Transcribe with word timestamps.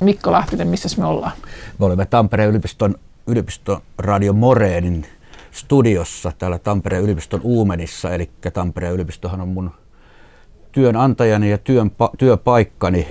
Mikko 0.00 0.32
Lahtinen, 0.32 0.68
missä 0.68 1.00
me 1.00 1.06
ollaan? 1.06 1.32
Me 1.78 1.86
olemme 1.86 2.06
Tampereen 2.06 2.50
yliopiston, 2.50 2.94
yliopiston 3.26 3.80
Radio 3.98 4.32
Moreenin 4.32 5.06
studiossa 5.50 6.32
täällä 6.38 6.58
Tampereen 6.58 7.02
yliopiston 7.02 7.40
Uumenissa, 7.42 8.14
eli 8.14 8.30
Tampereen 8.52 8.94
yliopistohan 8.94 9.40
on 9.40 9.48
mun 9.48 9.70
työnantajani 10.72 11.50
ja 11.50 11.58
työn, 11.58 11.90
työpaikkani. 12.18 13.06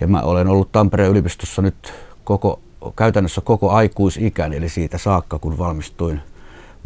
Ja 0.00 0.06
mä 0.06 0.20
olen 0.20 0.48
ollut 0.48 0.72
Tampereen 0.72 1.10
yliopistossa 1.10 1.62
nyt 1.62 1.92
koko, 2.24 2.60
käytännössä 2.96 3.40
koko 3.40 3.70
aikuisikäni, 3.70 4.56
eli 4.56 4.68
siitä 4.68 4.98
saakka 4.98 5.38
kun 5.38 5.58
valmistuin 5.58 6.20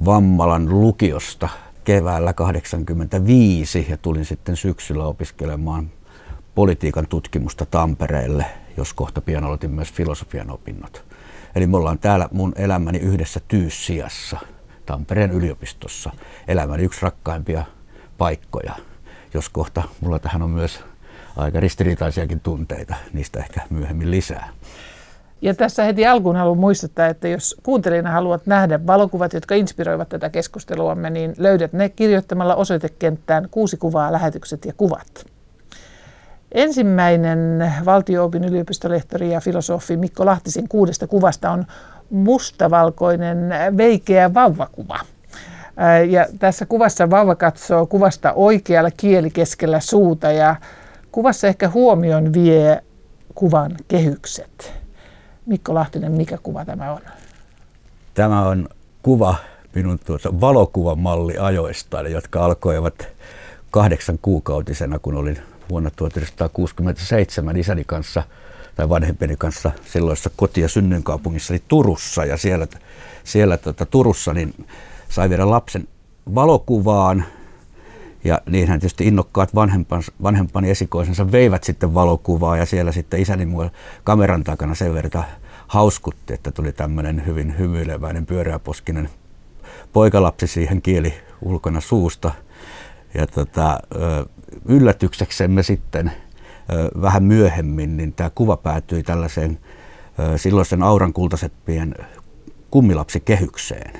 Vammalan 0.05 0.81
lukiosta 0.81 1.49
keväällä 1.85 2.33
85 2.33 3.87
ja 3.91 3.97
tulin 3.97 4.25
sitten 4.25 4.57
syksyllä 4.57 5.05
opiskelemaan 5.05 5.91
politiikan 6.55 7.07
tutkimusta 7.07 7.67
Tampereelle, 7.67 8.45
jos 8.77 8.95
kohta 8.95 9.21
pian 9.21 9.45
aloitin 9.45 9.71
myös 9.71 9.93
filosofian 9.93 10.51
opinnot. 10.51 11.05
Eli 11.55 11.67
me 11.67 11.77
ollaan 11.77 11.99
täällä 11.99 12.29
mun 12.33 12.53
elämäni 12.57 12.99
yhdessä 12.99 13.41
tyyssijassa 13.49 14.39
Tampereen 14.87 15.31
yliopistossa. 15.31 16.11
Elämäni 16.49 16.83
yksi 16.83 17.03
rakkaimpia 17.03 17.65
paikkoja, 18.19 18.75
jos 19.35 19.49
kohta 19.49 19.83
mulla 20.01 20.19
tähän 20.19 20.43
on 20.43 20.51
myös 20.51 20.81
aika 21.37 21.61
ristiriitaisiakin 21.61 22.41
tunteita, 22.41 22.95
niistä 23.13 23.39
ehkä 23.39 23.61
myöhemmin 23.71 24.11
lisää. 24.11 24.49
Ja 25.43 25.55
tässä 25.55 25.85
heti 25.85 26.07
alkuun 26.07 26.37
haluan 26.37 26.59
muistuttaa, 26.59 27.07
että 27.07 27.29
jos 27.29 27.57
kuuntelijana 27.63 28.11
haluat 28.11 28.47
nähdä 28.47 28.87
valokuvat, 28.87 29.33
jotka 29.33 29.55
inspiroivat 29.55 30.09
tätä 30.09 30.31
keskusteluamme, 30.31 31.11
niin 31.11 31.35
löydät 31.39 31.73
ne 31.73 31.89
kirjoittamalla 31.89 32.55
osoitekenttään 32.55 33.49
kuusi 33.51 33.77
kuvaa, 33.77 34.13
lähetykset 34.13 34.65
ja 34.65 34.73
kuvat. 34.77 35.34
Ensimmäinen 36.55 37.73
valtio-opin 37.85 38.45
yliopistolehtori 38.45 39.33
ja 39.33 39.41
filosofi 39.41 39.97
Mikko 39.97 40.27
Lahtisen 40.27 40.69
kuudesta 40.69 41.07
kuvasta 41.07 41.51
on 41.51 41.65
mustavalkoinen 42.11 43.39
veikeä 43.77 44.35
vauvakuva. 44.35 45.01
Ja 46.09 46.27
tässä 46.39 46.67
kuvassa 46.67 47.11
vauva 47.11 47.35
katsoo 47.35 47.87
kuvasta 47.87 48.33
oikealla 48.33 48.91
kieli 48.91 49.31
keskellä 49.31 49.81
suuta 49.81 50.33
ja 50.33 50.57
kuvassa 51.13 51.47
ehkä 51.47 51.69
huomion 51.69 52.33
vie 52.33 52.83
kuvan 53.35 53.77
kehykset. 53.89 54.73
Mikko 55.47 55.75
Lahtinen, 55.75 56.13
mikä 56.13 56.39
kuva 56.43 56.65
tämä 56.65 56.93
on? 56.93 57.01
Tämä 58.15 58.49
on 58.49 58.69
kuva 59.03 59.37
minun 59.75 59.99
tuota 60.07 60.41
valokuvamalli 60.41 61.39
ajoista, 61.39 62.01
jotka 62.01 62.45
alkoivat 62.45 63.09
kahdeksan 63.71 64.19
kuukautisena, 64.23 64.99
kun 64.99 65.15
olin 65.15 65.39
vuonna 65.71 65.91
1967 65.91 67.57
isäni 67.57 67.85
kanssa 67.85 68.23
tai 68.77 68.89
vanhempeni 68.89 69.37
kanssa 69.37 69.73
silloissa 69.93 70.31
koti- 70.37 70.61
ja 70.61 70.69
synnyinkaupungissa, 70.69 71.55
eli 71.55 71.63
Turussa. 71.69 72.25
Ja 72.25 72.37
siellä, 72.37 72.67
siellä 73.25 73.57
tota, 73.57 73.87
Turussa 73.87 74.33
niin 74.33 74.67
sai 75.09 75.31
viedä 75.31 75.51
lapsen 75.51 75.89
valokuvaan. 76.35 77.25
Ja 78.25 78.41
niinhän 78.47 78.81
tietysti 78.81 79.07
innokkaat 79.07 79.55
vanhempani, 79.55 80.05
vanhempani 80.23 80.71
esikoisensa 80.71 81.33
veivät 81.33 81.65
sitten 81.65 81.95
valokuvaa 81.95 82.57
ja 82.57 82.67
siellä 82.67 82.93
sitten 82.93 83.21
isäni 83.21 83.47
mua 83.47 83.71
kameran 84.05 84.45
takana 84.45 84.75
sen 84.75 84.95
verran 84.95 85.25
hauskutti, 85.67 86.35
että 86.35 86.51
tuli 86.51 86.73
tämmöinen 86.73 87.27
hyvin 87.27 87.59
hymyileväinen 87.59 88.27
pyöreäposkinen 88.27 89.09
poikalapsi 89.93 90.47
siihen 90.47 90.83
kieli 90.83 91.15
ulkona 91.43 91.81
suusta. 91.81 92.31
Ja 93.15 93.27
tota, 93.27 93.81
yllätykseksemme 94.65 95.63
sitten 95.63 96.13
vähän 97.03 97.25
myöhemmin, 97.25 97.97
niin 97.97 98.13
tämä 98.13 98.31
kuva 98.31 98.57
päätyi 98.57 99.03
tällaiseen 99.03 99.59
silloisen 100.37 100.83
Auran 100.83 101.13
kultaseppien 101.13 101.95
kummilapsikehykseen. 102.71 103.93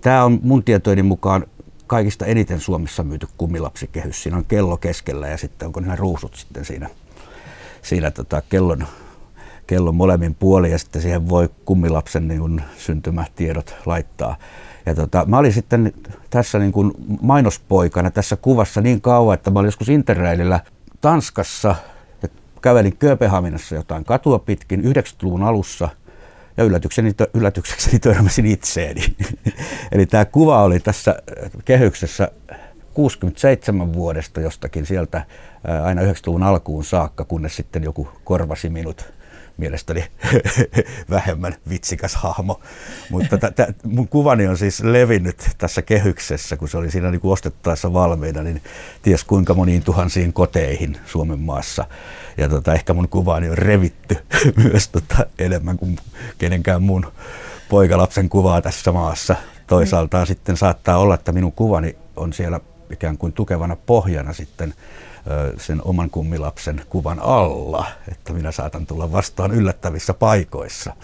Tämä 0.00 0.24
on 0.24 0.40
mun 0.42 0.64
tietojeni 0.64 1.02
mukaan 1.02 1.46
kaikista 1.86 2.26
eniten 2.26 2.60
Suomessa 2.60 3.02
myyty 3.02 3.28
kummilapsikehys. 3.38 4.22
Siinä 4.22 4.38
on 4.38 4.44
kello 4.44 4.76
keskellä 4.76 5.28
ja 5.28 5.36
sitten 5.36 5.66
onko 5.66 5.80
nämä 5.80 5.96
ruusut 5.96 6.34
sitten 6.34 6.64
siinä, 6.64 6.90
siinä 7.82 8.10
tota 8.10 8.42
kellon, 8.48 8.86
kellon 9.66 9.94
molemmin 9.94 10.34
puolin 10.34 10.72
ja 10.72 10.78
sitten 10.78 11.02
siihen 11.02 11.28
voi 11.28 11.48
kummilapsen 11.64 12.28
niin 12.28 12.62
syntymätiedot 12.78 13.74
laittaa. 13.86 14.36
Ja 14.86 14.94
tota, 14.94 15.24
mä 15.26 15.38
olin 15.38 15.52
sitten 15.52 15.92
tässä 16.30 16.58
niin 16.58 16.72
kuin 16.72 16.92
mainospoikana 17.22 18.10
tässä 18.10 18.36
kuvassa 18.36 18.80
niin 18.80 19.00
kauan, 19.00 19.34
että 19.34 19.50
mä 19.50 19.58
olin 19.58 19.68
joskus 19.68 19.88
Interrailillä 19.88 20.60
Tanskassa 21.00 21.74
ja 22.22 22.28
kävelin 22.62 22.96
Kööpenhaminassa 22.96 23.74
jotain 23.74 24.04
katua 24.04 24.38
pitkin 24.38 24.82
90-luvun 24.84 25.42
alussa 25.42 25.88
ja 26.56 26.64
yllätykseni, 26.64 27.12
yllätyksekseni 27.34 27.98
törmäsin 27.98 28.46
itseeni. 28.46 29.16
Eli 29.92 30.06
tämä 30.06 30.24
kuva 30.24 30.62
oli 30.62 30.80
tässä 30.80 31.16
kehyksessä 31.64 32.30
67 32.94 33.92
vuodesta 33.92 34.40
jostakin 34.40 34.86
sieltä 34.86 35.24
aina 35.84 36.02
90-luvun 36.02 36.42
alkuun 36.42 36.84
saakka, 36.84 37.24
kunnes 37.24 37.56
sitten 37.56 37.82
joku 37.82 38.08
korvasi 38.24 38.68
minut 38.70 39.12
mielestäni 39.56 40.04
vähemmän 41.10 41.54
vitsikäs 41.68 42.14
hahmo. 42.14 42.60
Mutta 43.10 43.38
t- 43.38 43.54
t- 43.54 43.84
mun 43.84 44.08
kuvani 44.08 44.46
on 44.46 44.58
siis 44.58 44.82
levinnyt 44.82 45.50
tässä 45.58 45.82
kehyksessä, 45.82 46.56
kun 46.56 46.68
se 46.68 46.76
oli 46.76 46.90
siinä 46.90 47.10
niin 47.10 47.20
ostettaessa 47.22 47.92
valmiina, 47.92 48.42
niin 48.42 48.62
ties 49.02 49.24
kuinka 49.24 49.54
moniin 49.54 49.82
tuhansiin 49.82 50.32
koteihin 50.32 50.96
Suomen 51.06 51.40
maassa. 51.40 51.84
Ja 52.36 52.48
tota, 52.48 52.74
ehkä 52.74 52.94
mun 52.94 53.08
kuvani 53.08 53.50
on 53.50 53.58
revitty 53.58 54.16
myös 54.64 54.88
tota, 54.88 55.26
enemmän 55.38 55.78
kuin 55.78 55.96
kenenkään 56.38 56.82
mun 56.82 57.12
poikalapsen 57.68 58.28
kuvaa 58.28 58.62
tässä 58.62 58.92
maassa. 58.92 59.36
Toisaalta 59.66 60.26
sitten 60.26 60.56
saattaa 60.56 60.98
olla, 60.98 61.14
että 61.14 61.32
minun 61.32 61.52
kuvani 61.52 61.96
on 62.16 62.32
siellä 62.32 62.60
ikään 62.90 63.18
kuin 63.18 63.32
tukevana 63.32 63.76
pohjana 63.76 64.32
sitten 64.32 64.74
sen 65.58 65.82
oman 65.84 66.10
kummilapsen 66.10 66.82
kuvan 66.88 67.18
alla, 67.20 67.86
että 68.12 68.32
minä 68.32 68.52
saatan 68.52 68.86
tulla 68.86 69.12
vastaan 69.12 69.52
yllättävissä 69.52 70.14
paikoissa. 70.14 70.96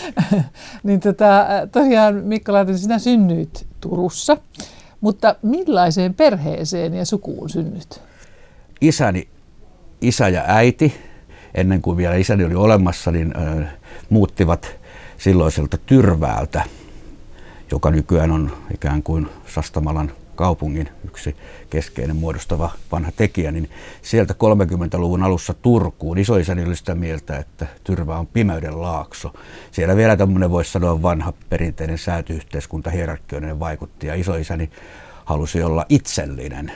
niin 0.82 1.00
tota, 1.00 1.46
tosiaan 1.72 2.14
Mikko 2.14 2.52
Laitinen, 2.52 2.78
sinä 2.78 2.98
synnyit 2.98 3.66
Turussa, 3.80 4.36
mutta 5.00 5.36
millaiseen 5.42 6.14
perheeseen 6.14 6.94
ja 6.94 7.06
sukuun 7.06 7.50
synnyt? 7.50 8.02
Isäni, 8.80 9.28
isä 10.00 10.28
ja 10.28 10.44
äiti, 10.46 10.94
ennen 11.54 11.82
kuin 11.82 11.96
vielä 11.96 12.14
isäni 12.14 12.44
oli 12.44 12.54
olemassa, 12.54 13.10
niin 13.10 13.34
äh, 13.36 13.68
muuttivat 14.10 14.70
silloiselta 15.18 15.78
Tyrväältä, 15.86 16.64
joka 17.70 17.90
nykyään 17.90 18.30
on 18.30 18.52
ikään 18.74 19.02
kuin 19.02 19.28
Sastamalan 19.46 20.12
kaupungin 20.42 20.88
yksi 21.04 21.36
keskeinen 21.70 22.16
muodostava 22.16 22.70
vanha 22.92 23.12
tekijä, 23.16 23.52
niin 23.52 23.70
sieltä 24.02 24.34
30-luvun 24.34 25.22
alussa 25.22 25.54
Turkuun 25.54 26.18
isoisäni 26.18 26.64
oli 26.64 26.76
sitä 26.76 26.94
mieltä, 26.94 27.36
että 27.36 27.66
Tyrvä 27.84 28.18
on 28.18 28.26
pimeyden 28.26 28.82
laakso. 28.82 29.32
Siellä 29.70 29.96
vielä 29.96 30.16
tämmöinen 30.16 30.50
voisi 30.50 30.72
sanoa 30.72 31.02
vanha 31.02 31.32
perinteinen 31.50 31.98
säätyyhteiskunta 31.98 32.90
hierarkkioinen 32.90 33.60
vaikutti 33.60 34.06
ja 34.06 34.14
isoisäni 34.14 34.70
halusi 35.24 35.62
olla 35.62 35.86
itsellinen. 35.88 36.72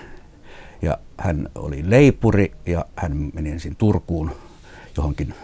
Ja 0.82 0.98
hän 1.18 1.48
oli 1.54 1.90
leipuri 1.90 2.52
ja 2.66 2.84
hän 2.96 3.30
meni 3.34 3.50
ensin 3.50 3.76
Turkuun 3.76 4.30
johonkin 4.96 5.34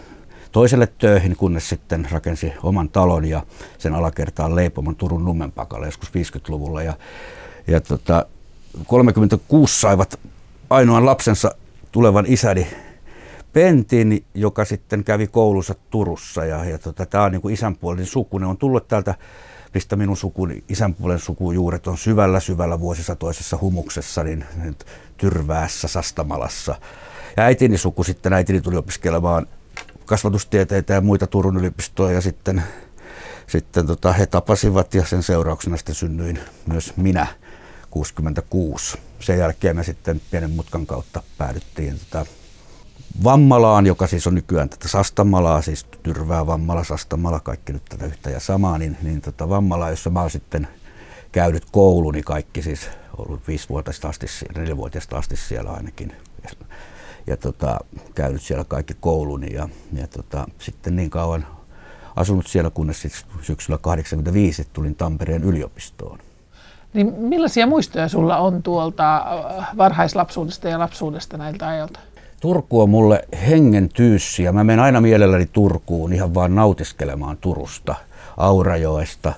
toiselle 0.52 0.86
töihin, 0.98 1.36
kunnes 1.36 1.68
sitten 1.68 2.08
rakensi 2.10 2.52
oman 2.62 2.88
talon 2.88 3.24
ja 3.24 3.42
sen 3.78 3.94
alakertaan 3.94 4.56
leipomon 4.56 4.96
Turun 4.96 5.24
Nummenpakalla 5.24 5.86
joskus 5.86 6.08
50-luvulla. 6.08 6.82
Ja 6.82 6.94
ja 7.66 7.80
tota, 7.80 8.26
36 8.86 9.80
saivat 9.80 10.20
ainoan 10.70 11.06
lapsensa 11.06 11.54
tulevan 11.92 12.24
isäni 12.28 12.66
Pentin, 13.52 14.24
joka 14.34 14.64
sitten 14.64 15.04
kävi 15.04 15.26
koulunsa 15.26 15.74
Turussa. 15.90 16.44
Ja, 16.44 16.64
ja 16.64 16.78
tota, 16.78 17.06
tämä 17.06 17.24
on 17.24 17.32
niin 17.32 17.42
kuin 17.42 17.54
isänpuolinen 17.54 18.06
suku. 18.06 18.38
Ne 18.38 18.46
on 18.46 18.56
tullut 18.56 18.88
täältä, 18.88 19.14
mistä 19.74 19.96
minun 19.96 20.16
sukuni, 20.16 20.64
isänpuolen 20.68 21.18
sukujuuret 21.18 21.86
on 21.86 21.98
syvällä 21.98 22.40
syvällä 22.40 22.80
vuosisatoisessa 22.80 23.58
humuksessa, 23.60 24.24
niin, 24.24 24.44
niin 24.62 24.76
Tyrväässä, 25.16 25.88
Sastamalassa. 25.88 26.74
Ja 27.36 27.42
äitini 27.42 27.78
suku 27.78 28.04
sitten, 28.04 28.32
äitini 28.32 28.60
tuli 28.60 28.76
opiskelemaan 28.76 29.46
kasvatustieteitä 30.06 30.94
ja 30.94 31.00
muita 31.00 31.26
Turun 31.26 31.56
yliopistoa 31.56 32.12
ja 32.12 32.20
sitten, 32.20 32.62
sitten 33.46 33.86
tota, 33.86 34.12
he 34.12 34.26
tapasivat 34.26 34.94
ja 34.94 35.06
sen 35.06 35.22
seurauksena 35.22 35.76
sitten 35.76 35.94
synnyin 35.94 36.38
myös 36.66 36.96
minä 36.96 37.26
66. 37.92 38.98
Sen 39.20 39.38
jälkeen 39.38 39.76
me 39.76 39.84
sitten 39.84 40.20
pienen 40.30 40.50
mutkan 40.50 40.86
kautta 40.86 41.22
päädyttiin 41.38 41.98
tota 41.98 42.26
Vammalaan, 43.24 43.86
joka 43.86 44.06
siis 44.06 44.26
on 44.26 44.34
nykyään 44.34 44.68
tätä 44.68 44.88
Sastamalaa, 44.88 45.62
siis 45.62 45.84
Tyrvää, 45.84 46.46
Vammala, 46.46 46.84
Sastamala, 46.84 47.40
kaikki 47.40 47.72
nyt 47.72 47.84
tätä 47.84 48.06
yhtä 48.06 48.30
ja 48.30 48.40
samaa, 48.40 48.78
niin, 48.78 48.96
niin 49.02 49.20
tota 49.20 49.48
Vammalaa, 49.48 49.90
jossa 49.90 50.10
mä 50.10 50.20
oon 50.20 50.30
sitten 50.30 50.68
käynyt 51.32 51.64
kouluni 51.72 52.22
kaikki, 52.22 52.62
siis 52.62 52.88
ollut 53.16 53.48
viisivuotiaista 53.48 54.08
asti, 54.08 54.26
neljävuotiaista 54.56 55.18
asti 55.18 55.36
siellä 55.36 55.70
ainakin. 55.70 56.12
ja 57.26 57.36
tota, 57.36 57.78
käynyt 58.14 58.42
siellä 58.42 58.64
kaikki 58.64 58.94
kouluni 59.00 59.54
ja, 59.54 59.68
ja 59.92 60.06
tota, 60.06 60.46
sitten 60.58 60.96
niin 60.96 61.10
kauan 61.10 61.46
asunut 62.16 62.46
siellä, 62.46 62.70
kunnes 62.70 63.02
sit 63.02 63.26
syksyllä 63.42 63.78
85 63.78 64.68
tulin 64.72 64.94
Tampereen 64.94 65.44
yliopistoon. 65.44 66.18
Niin 66.94 67.14
millaisia 67.18 67.66
muistoja 67.66 68.08
sulla 68.08 68.38
on 68.38 68.62
tuolta 68.62 69.16
äh, 69.16 69.66
varhaislapsuudesta 69.76 70.68
ja 70.68 70.78
lapsuudesta 70.78 71.36
näiltä 71.36 71.68
ajoilta? 71.68 72.00
Turku 72.40 72.80
on 72.80 72.90
mulle 72.90 73.28
hengen 73.48 73.88
tyyssi 73.88 74.42
ja 74.42 74.52
mä 74.52 74.64
menen 74.64 74.84
aina 74.84 75.00
mielelläni 75.00 75.48
Turkuun 75.52 76.12
ihan 76.12 76.34
vaan 76.34 76.54
nautiskelemaan 76.54 77.36
Turusta, 77.40 77.94
Aurajoesta 78.36 79.32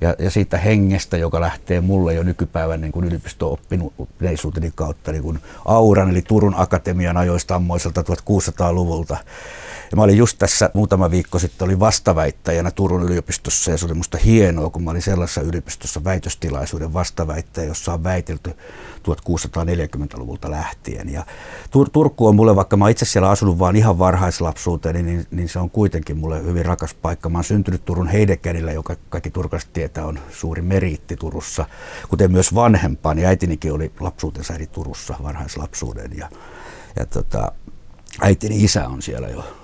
ja, 0.00 0.14
ja 0.18 0.30
siitä 0.30 0.58
hengestä, 0.58 1.16
joka 1.16 1.40
lähtee 1.40 1.80
mulle 1.80 2.14
jo 2.14 2.22
nykypäivän 2.22 2.80
niin 2.80 2.92
yliopisto-oppineisuuteni 3.04 4.72
kautta 4.74 5.12
niin 5.12 5.22
kuin 5.22 5.38
Auran 5.64 6.10
eli 6.10 6.22
Turun 6.22 6.54
Akatemian 6.56 7.16
ajoista 7.16 7.54
ammoiselta 7.54 8.00
1600-luvulta. 8.00 9.16
Ja 9.90 9.96
mä 9.96 10.02
olin 10.02 10.16
just 10.16 10.38
tässä 10.38 10.70
muutama 10.74 11.10
viikko 11.10 11.38
sitten, 11.38 11.64
oli 11.64 11.80
vastaväittäjänä 11.80 12.70
Turun 12.70 13.02
yliopistossa 13.02 13.70
ja 13.70 13.78
se 13.78 13.86
oli 13.86 13.94
musta 13.94 14.18
hienoa, 14.18 14.70
kun 14.70 14.84
mä 14.84 14.90
olin 14.90 15.02
sellaisessa 15.02 15.40
yliopistossa 15.40 16.04
väitöstilaisuuden 16.04 16.92
vastaväittäjä, 16.92 17.68
jossa 17.68 17.92
on 17.92 18.04
väitelty 18.04 18.50
1640-luvulta 18.50 20.50
lähtien. 20.50 21.12
Ja 21.12 21.24
Tur- 21.70 21.90
Turku 21.92 22.26
on 22.26 22.36
mulle, 22.36 22.56
vaikka 22.56 22.76
mä 22.76 22.88
itse 22.88 23.04
siellä 23.04 23.30
asunut 23.30 23.58
vaan 23.58 23.76
ihan 23.76 23.98
varhaislapsuuteen, 23.98 25.06
niin, 25.06 25.26
niin 25.30 25.48
se 25.48 25.58
on 25.58 25.70
kuitenkin 25.70 26.18
mulle 26.18 26.44
hyvin 26.44 26.66
rakas 26.66 26.94
paikka. 26.94 27.28
Mä 27.28 27.38
oon 27.38 27.44
syntynyt 27.44 27.84
Turun 27.84 28.08
Heidekärillä, 28.08 28.72
joka 28.72 28.96
kaikki 29.08 29.30
turkalaiset 29.30 29.72
tietää 29.72 30.06
on 30.06 30.18
suuri 30.30 30.62
meriitti 30.62 31.16
Turussa, 31.16 31.66
kuten 32.08 32.32
myös 32.32 32.54
vanhempani. 32.54 33.26
Äitinikin 33.26 33.72
oli 33.72 33.92
lapsuutensa 34.00 34.54
eri 34.54 34.66
Turussa 34.66 35.14
varhaislapsuuden 35.22 36.10
ja, 36.16 36.28
ja 36.96 37.06
tota, 37.06 37.52
äitini 38.20 38.64
isä 38.64 38.88
on 38.88 39.02
siellä 39.02 39.28
jo 39.28 39.59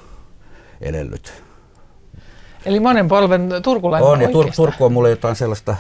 edellyt. 0.81 1.43
Eli 2.65 2.81
monen 2.81 3.09
polven 3.09 3.49
turkulainen 3.63 4.09
On, 4.09 4.21
ja 4.21 4.29
Tur- 4.29 4.57
Turku 4.57 4.85
on 4.85 4.93
mulle 4.93 5.11
jotain 5.11 5.37
sellaista, 5.37 5.77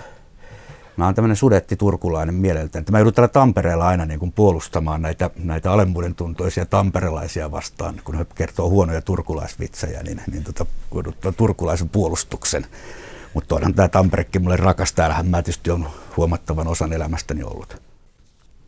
mä 0.96 1.04
oon 1.04 1.14
tämmöinen 1.14 1.36
sudetti 1.36 1.76
turkulainen 1.76 2.34
mieleltä, 2.34 2.78
että 2.78 2.92
mä 2.92 2.98
joudun 2.98 3.12
täällä 3.12 3.28
Tampereella 3.28 3.88
aina 3.88 4.06
niin 4.06 4.18
kuin 4.18 4.32
puolustamaan 4.32 5.02
näitä, 5.02 5.30
näitä 5.36 5.72
alemmuuden 5.72 6.14
tuntoisia 6.14 6.66
tamperelaisia 6.66 7.50
vastaan, 7.50 8.00
kun 8.04 8.18
he 8.18 8.26
kertoo 8.34 8.70
huonoja 8.70 9.02
turkulaisvitsejä, 9.02 10.02
niin, 10.02 10.20
niin 10.30 10.44
tota, 10.44 10.66
turkulaisen 11.36 11.88
puolustuksen. 11.88 12.66
Mutta 13.34 13.54
onhan 13.54 13.74
tämä 13.74 13.88
Tamperekin 13.88 14.42
mulle 14.42 14.56
rakas, 14.56 14.92
täällähän 14.92 15.26
mä 15.26 15.42
tietysti 15.42 15.70
on 15.70 15.86
huomattavan 16.16 16.68
osan 16.68 16.92
elämästäni 16.92 17.42
ollut. 17.42 17.85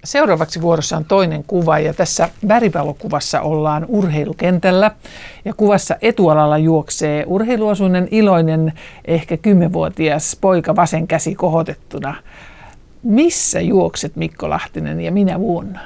Seuraavaksi 0.04 0.62
vuorossa 0.62 0.96
on 0.96 1.04
toinen 1.04 1.44
kuva 1.44 1.78
ja 1.78 1.94
tässä 1.94 2.28
väripalokuvassa 2.48 3.40
ollaan 3.40 3.86
urheilukentällä 3.88 4.90
ja 5.44 5.54
kuvassa 5.54 5.96
etualalla 6.02 6.58
juoksee 6.58 7.24
urheiluosuinen 7.26 8.08
iloinen 8.10 8.72
ehkä 9.04 9.36
kymmenvuotias 9.36 10.36
poika 10.40 10.76
vasen 10.76 11.06
käsi 11.06 11.34
kohotettuna. 11.34 12.14
Missä 13.02 13.60
juokset 13.60 14.16
Mikko 14.16 14.50
Lahtinen 14.50 15.00
ja 15.00 15.12
minä 15.12 15.40
vuonna? 15.40 15.80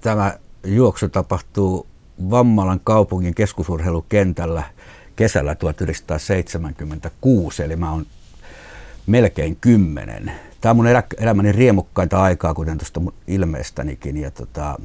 Tämä 0.00 0.32
juoksu 0.64 1.08
tapahtuu 1.08 1.86
Vammalan 2.30 2.80
kaupungin 2.84 3.34
keskusurheilukentällä 3.34 4.62
kesällä 5.16 5.54
1976, 5.54 7.62
eli 7.62 7.76
mä 7.76 7.92
oon 7.92 8.06
melkein 9.06 9.56
kymmenen 9.56 10.32
Tämä 10.60 10.70
on 10.70 10.76
mun 10.76 10.86
elä, 10.86 11.02
elämäni 11.18 11.52
riemukkainta 11.52 12.22
aikaa, 12.22 12.54
kuten 12.54 12.78
tuosta 12.78 13.00
ilmeestänikin, 13.26 14.16
ja 14.16 14.30
tota, 14.30 14.78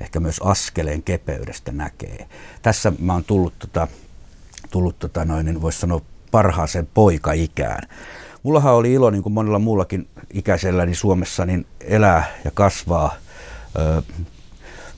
ehkä 0.00 0.20
myös 0.20 0.40
askeleen 0.40 1.02
kepeydestä 1.02 1.72
näkee. 1.72 2.28
Tässä 2.62 2.92
mä 2.98 3.12
oon 3.12 3.24
tullut, 3.24 3.58
tota, 3.58 3.88
tullut 4.70 4.98
tota 4.98 5.24
noin, 5.24 5.46
niin 5.46 5.62
voisi 5.62 5.80
sanoa 5.80 6.00
parhaaseen 6.30 6.88
poikaikään. 6.94 7.88
Mullahan 8.42 8.74
oli 8.74 8.92
ilo, 8.92 9.10
niin 9.10 9.22
kuin 9.22 9.32
monella 9.32 9.58
muullakin 9.58 10.08
ikäiselläni 10.32 10.94
Suomessa, 10.94 11.46
niin 11.46 11.66
elää 11.80 12.24
ja 12.44 12.50
kasvaa 12.50 13.14
ö, 13.78 14.02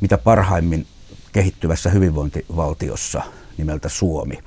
mitä 0.00 0.18
parhaimmin 0.18 0.86
kehittyvässä 1.32 1.90
hyvinvointivaltiossa 1.90 3.22
nimeltä 3.58 3.88
Suomi. 3.88 4.38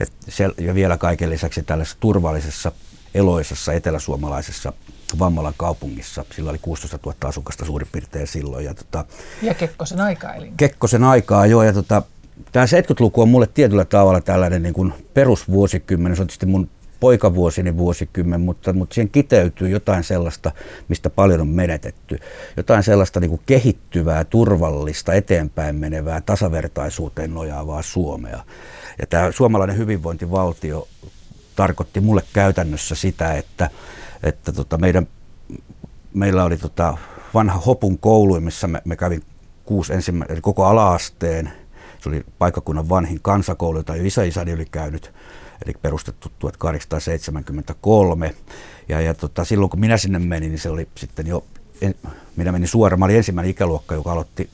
Et 0.00 0.12
se, 0.28 0.48
ja 0.58 0.74
vielä 0.74 0.96
kaiken 0.96 1.30
lisäksi 1.30 1.62
tällaisessa 1.62 2.00
turvallisessa, 2.00 2.72
eloisessa 3.14 3.72
eteläsuomalaisessa 3.72 4.72
Vammalan 5.18 5.54
kaupungissa. 5.56 6.24
Sillä 6.36 6.50
oli 6.50 6.58
16 6.58 6.98
000 7.04 7.16
asukasta 7.24 7.64
suurin 7.64 7.88
piirtein 7.92 8.26
silloin. 8.26 8.64
Ja, 8.64 8.74
tota, 8.74 9.04
ja 9.42 9.54
Kekkosen 9.54 10.00
aikaa 10.00 10.34
eli? 10.34 10.52
Kekkosen 10.56 11.04
aikaa, 11.04 11.46
joo. 11.46 11.62
Ja 11.62 11.72
tota, 11.72 12.02
tämä 12.52 12.66
70-luku 12.66 13.22
on 13.22 13.28
mulle 13.28 13.46
tietyllä 13.46 13.84
tavalla 13.84 14.20
tällainen 14.20 14.62
niin 14.62 14.74
kuin 14.74 14.92
perusvuosikymmen. 15.14 16.16
Se 16.16 16.22
on 16.22 16.26
tietysti 16.26 16.46
mun 16.46 16.68
poikavuosini 17.00 17.76
vuosikymmen, 17.76 18.40
mutta, 18.40 18.72
mutta 18.72 18.94
siihen 18.94 19.10
kiteytyy 19.10 19.68
jotain 19.68 20.04
sellaista, 20.04 20.52
mistä 20.88 21.10
paljon 21.10 21.40
on 21.40 21.48
menetetty. 21.48 22.18
Jotain 22.56 22.82
sellaista 22.82 23.20
niin 23.20 23.30
kuin 23.30 23.40
kehittyvää, 23.46 24.24
turvallista, 24.24 25.14
eteenpäin 25.14 25.76
menevää, 25.76 26.20
tasavertaisuuteen 26.20 27.34
nojaavaa 27.34 27.82
Suomea. 27.82 28.44
Ja 29.00 29.06
tämä 29.06 29.32
suomalainen 29.32 29.76
hyvinvointivaltio 29.76 30.88
tarkoitti 31.60 32.00
mulle 32.00 32.22
käytännössä 32.32 32.94
sitä, 32.94 33.34
että 33.34 33.70
että 34.22 34.52
tota 34.52 34.78
meidän, 34.78 35.06
meillä 36.14 36.44
oli 36.44 36.56
tota 36.56 36.98
vanha 37.34 37.58
Hopun 37.58 37.98
koulu, 37.98 38.40
missä 38.40 38.68
me, 38.68 38.82
me 38.84 38.96
kävin 38.96 39.22
kuusi 39.64 39.92
ensimmäinen, 39.92 40.32
eli 40.32 40.40
koko 40.40 40.64
alaasteen. 40.64 41.52
Se 41.98 42.08
oli 42.08 42.24
paikkakunnan 42.38 42.88
vanhin 42.88 43.20
kansakoulu, 43.22 43.78
jota 43.78 43.96
jo 43.96 44.04
isä-isäni 44.04 44.52
oli 44.52 44.66
käynyt, 44.70 45.12
eli 45.66 45.74
perustettu 45.82 46.32
1873. 46.38 48.34
Ja, 48.88 49.00
ja 49.00 49.14
tota, 49.14 49.44
silloin 49.44 49.70
kun 49.70 49.80
minä 49.80 49.96
sinne 49.96 50.18
menin, 50.18 50.50
niin 50.50 50.58
se 50.58 50.70
oli 50.70 50.88
sitten 50.94 51.26
jo, 51.26 51.44
en, 51.80 51.94
minä 52.36 52.52
menin 52.52 52.68
suoraan, 52.68 52.98
mä 52.98 53.04
olin 53.04 53.16
ensimmäinen 53.16 53.50
ikäluokka, 53.50 53.94
joka 53.94 54.12
aloitti 54.12 54.50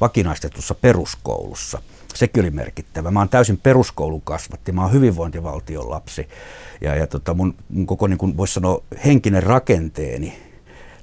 vakinaistetussa 0.00 0.74
peruskoulussa. 0.74 1.82
Sekin 2.14 2.42
oli 2.42 2.50
merkittävä. 2.50 3.10
Mä 3.10 3.20
oon 3.20 3.28
täysin 3.28 3.58
peruskoulun 3.58 4.22
kasvatti, 4.22 4.72
mä 4.72 4.82
oon 4.82 4.92
hyvinvointivaltion 4.92 5.90
lapsi. 5.90 6.28
Ja, 6.80 6.94
ja 6.94 7.06
tota 7.06 7.34
mun, 7.34 7.54
mun 7.68 7.86
koko, 7.86 8.06
niin 8.06 8.18
kuin 8.18 8.36
voisi 8.36 8.54
sanoa, 8.54 8.82
henkinen 9.04 9.42
rakenteeni 9.42 10.38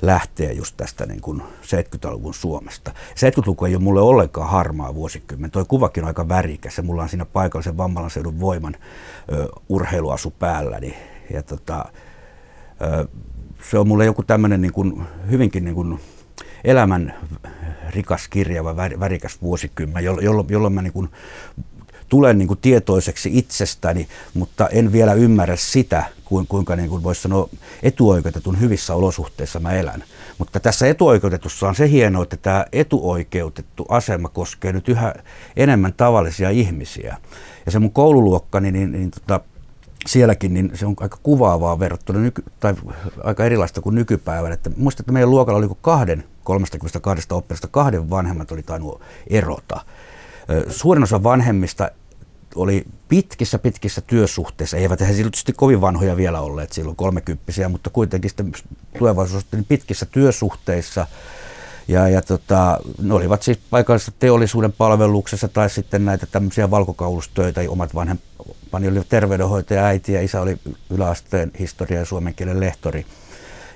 lähtee 0.01 0.53
just 0.53 0.77
tästä 0.77 1.05
niin 1.05 1.21
kuin 1.21 1.41
70-luvun 1.41 2.33
Suomesta. 2.33 2.91
70-luku 2.91 3.65
ei 3.65 3.75
ole 3.75 3.83
mulle 3.83 4.01
ollenkaan 4.01 4.49
harmaa 4.49 4.95
vuosikymmen. 4.95 5.51
Tuo 5.51 5.65
kuvakin 5.65 6.03
on 6.03 6.07
aika 6.07 6.29
värikäs 6.29 6.77
ja 6.77 6.83
mulla 6.83 7.03
on 7.03 7.09
siinä 7.09 7.25
paikallisen 7.25 7.77
Vammalan 7.77 8.39
voiman 8.39 8.75
ö, 9.31 9.47
urheiluasu 9.69 10.31
päälläni. 10.31 10.97
Ja 11.33 11.43
tota, 11.43 11.85
ö, 12.81 13.07
se 13.71 13.79
on 13.79 13.87
mulle 13.87 14.05
joku 14.05 14.23
tämmöinen 14.23 14.61
niin 14.61 15.03
hyvinkin 15.29 15.63
niin 15.63 15.75
kuin 15.75 15.99
elämän 16.63 17.13
rikas 17.95 18.27
kirjava, 18.27 18.75
värikäs 18.75 19.41
vuosikymmen, 19.41 20.03
jolloin, 20.03 20.47
jolloin 20.49 20.73
mä 20.73 20.81
niin 20.81 20.93
kuin 20.93 21.09
tulen 22.09 22.37
niin 22.37 22.47
kuin 22.47 22.59
tietoiseksi 22.61 23.29
itsestäni, 23.33 24.07
mutta 24.33 24.67
en 24.69 24.91
vielä 24.91 25.13
ymmärrä 25.13 25.55
sitä, 25.55 26.03
kuinka 26.49 26.75
niin 26.75 26.89
kuin 26.89 27.03
voisi 27.03 27.21
sanoa 27.21 27.49
etuoikeutetun 27.83 28.59
hyvissä 28.59 28.93
olosuhteissa 28.95 29.59
mä 29.59 29.71
elän. 29.71 30.03
Mutta 30.37 30.59
tässä 30.59 30.87
etuoikeutetussa 30.87 31.67
on 31.67 31.75
se 31.75 31.89
hienoa, 31.89 32.23
että 32.23 32.37
tämä 32.37 32.65
etuoikeutettu 32.71 33.85
asema 33.89 34.29
koskee 34.29 34.73
nyt 34.73 34.89
yhä 34.89 35.13
enemmän 35.57 35.93
tavallisia 35.93 36.49
ihmisiä. 36.49 37.17
Ja 37.65 37.71
se 37.71 37.79
mun 37.79 37.91
koululuokkani, 37.91 38.71
niin, 38.71 38.91
niin 38.91 39.11
tota, 39.11 39.39
sielläkin 40.07 40.53
niin 40.53 40.71
se 40.73 40.85
on 40.85 40.95
aika 40.99 41.17
kuvaavaa 41.23 41.79
verrattuna, 41.79 42.19
nyky, 42.19 42.43
tai 42.59 42.73
aika 43.23 43.45
erilaista 43.45 43.81
kuin 43.81 43.95
nykypäivän. 43.95 44.51
Että 44.51 44.71
muistan, 44.77 45.03
että 45.03 45.11
meidän 45.11 45.31
luokalla 45.31 45.57
oli 45.57 45.69
kahden 45.81 46.23
32 46.45 47.27
oppilasta 47.31 47.67
kahden 47.67 48.09
vanhemmat 48.09 48.51
oli 48.51 48.63
tainnut 48.63 49.01
erota. 49.27 49.81
Suurin 50.69 51.03
osa 51.03 51.23
vanhemmista 51.23 51.89
oli 52.55 52.85
pitkissä, 53.07 53.59
pitkissä 53.59 54.01
työsuhteissa. 54.01 54.77
Eivät 54.77 55.01
he 55.01 55.13
tietysti 55.13 55.53
kovin 55.53 55.81
vanhoja 55.81 56.17
vielä 56.17 56.41
olleet 56.41 56.71
silloin, 56.71 56.95
kolmekymppisiä, 56.95 57.69
mutta 57.69 57.89
kuitenkin 57.89 58.29
sitten 58.29 58.51
tulevaisuudessa 58.99 59.57
niin 59.57 59.65
pitkissä 59.65 60.05
työsuhteissa. 60.05 61.07
Ja, 61.87 62.07
ja 62.09 62.21
tota, 62.21 62.79
ne 63.01 63.13
olivat 63.13 63.43
siis 63.43 63.59
paikallisessa 63.69 64.11
teollisuuden 64.19 64.71
palveluksessa 64.71 65.47
tai 65.47 65.69
sitten 65.69 66.05
näitä 66.05 66.25
tämmöisiä 66.25 66.71
valkokaulustyötä. 66.71 67.61
Omat 67.67 67.95
vanhempani 67.95 68.87
oli 68.87 69.01
terveydenhoitaja, 69.09 69.85
äiti 69.85 70.13
ja 70.13 70.21
isä 70.21 70.41
oli 70.41 70.57
yläasteen 70.89 71.51
historia- 71.59 71.99
ja 71.99 72.05
suomen 72.05 72.33
kielen 72.33 72.59
lehtori. 72.59 73.05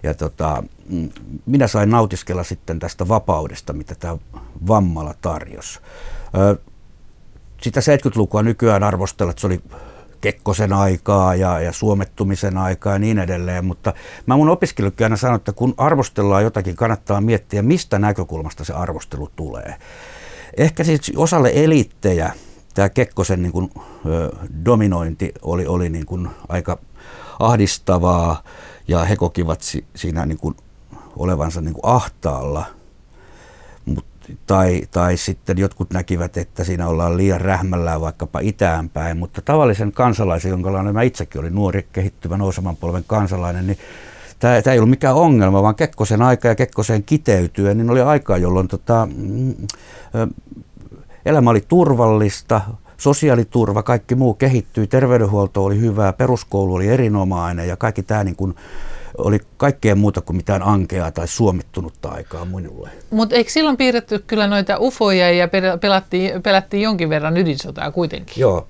Ja 0.04 0.14
tota, 0.14 0.64
mm, 0.90 1.10
minä 1.46 1.68
sain 1.68 1.90
nautiskella 1.90 2.44
sitten 2.44 2.80
tästä 2.80 3.08
vapaudesta, 3.08 3.74
mitä 3.74 3.96
tämä 3.96 4.18
vammalla 4.68 5.14
tarjosi. 5.22 5.80
Sitä 7.62 7.80
70-lukua 7.80 8.44
nykyään 8.44 8.84
arvostella, 8.84 9.30
että 9.30 9.42
se 9.42 9.48
oli 9.48 9.62
Kekkosen 10.22 10.74
aikaa 10.74 11.36
ja, 11.36 11.60
ja 11.60 11.72
suomettumisen 11.72 12.58
aikaa 12.58 12.94
ja 12.94 13.00
niin 13.00 13.20
edelleen, 13.20 13.66
mutta 13.66 13.94
mä 14.26 14.38
mun 14.38 14.50
opiskelijoille 14.50 15.04
aina 15.06 15.18
sanon, 15.18 15.36
että 15.36 15.54
kun 15.54 15.74
arvostellaan 15.78 16.44
jotakin, 16.44 16.76
kannattaa 16.76 17.22
miettiä, 17.22 17.62
mistä 17.62 18.00
näkökulmasta 18.00 18.64
se 18.64 18.74
arvostelu 18.74 19.30
tulee. 19.36 19.76
ehkä 20.58 20.84
siis 20.84 21.12
osalle 21.16 21.52
eliittejä 21.54 22.34
tämä 22.74 22.90
Kekkosen 22.90 23.42
niin 23.42 23.52
kuin, 23.52 23.72
ö, 24.06 24.32
dominointi 24.66 25.34
oli, 25.42 25.68
oli 25.68 25.90
niin 25.90 26.06
kuin 26.06 26.30
aika 26.50 26.78
ahdistavaa 27.40 28.44
ja 28.90 29.04
he 29.04 29.16
kokivat 29.16 29.62
si, 29.62 29.86
siinä 29.96 30.26
niin 30.26 30.38
kuin 30.38 30.56
olevansa 31.16 31.62
niin 31.62 31.74
kuin 31.74 31.86
ahtaalla. 31.86 32.66
Mut, 33.86 34.06
tai, 34.48 34.82
tai 34.92 35.18
sitten 35.18 35.58
jotkut 35.58 35.92
näkivät, 35.92 36.38
että 36.38 36.64
siinä 36.64 36.88
ollaan 36.88 37.18
liian 37.18 37.42
rähmällään 37.42 38.02
vaikkapa 38.02 38.40
itäänpäin, 38.40 39.18
mutta 39.18 39.42
tavallisen 39.42 39.92
kansalaisen, 39.92 40.50
jonka 40.50 40.84
mä 40.94 41.02
itsekin 41.02 41.42
olin 41.42 41.56
nuori, 41.56 41.88
kehittyvä 41.94 42.38
nouseman 42.38 42.76
polven 42.76 43.04
kansalainen, 43.08 43.68
niin 43.68 43.78
tämä, 44.40 44.56
ei 44.56 44.80
ollut 44.80 44.90
mikään 44.90 45.16
ongelma, 45.16 45.64
vaan 45.64 45.76
Kekkosen 45.76 46.22
aika 46.22 46.48
ja 46.48 46.56
Kekkosen 46.56 47.04
kiteytyä, 47.04 47.74
niin 47.74 47.90
oli 47.90 48.02
aikaa, 48.02 48.38
jolloin 48.38 48.68
tota, 48.68 49.08
mm, 49.16 49.56
elämä 51.26 51.50
oli 51.50 51.62
turvallista, 51.68 52.62
sosiaaliturva, 53.00 53.84
kaikki 53.84 54.16
muu 54.16 54.34
kehittyi, 54.34 54.88
terveydenhuolto 54.88 55.64
oli 55.64 55.80
hyvää, 55.80 56.14
peruskoulu 56.14 56.74
oli 56.74 56.88
erinomainen 56.88 57.68
ja 57.68 57.78
kaikki 57.78 58.04
tämä 58.04 58.24
niin 58.24 58.36
kuin 58.36 58.56
oli 59.18 59.40
kaikkea 59.58 59.96
muuta 59.96 60.22
kuin 60.22 60.38
mitään 60.38 60.64
ankeaa 60.64 61.12
tai 61.12 61.28
suomittunutta 61.28 62.10
aikaa 62.10 62.46
minulle. 62.46 62.90
Mutta 63.10 63.36
eikö 63.36 63.52
silloin 63.52 63.78
piirretty 63.78 64.24
kyllä 64.28 64.48
noita 64.48 64.78
ufoja 64.80 65.32
ja 65.32 65.48
pelattiin, 65.82 66.44
pelattiin 66.44 66.84
jonkin 66.84 67.10
verran 67.10 67.38
ydinsotaa 67.38 67.92
kuitenkin? 67.92 68.42
Joo. 68.42 68.68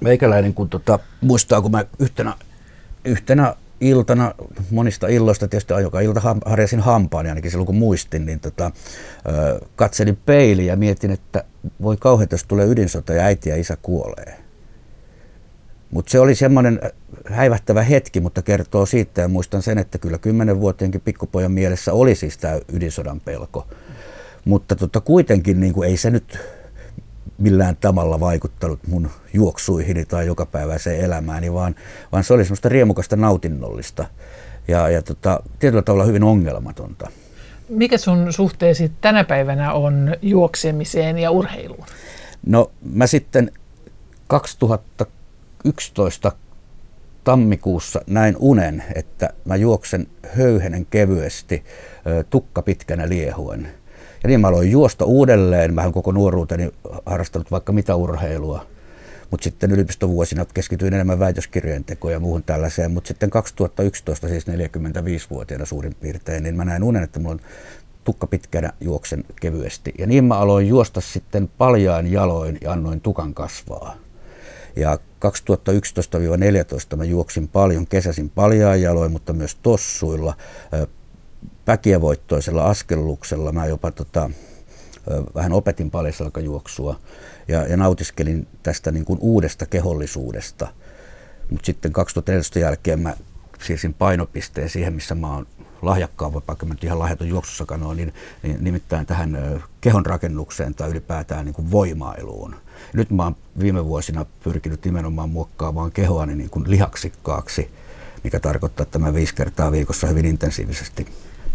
Meikäläinen 0.00 0.54
kun 0.54 0.68
tota, 0.68 0.98
muistaa, 1.20 1.62
kun 1.62 1.70
mä 1.70 1.84
yhtenä, 1.98 2.34
yhtenä 3.04 3.54
iltana, 3.80 4.34
monista 4.70 5.08
illoista 5.08 5.48
tietysti 5.48 5.74
joka 5.82 6.00
ilta 6.00 6.36
harjasin 6.46 6.80
hampaan, 6.80 7.26
ainakin 7.26 7.50
silloin 7.50 7.66
kun 7.66 7.76
muistin, 7.76 8.26
niin 8.26 8.40
tota, 8.40 8.70
katselin 9.76 10.18
peiliin 10.26 10.68
ja 10.68 10.76
mietin, 10.76 11.10
että 11.10 11.44
voi 11.82 11.96
kauheita, 11.96 12.34
jos 12.34 12.44
tulee 12.44 12.66
ydinsota 12.66 13.12
ja 13.12 13.22
äiti 13.22 13.48
ja 13.48 13.56
isä 13.56 13.76
kuolee. 13.82 14.36
Mutta 15.90 16.10
se 16.10 16.20
oli 16.20 16.34
semmoinen 16.34 16.80
häivähtävä 17.24 17.82
hetki, 17.82 18.20
mutta 18.20 18.42
kertoo 18.42 18.86
siitä 18.86 19.20
ja 19.20 19.28
muistan 19.28 19.62
sen, 19.62 19.78
että 19.78 19.98
kyllä 19.98 20.18
kymmenenvuotiaankin 20.18 21.00
pikkupojan 21.00 21.52
mielessä 21.52 21.92
oli 21.92 22.14
siis 22.14 22.38
tämä 22.38 22.58
ydinsodan 22.72 23.20
pelko. 23.20 23.66
Mutta 24.44 24.76
tota, 24.76 25.00
kuitenkin 25.00 25.60
niin 25.60 25.72
kuin 25.72 25.88
ei 25.88 25.96
se 25.96 26.10
nyt 26.10 26.38
millään 27.38 27.76
tavalla 27.76 28.20
vaikuttanut 28.20 28.86
mun 28.86 29.10
juoksuihini 29.32 30.04
tai 30.04 30.26
jokapäiväiseen 30.26 31.00
elämääni, 31.00 31.52
vaan, 31.52 31.74
vaan 32.12 32.24
se 32.24 32.34
oli 32.34 32.44
semmoista 32.44 32.68
riemukasta 32.68 33.16
nautinnollista 33.16 34.04
ja, 34.68 34.88
ja 34.88 35.02
tota, 35.02 35.42
tietyllä 35.58 35.82
tavalla 35.82 36.04
hyvin 36.04 36.24
ongelmatonta. 36.24 37.10
Mikä 37.68 37.98
sun 37.98 38.32
suhteesi 38.32 38.92
tänä 39.00 39.24
päivänä 39.24 39.72
on 39.72 40.16
juoksemiseen 40.22 41.18
ja 41.18 41.30
urheiluun? 41.30 41.86
No 42.46 42.70
mä 42.82 43.06
sitten 43.06 43.52
2011 44.26 46.32
tammikuussa 47.24 48.00
näin 48.06 48.36
unen, 48.38 48.84
että 48.94 49.30
mä 49.44 49.56
juoksen 49.56 50.06
höyhenen 50.36 50.86
kevyesti 50.86 51.64
tukka 52.30 52.62
pitkänä 52.62 53.08
liehuen. 53.08 53.68
Niin 54.28 54.40
mä 54.40 54.48
aloin 54.48 54.70
juosta 54.70 55.04
uudelleen. 55.04 55.74
Mä 55.74 55.92
koko 55.92 56.12
nuoruuteni 56.12 56.70
harrastanut 57.06 57.50
vaikka 57.50 57.72
mitä 57.72 57.94
urheilua. 57.94 58.66
Mutta 59.30 59.44
sitten 59.44 59.72
yliopistovuosina 59.72 60.44
keskityin 60.54 60.94
enemmän 60.94 61.18
väitöskirjojen 61.18 61.84
tekoon 61.84 62.12
ja 62.12 62.20
muuhun 62.20 62.42
tällaiseen. 62.42 62.90
Mutta 62.90 63.08
sitten 63.08 63.30
2011, 63.30 64.28
siis 64.28 64.46
45-vuotiaana 64.46 65.64
suurin 65.64 65.94
piirtein, 65.94 66.42
niin 66.42 66.56
mä 66.56 66.64
näin 66.64 66.82
unen, 66.82 67.02
että 67.02 67.20
mulla 67.20 67.32
on 67.32 67.40
tukka 68.04 68.26
pitkänä 68.26 68.72
juoksen 68.80 69.24
kevyesti. 69.40 69.94
Ja 69.98 70.06
niin 70.06 70.24
mä 70.24 70.38
aloin 70.38 70.68
juosta 70.68 71.00
sitten 71.00 71.50
paljaan 71.58 72.12
jaloin 72.12 72.58
ja 72.60 72.72
annoin 72.72 73.00
tukan 73.00 73.34
kasvaa. 73.34 73.96
Ja 74.76 74.98
2011-2014 76.94 76.96
mä 76.96 77.04
juoksin 77.04 77.48
paljon, 77.48 77.86
kesäsin 77.86 78.30
paljaan 78.30 78.82
jaloin, 78.82 79.12
mutta 79.12 79.32
myös 79.32 79.54
tossuilla, 79.54 80.34
väkiävoittoisella 81.68 82.64
askelluksella. 82.64 83.52
Mä 83.52 83.66
jopa 83.66 83.90
tota, 83.90 84.30
vähän 85.34 85.52
opetin 85.52 85.90
paljasalkajuoksua 85.90 87.00
ja, 87.48 87.66
ja 87.66 87.76
nautiskelin 87.76 88.46
tästä 88.62 88.90
niin 88.90 89.04
kuin 89.04 89.18
uudesta 89.22 89.66
kehollisuudesta. 89.66 90.68
Mutta 91.50 91.66
sitten 91.66 91.92
2014 91.92 92.58
jälkeen 92.58 93.00
mä 93.00 93.16
siirsin 93.62 93.94
painopisteen 93.94 94.70
siihen, 94.70 94.92
missä 94.92 95.14
mä 95.14 95.34
oon 95.34 95.46
lahjakkaan, 95.82 96.32
vaikka 96.32 96.66
mä 96.66 96.74
nyt 96.74 96.84
ihan 96.84 96.98
lahjaton 96.98 97.28
juoksussakaan 97.28 97.82
ole, 97.82 97.94
niin, 97.94 98.14
niin 98.42 98.56
nimittäin 98.60 99.06
tähän 99.06 99.62
kehon 99.80 100.06
rakennukseen 100.06 100.74
tai 100.74 100.90
ylipäätään 100.90 101.44
niin 101.44 101.54
kuin 101.54 101.70
voimailuun. 101.70 102.56
Nyt 102.92 103.10
mä 103.10 103.24
oon 103.24 103.36
viime 103.58 103.84
vuosina 103.84 104.26
pyrkinyt 104.44 104.84
nimenomaan 104.84 105.30
muokkaamaan 105.30 105.92
kehoani 105.92 106.34
niin 106.34 106.50
kuin 106.50 106.70
lihaksikkaaksi, 106.70 107.70
mikä 108.24 108.40
tarkoittaa, 108.40 108.82
että 108.82 108.98
mä 108.98 109.14
viisi 109.14 109.34
kertaa 109.34 109.72
viikossa 109.72 110.06
hyvin 110.06 110.26
intensiivisesti 110.26 111.06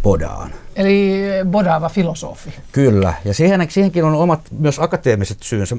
bodaan. 0.04 0.54
Eli 0.76 1.22
bodaava 1.46 1.90
filosofi. 1.90 2.54
Kyllä, 2.72 3.14
ja 3.26 3.34
siihen, 3.34 3.68
siihenkin 3.70 4.04
on 4.04 4.16
omat 4.16 4.42
myös 4.60 4.80
akateemiset 4.80 5.44
syynsä. 5.44 5.78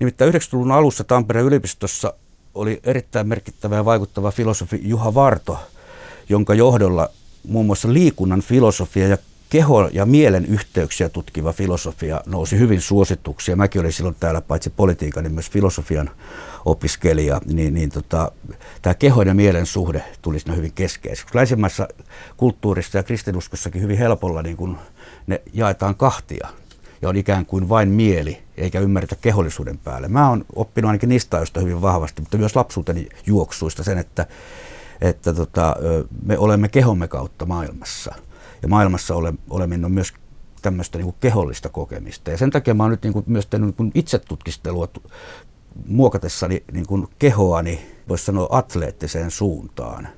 Nimittäin 0.00 0.34
90-luvun 0.34 0.72
alussa 0.72 1.04
Tampereen 1.04 1.46
yliopistossa 1.46 2.12
oli 2.54 2.80
erittäin 2.84 3.28
merkittävä 3.28 3.76
ja 3.76 3.84
vaikuttava 3.84 4.30
filosofi 4.30 4.80
Juha 4.82 5.14
Varto, 5.14 5.58
jonka 6.28 6.54
johdolla 6.54 7.08
muun 7.48 7.66
muassa 7.66 7.92
liikunnan 7.92 8.40
filosofia 8.40 9.08
ja 9.08 9.18
keho- 9.50 9.90
ja 9.92 10.06
mielen 10.06 10.46
yhteyksiä 10.46 11.08
tutkiva 11.08 11.52
filosofia 11.52 12.20
nousi 12.26 12.58
hyvin 12.58 12.80
suosituksia. 12.80 13.56
Mäkin 13.56 13.80
olin 13.80 13.92
silloin 13.92 14.16
täällä 14.20 14.40
paitsi 14.40 14.70
politiikan, 14.70 15.24
niin 15.24 15.34
myös 15.34 15.50
filosofian 15.50 16.10
opiskelija, 16.66 17.40
niin, 17.46 17.74
niin 17.74 17.90
tota, 17.90 18.32
tämä 18.82 18.94
kehon 18.94 19.26
ja 19.26 19.34
mielen 19.34 19.66
suhde 19.66 20.04
tuli 20.22 20.40
siinä 20.40 20.54
hyvin 20.54 20.72
keskeiseksi. 20.72 21.36
Länsimaissa 21.36 21.88
kulttuurissa 22.36 22.98
ja 22.98 23.02
kristinuskossakin 23.02 23.82
hyvin 23.82 23.98
helpolla 23.98 24.42
niin 24.42 24.56
kun 24.56 24.78
ne 25.26 25.42
jaetaan 25.52 25.94
kahtia 25.94 26.48
ja 27.02 27.08
on 27.08 27.16
ikään 27.16 27.46
kuin 27.46 27.68
vain 27.68 27.88
mieli, 27.88 28.42
eikä 28.56 28.80
ymmärretä 28.80 29.16
kehollisuuden 29.16 29.78
päälle. 29.78 30.08
Mä 30.08 30.28
oon 30.28 30.44
oppinut 30.56 30.88
ainakin 30.88 31.08
niistä 31.08 31.36
ajoista 31.36 31.60
hyvin 31.60 31.82
vahvasti, 31.82 32.22
mutta 32.22 32.38
myös 32.38 32.56
lapsuuteni 32.56 33.08
juoksuista 33.26 33.84
sen, 33.84 33.98
että, 33.98 34.26
että 35.00 35.34
tota, 35.34 35.76
me 36.22 36.38
olemme 36.38 36.68
kehomme 36.68 37.08
kautta 37.08 37.46
maailmassa. 37.46 38.14
Ja 38.62 38.68
maailmassa 38.68 39.14
ole, 39.14 39.34
oleminen 39.50 39.84
on 39.84 39.92
myös 39.92 40.12
tämmöistä 40.62 40.98
niin 40.98 41.14
kehollista 41.20 41.68
kokemista. 41.68 42.30
Ja 42.30 42.38
sen 42.38 42.50
takia 42.50 42.74
mä 42.74 42.82
oon 42.82 42.90
nyt 42.90 43.02
niin 43.02 43.12
kuin 43.12 43.24
myös 43.28 43.46
tehnyt 43.46 43.78
niin 43.78 43.90
itsetutkistelua 43.94 44.88
muokatessani 45.86 46.64
niin 46.72 46.86
kuin 46.86 47.08
kehoani, 47.18 47.86
voisi 48.08 48.24
sanoa 48.24 48.48
atleettiseen 48.50 49.30
suuntaan. 49.30 50.08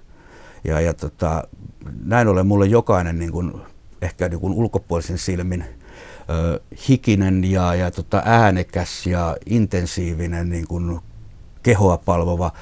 Ja, 0.64 0.80
ja 0.80 0.94
tota, 0.94 1.48
näin 2.04 2.28
ollen 2.28 2.46
mulle 2.46 2.66
jokainen 2.66 3.18
niin 3.18 3.32
kuin, 3.32 3.52
ehkä 4.02 4.28
niin 4.28 4.40
kuin 4.40 4.52
ulkopuolisen 4.52 5.18
silmin 5.18 5.64
ö, 6.30 6.60
hikinen 6.88 7.44
ja, 7.44 7.74
ja 7.74 7.90
tota, 7.90 8.22
äänekäs 8.24 9.06
ja 9.06 9.36
intensiivinen 9.46 10.48
niin 10.48 10.66
kuin 10.68 11.00
kehoa 11.62 11.98
palvova 11.98 12.52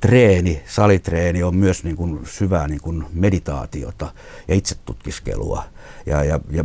treeni, 0.00 0.62
salitreeni 0.66 1.42
on 1.42 1.56
myös 1.56 1.84
niin 1.84 1.96
kuin 1.96 2.20
syvää 2.26 2.68
niin 2.68 2.80
kuin 2.80 3.04
meditaatiota 3.12 4.12
ja 4.48 4.54
itsetutkiskelua. 4.54 5.64
Ja, 6.06 6.24
ja, 6.24 6.40
ja 6.50 6.64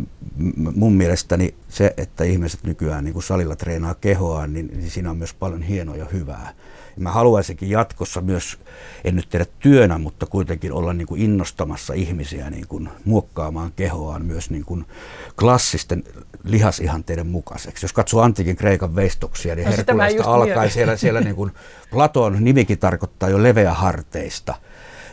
mun 0.56 0.92
mielestäni 0.92 1.54
se, 1.68 1.94
että 1.96 2.24
ihmiset 2.24 2.64
nykyään 2.64 3.04
niin 3.04 3.12
kuin 3.12 3.22
salilla 3.22 3.56
treenaa 3.56 3.94
kehoa, 3.94 4.46
niin, 4.46 4.66
niin 4.66 4.90
siinä 4.90 5.10
on 5.10 5.16
myös 5.16 5.34
paljon 5.34 5.62
hienoa 5.62 5.96
ja 5.96 6.06
hyvää. 6.12 6.54
Mä 6.96 7.10
haluaisinkin 7.10 7.70
jatkossa 7.70 8.20
myös, 8.20 8.58
en 9.04 9.16
nyt 9.16 9.28
tehdä 9.30 9.46
työnä, 9.58 9.98
mutta 9.98 10.26
kuitenkin 10.26 10.72
olla 10.72 10.92
niin 10.92 11.06
kuin 11.06 11.20
innostamassa 11.20 11.94
ihmisiä 11.94 12.50
niin 12.50 12.68
kuin 12.68 12.88
muokkaamaan 13.04 13.72
kehoaan 13.76 14.24
myös 14.24 14.50
niin 14.50 14.64
kuin 14.64 14.84
klassisten 15.38 16.04
lihasihanteiden 16.44 17.26
mukaiseksi. 17.26 17.84
Jos 17.84 17.92
katsoo 17.92 18.22
antiikin 18.22 18.56
Kreikan 18.56 18.96
veistoksia, 18.96 19.54
niin 19.54 19.66
no, 19.66 19.76
Herkulesta 19.76 20.34
alkaen 20.34 20.70
siellä, 20.70 20.96
siellä 20.96 21.20
niin 21.20 21.36
kuin 21.36 21.52
Platon 21.90 22.44
nimikin 22.44 22.78
tarkoittaa 22.78 23.28
jo 23.28 23.42
leveäharteista. 23.42 24.54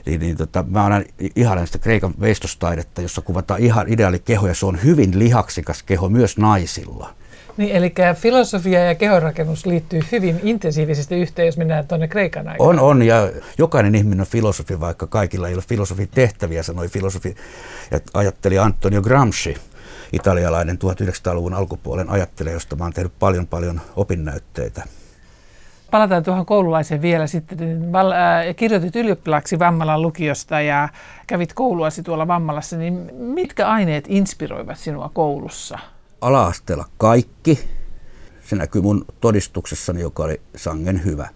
Niin, 0.05 0.19
niin 0.19 0.37
tota, 0.37 0.65
mä 0.67 0.85
olen 0.85 1.05
ihailen 1.35 1.67
sitä 1.67 1.79
Kreikan 1.79 2.13
veistostaidetta, 2.19 3.01
jossa 3.01 3.21
kuvataan 3.21 3.59
ihan 3.59 3.87
ideaali 3.87 4.19
keho 4.19 4.47
ja 4.47 4.53
se 4.53 4.65
on 4.65 4.83
hyvin 4.83 5.19
lihaksikas 5.19 5.83
keho 5.83 6.09
myös 6.09 6.37
naisilla. 6.37 7.13
Niin, 7.57 7.75
eli 7.75 7.93
filosofia 8.15 8.79
ja 8.79 8.95
kehonrakennus 8.95 9.65
liittyy 9.65 10.01
hyvin 10.11 10.39
intensiivisesti 10.43 11.15
yhteen, 11.15 11.45
jos 11.45 11.57
mennään 11.57 11.87
tuonne 11.87 12.07
Kreikan 12.07 12.47
aikaan. 12.47 12.69
On, 12.69 12.79
on, 12.79 13.03
ja 13.03 13.31
jokainen 13.57 13.95
ihminen 13.95 14.21
on 14.21 14.27
filosofi, 14.27 14.79
vaikka 14.79 15.07
kaikilla 15.07 15.47
ei 15.47 15.53
ole 15.53 15.63
filosofin 15.67 16.09
tehtäviä, 16.09 16.63
sanoi 16.63 16.87
filosofi 16.87 17.35
ja 17.91 17.99
ajatteli 18.13 18.59
Antonio 18.59 19.01
Gramsci, 19.01 19.57
italialainen 20.13 20.77
1900-luvun 20.77 21.53
alkupuolen 21.53 22.09
ajattelija, 22.09 22.53
josta 22.53 22.75
mä 22.75 22.83
oon 22.83 22.93
tehnyt 22.93 23.13
paljon 23.19 23.47
paljon 23.47 23.81
opinnäytteitä. 23.95 24.83
Palataan 25.91 26.23
tuohon 26.23 26.45
koululaiseen 26.45 27.01
vielä 27.01 27.27
sitten. 27.27 27.57
Niin 27.57 27.95
äh, 27.95 28.55
kirjoitit 28.55 28.95
ylioppilaaksi 28.95 29.59
Vammalan 29.59 30.01
lukiosta 30.01 30.61
ja 30.61 30.89
kävit 31.27 31.53
kouluasi 31.53 32.03
tuolla 32.03 32.27
Vammalassa, 32.27 32.77
niin 32.77 33.09
mitkä 33.13 33.67
aineet 33.67 34.05
inspiroivat 34.07 34.77
sinua 34.77 35.09
koulussa? 35.13 35.79
ala-asteella 36.21 36.85
kaikki. 36.97 37.59
Se 38.49 38.55
näkyy 38.55 38.81
mun 38.81 39.05
todistuksessani, 39.21 40.01
joka 40.01 40.23
oli 40.23 40.41
sangen 40.55 41.05
hyvä. 41.05 41.29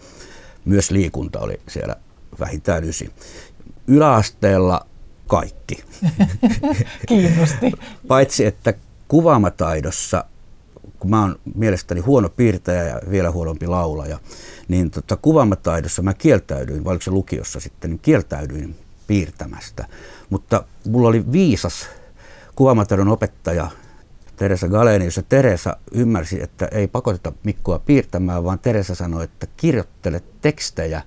Myös 0.65 0.91
liikunta 0.91 1.39
oli 1.39 1.59
siellä 1.67 1.95
vähintään 2.39 2.83
ysi. 2.83 3.11
Yläasteella 3.87 4.85
kaikki. 5.27 5.83
Kiinnosti. 7.07 7.71
Paitsi 8.07 8.45
että 8.45 8.73
kuvaamataidossa, 9.07 10.25
kun 11.05 11.09
mä 11.09 11.21
oon 11.21 11.39
mielestäni 11.55 12.01
huono 12.01 12.29
piirtäjä 12.29 12.83
ja 12.83 13.01
vielä 13.09 13.31
huonompi 13.31 13.67
laulaja, 13.67 14.19
niin 14.67 14.91
tota, 14.91 15.17
kuvaamataidossa 15.17 16.01
mä 16.01 16.13
kieltäydyin, 16.13 16.83
vai 16.83 17.01
se 17.01 17.11
lukiossa 17.11 17.59
sitten, 17.59 17.89
niin 17.89 17.99
kieltäydyin 17.99 18.75
piirtämästä. 19.07 19.85
Mutta 20.29 20.63
mulla 20.87 21.07
oli 21.07 21.31
viisas 21.31 21.87
kuvaamataidon 22.55 23.07
opettaja 23.07 23.71
Teresa 24.35 24.67
Galenius 24.67 25.17
ja 25.17 25.23
Teresa 25.23 25.77
ymmärsi, 25.91 26.43
että 26.43 26.67
ei 26.71 26.87
pakoteta 26.87 27.31
Mikkoa 27.43 27.79
piirtämään, 27.79 28.43
vaan 28.43 28.59
Teresa 28.59 28.95
sanoi, 28.95 29.23
että 29.23 29.47
kirjoittele 29.57 30.21
tekstejä 30.41 31.01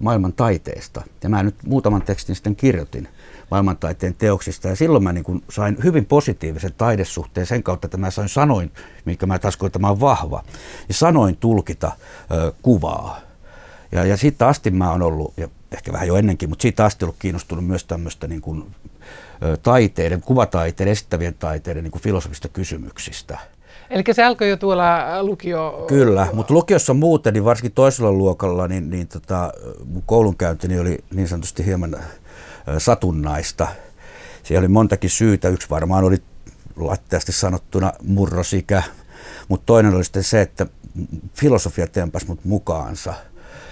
maailman 0.00 0.32
taiteesta. 0.32 1.02
Ja 1.22 1.28
mä 1.28 1.42
nyt 1.42 1.54
muutaman 1.66 2.02
tekstin 2.02 2.34
sitten 2.34 2.56
kirjoitin 2.56 3.08
maailmantaiteen 3.50 4.14
teoksista. 4.14 4.68
Ja 4.68 4.76
silloin 4.76 5.04
mä 5.04 5.12
niin 5.12 5.24
kuin 5.24 5.44
sain 5.50 5.76
hyvin 5.84 6.06
positiivisen 6.06 6.72
taidesuhteen 6.78 7.46
sen 7.46 7.62
kautta, 7.62 7.86
että 7.86 7.96
mä 7.96 8.10
sain 8.10 8.28
sanoin, 8.28 8.72
minkä 9.04 9.26
mä 9.26 9.38
taas 9.38 9.58
että 9.66 9.78
mä 9.78 9.88
oon 9.88 10.00
vahva, 10.00 10.42
ja 10.88 10.94
sanoin 10.94 11.36
tulkita 11.36 11.92
ö, 12.32 12.52
kuvaa. 12.62 13.20
Ja, 13.92 14.04
ja 14.04 14.16
siitä 14.16 14.48
asti 14.48 14.70
mä 14.70 14.90
oon 14.90 15.02
ollut, 15.02 15.32
ja 15.36 15.48
ehkä 15.72 15.92
vähän 15.92 16.08
jo 16.08 16.16
ennenkin, 16.16 16.48
mutta 16.48 16.62
siitä 16.62 16.84
asti 16.84 17.04
ollut 17.04 17.16
kiinnostunut 17.18 17.66
myös 17.66 17.84
tämmöistä 17.84 18.26
niin 18.26 18.40
kuin, 18.40 18.64
ö, 19.42 19.56
taiteiden, 19.56 20.20
kuvataiteiden, 20.20 20.92
esittävien 20.92 21.34
taiteiden 21.34 21.84
niin 21.84 21.92
kuin 21.92 22.02
filosofista 22.02 22.48
kysymyksistä. 22.48 23.38
Eli 23.90 24.02
se 24.12 24.24
alkoi 24.24 24.48
jo 24.48 24.56
tuolla 24.56 25.22
lukio... 25.22 25.84
Kyllä, 25.88 26.26
mutta 26.32 26.54
lukiossa 26.54 26.94
muuten, 26.94 27.32
niin 27.32 27.44
varsinkin 27.44 27.72
toisella 27.72 28.12
luokalla, 28.12 28.68
niin, 28.68 28.90
niin 28.90 29.08
tota, 29.08 29.52
mun 29.84 30.02
koulunkäyntini 30.06 30.78
oli 30.78 30.98
niin 31.14 31.28
sanotusti 31.28 31.66
hieman 31.66 31.96
satunnaista. 32.78 33.68
Siellä 34.42 34.60
oli 34.60 34.68
montakin 34.68 35.10
syytä. 35.10 35.48
Yksi 35.48 35.70
varmaan 35.70 36.04
oli 36.04 36.16
latteasti 36.76 37.32
sanottuna 37.32 37.92
murrosikä, 38.02 38.82
mutta 39.48 39.66
toinen 39.66 39.94
oli 39.94 40.04
sitten 40.04 40.24
se, 40.24 40.40
että 40.40 40.66
filosofia 41.34 41.86
tempas 41.86 42.26
mut 42.26 42.44
mukaansa. 42.44 43.14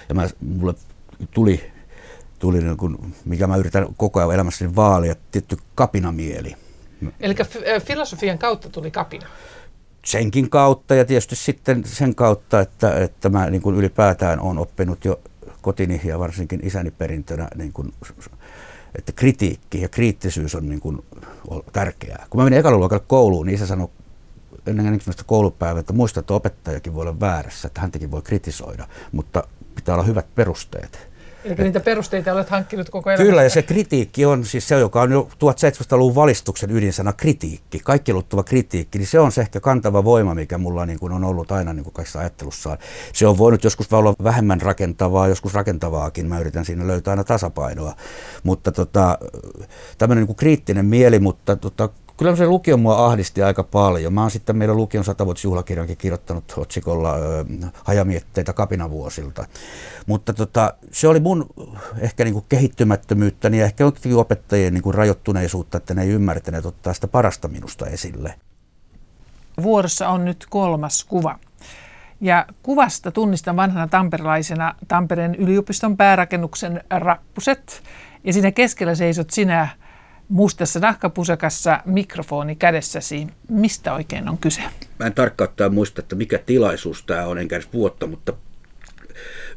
Ja 0.09 0.15
mä, 0.15 0.29
mulle 0.41 0.75
tuli, 1.31 1.73
tuli 2.39 2.61
niin 2.61 2.77
kuin, 2.77 3.15
mikä 3.25 3.47
mä 3.47 3.57
yritän 3.57 3.87
koko 3.97 4.21
ajan 4.21 4.35
elämässäni 4.35 4.77
vaalia, 4.77 5.15
tietty 5.31 5.57
kapinamieli. 5.75 6.57
Eli 7.21 7.35
filosofian 7.85 8.39
kautta 8.39 8.69
tuli 8.69 8.91
kapina? 8.91 9.27
Senkin 10.05 10.51
kautta 10.51 10.95
ja 10.95 11.05
tietysti 11.05 11.37
sitten 11.37 11.83
sen 11.87 12.15
kautta, 12.15 12.61
että, 12.61 12.95
että 12.95 13.29
mä 13.29 13.51
niin 13.51 13.63
kuin 13.63 13.77
ylipäätään 13.77 14.41
olen 14.41 14.59
oppinut 14.59 15.05
jo 15.05 15.21
kotini 15.61 16.01
ja 16.05 16.19
varsinkin 16.19 16.61
isäni 16.63 16.91
perintönä 16.91 17.49
niin 17.55 17.73
kuin 17.73 17.93
että 18.99 19.13
kritiikki 19.13 19.81
ja 19.81 19.89
kriittisyys 19.89 20.55
on 20.55 20.69
niin 20.69 20.81
kuin 20.81 21.05
tärkeää. 21.73 22.27
Kun 22.31 22.41
mä 22.41 22.45
menin 22.45 22.59
ekalla 22.59 22.79
luokalla 22.79 23.05
kouluun, 23.07 23.47
niin 23.47 23.55
isä 23.55 23.67
sanoi 23.67 23.89
ennen 24.67 24.87
ensimmäistä 24.87 25.25
koulupäivää, 25.27 25.81
että 25.81 25.93
muista, 25.93 26.21
että 26.21 26.35
opettajakin 26.35 26.95
voi 26.95 27.03
olla 27.03 27.21
väärässä, 27.21 27.67
että 27.67 27.81
häntäkin 27.81 28.11
voi 28.11 28.23
kritisoida, 28.23 28.89
mutta 29.13 29.45
pitää 29.75 29.95
olla 29.95 30.05
hyvät 30.05 30.35
perusteet. 30.35 31.12
Eli 31.45 31.55
niitä 31.59 31.81
perusteita 31.81 32.33
olet 32.33 32.51
hankkinut 32.51 32.91
koko 32.91 33.11
ajan. 33.11 33.23
Kyllä, 33.23 33.43
ja 33.43 33.51
se 33.51 33.63
kritiikki 33.63 34.25
on 34.25 34.45
siis 34.45 34.69
se, 34.69 34.79
joka 34.79 35.03
on 35.03 35.13
jo 35.13 35.29
1700-luvun 35.35 36.15
valistuksen 36.15 36.71
ydinsana 36.71 37.13
kritiikki, 37.13 37.81
kaikki 37.85 38.13
luttava 38.13 38.43
kritiikki, 38.43 38.99
niin 38.99 39.07
se 39.07 39.21
on 39.21 39.33
se 39.33 39.41
ehkä 39.41 39.61
kantava 39.61 40.05
voima, 40.05 40.35
mikä 40.35 40.59
mulla 40.59 40.87
niin 40.87 40.99
kuin 40.99 41.13
on 41.13 41.25
ollut 41.25 41.53
aina 41.53 41.73
niin 41.73 41.85
kuin 41.85 41.95
kaikissa 41.95 42.19
ajattelussaan. 42.19 42.79
Se 43.13 43.27
on 43.27 43.39
voinut 43.39 43.65
joskus 43.65 43.93
olla 43.93 44.15
vähemmän 44.25 44.61
rakentavaa, 44.61 45.29
joskus 45.29 45.55
rakentavaakin, 45.55 46.27
mä 46.27 46.39
yritän 46.39 46.65
siinä 46.65 46.87
löytää 46.87 47.13
aina 47.13 47.25
tasapainoa. 47.25 47.95
Mutta 48.43 48.73
tota, 48.73 49.19
tämmöinen 49.99 50.21
niin 50.23 50.27
kuin 50.27 50.37
kriittinen 50.37 50.87
mieli, 50.87 51.19
mutta 51.19 51.57
tota, 51.57 51.89
kyllä 52.23 52.37
se 52.37 52.47
lukio 52.47 52.77
mua 52.77 53.07
ahdisti 53.07 53.43
aika 53.43 53.63
paljon. 53.63 54.13
Mä 54.13 54.21
oon 54.21 54.31
sitten 54.31 54.57
meidän 54.57 54.77
lukion 54.77 55.05
satavuotisjuhlakirjankin 55.05 55.97
kirjoittanut 55.97 56.55
otsikolla 56.57 57.15
hajamietteitä 57.85 58.53
kapinavuosilta. 58.53 59.47
Mutta 60.07 60.33
tota, 60.33 60.75
se 60.93 61.09
oli 61.09 61.21
mun 61.21 61.47
ehkä 61.99 62.25
niin 62.25 62.33
kuin 62.33 62.45
kehittymättömyyttäni 62.49 63.59
ja 63.59 63.65
ehkä 63.65 63.85
opettajien 64.17 64.75
niin 64.75 64.83
kuin 64.83 64.95
rajoittuneisuutta, 64.95 65.79
että 65.79 65.95
ne 65.95 66.03
ei 66.03 66.09
ymmärtäneet 66.09 66.67
ottaa 66.67 66.93
sitä 66.93 67.09
parasta 67.09 67.49
minusta 67.49 67.87
esille. 67.87 68.35
Vuorossa 69.63 70.09
on 70.09 70.25
nyt 70.25 70.47
kolmas 70.51 71.05
kuva. 71.05 71.39
Ja 72.21 72.47
kuvasta 72.63 73.11
tunnistan 73.11 73.57
vanhana 73.57 73.89
tamperelaisena 73.89 74.75
Tampereen 74.89 75.35
yliopiston 75.35 75.97
päärakennuksen 75.97 76.85
rappuset. 76.91 77.83
Ja 78.25 78.33
siinä 78.33 78.51
keskellä 78.51 78.95
seisot 78.95 79.31
sinä 79.31 79.69
mustassa 80.33 80.81
nahkapusakassa 80.81 81.81
mikrofoni 81.85 82.57
kädessäsi. 82.57 83.27
Mistä 83.49 83.95
oikein 83.95 84.29
on 84.29 84.39
kyse? 84.39 84.63
Mä 84.99 85.07
en 85.07 85.15
tarkkaan 85.15 85.75
muista, 85.75 86.01
että 86.01 86.17
mikä 86.17 86.39
tilaisuus 86.39 87.03
tämä 87.03 87.27
on, 87.27 87.39
enkä 87.39 87.57
edes 87.57 87.69
vuotta, 87.73 88.07
mutta 88.07 88.33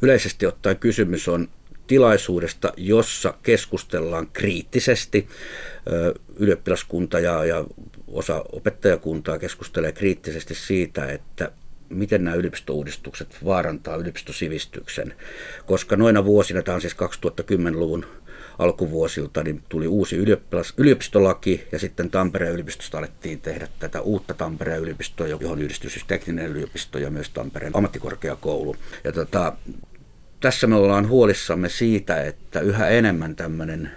yleisesti 0.02 0.46
ottaen 0.46 0.78
kysymys 0.78 1.28
on 1.28 1.48
tilaisuudesta, 1.88 2.74
jossa 2.78 3.34
keskustellaan 3.44 4.28
kriittisesti. 4.34 5.28
Ylioppilaskunta 6.36 7.20
ja, 7.20 7.46
ja 7.46 7.66
osa 8.08 8.46
opettajakuntaa 8.52 9.40
keskustelee 9.40 9.92
kriittisesti 9.92 10.56
siitä, 10.56 11.06
että 11.06 11.52
miten 11.90 12.24
nämä 12.24 12.36
yliopistouudistukset 12.36 13.38
vaarantaa 13.46 13.96
yliopistosivistyksen. 13.96 15.14
Koska 15.66 15.96
noina 15.96 16.26
vuosina, 16.26 16.62
tämä 16.62 16.76
on 16.76 16.82
siis 16.82 16.96
2010-luvun 16.96 18.06
alkuvuosilta 18.60 19.44
niin 19.44 19.63
tuli 19.70 19.88
uusi 19.88 20.15
yliopistolaki 20.78 21.68
ja 21.72 21.80
sitten 21.80 22.12
Tampereen 22.12 22.54
yliopistosta 22.54 22.98
alettiin 22.98 23.41
tehdä 23.41 23.68
tätä 23.80 24.02
uutta 24.02 24.34
Tampereen 24.34 24.82
yliopistoa, 24.82 25.28
johon 25.28 25.62
yhdistyi 25.62 25.89
siis 25.89 26.06
tekninen 26.08 26.48
yliopisto 26.48 27.00
ja 27.00 27.10
myös 27.10 27.30
Tampereen 27.30 27.76
ammattikorkeakoulu. 27.76 28.76
Ja 29.04 29.12
tota, 29.12 29.54
tässä 30.39 30.67
me 30.67 30.76
ollaan 30.76 31.10
huolissamme 31.10 31.69
siitä, 31.69 32.24
että 32.24 32.60
yhä 32.60 32.88
enemmän 32.88 33.36
tämmöinen 33.36 33.91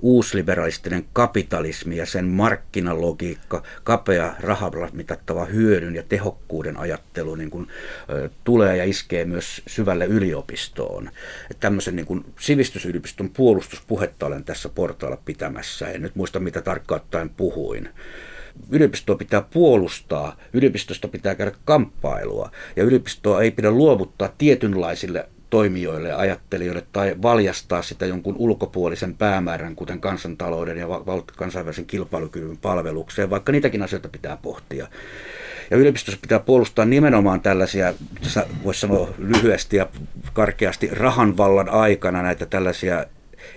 uusliberalistinen 0.00 1.04
kapitalismi 1.12 1.96
ja 1.96 2.06
sen 2.06 2.24
markkinalogiikka, 2.24 3.62
kapea 3.84 4.34
rahalla 4.40 4.88
mitattava 4.92 5.44
hyödyn 5.44 5.94
ja 5.94 6.02
tehokkuuden 6.02 6.76
ajattelu 6.76 7.34
niin 7.34 7.50
kuin, 7.50 7.68
ö, 8.10 8.30
tulee 8.44 8.76
ja 8.76 8.84
iskee 8.84 9.24
myös 9.24 9.62
syvälle 9.66 10.06
yliopistoon. 10.06 11.08
Että 11.50 11.60
tämmöisen 11.60 11.96
niin 11.96 12.06
kuin, 12.06 12.24
sivistysyliopiston 12.40 13.30
puolustuspuhetta 13.30 14.26
olen 14.26 14.44
tässä 14.44 14.68
portaalla 14.68 15.18
pitämässä. 15.24 15.88
En 15.88 16.02
nyt 16.02 16.16
muista, 16.16 16.40
mitä 16.40 16.60
tarkkaan 16.60 17.30
puhuin 17.36 17.88
yliopistoa 18.70 19.16
pitää 19.16 19.42
puolustaa, 19.42 20.36
yliopistosta 20.52 21.08
pitää 21.08 21.34
käydä 21.34 21.52
kamppailua 21.64 22.50
ja 22.76 22.84
yliopistoa 22.84 23.42
ei 23.42 23.50
pidä 23.50 23.70
luovuttaa 23.70 24.34
tietynlaisille 24.38 25.28
toimijoille 25.52 26.08
ja 26.08 26.18
ajattelijoille 26.18 26.82
tai 26.92 27.14
valjastaa 27.22 27.82
sitä 27.82 28.06
jonkun 28.06 28.36
ulkopuolisen 28.38 29.14
päämäärän, 29.14 29.76
kuten 29.76 30.00
kansantalouden 30.00 30.78
ja 30.78 30.86
kansainvälisen 31.36 31.86
kilpailukyvyn 31.86 32.56
palvelukseen, 32.56 33.30
vaikka 33.30 33.52
niitäkin 33.52 33.82
asioita 33.82 34.08
pitää 34.08 34.36
pohtia. 34.42 34.86
Ja 35.70 35.76
yliopistossa 35.76 36.20
pitää 36.22 36.38
puolustaa 36.38 36.84
nimenomaan 36.84 37.40
tällaisia, 37.40 37.94
voisi 38.64 38.80
sanoa 38.80 39.08
lyhyesti 39.18 39.76
ja 39.76 39.86
karkeasti, 40.32 40.88
rahanvallan 40.92 41.68
aikana 41.68 42.22
näitä 42.22 42.46
tällaisia 42.46 43.04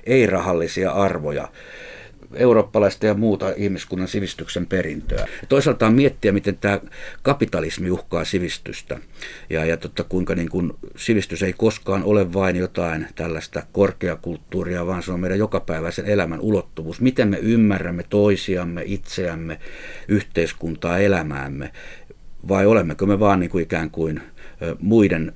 ei-rahallisia 0.04 0.92
arvoja 0.92 1.48
eurooppalaista 2.36 3.06
ja 3.06 3.14
muuta 3.14 3.54
ihmiskunnan 3.56 4.08
sivistyksen 4.08 4.66
perintöä. 4.66 5.28
Toisaalta 5.50 5.88
on 5.88 5.94
miettiä, 5.94 6.32
miten 6.32 6.58
tämä 6.58 6.80
kapitalismi 7.22 7.90
uhkaa 7.92 8.26
sivistystä 8.26 9.00
ja, 9.50 9.66
ja 9.66 9.78
totta, 9.78 10.04
kuinka 10.04 10.36
niin 10.36 10.50
kuin 10.50 10.74
sivistys 10.98 11.44
ei 11.44 11.54
koskaan 11.54 12.04
ole 12.04 12.34
vain 12.34 12.56
jotain 12.56 13.08
tällaista 13.16 13.64
korkeakulttuuria, 13.72 14.88
vaan 14.88 15.04
se 15.04 15.12
on 15.12 15.20
meidän 15.20 15.40
jokapäiväisen 15.40 16.06
elämän 16.06 16.40
ulottuvuus. 16.40 17.02
Miten 17.02 17.28
me 17.28 17.38
ymmärrämme 17.38 18.04
toisiamme, 18.10 18.84
itseämme, 18.86 19.60
yhteiskuntaa, 20.08 21.00
elämäämme 21.00 21.72
vai 22.48 22.66
olemmeko 22.66 23.06
me 23.06 23.20
vaan 23.20 23.40
niin 23.40 23.50
kuin 23.50 23.64
ikään 23.64 23.92
kuin 23.92 24.22
muiden 24.80 25.34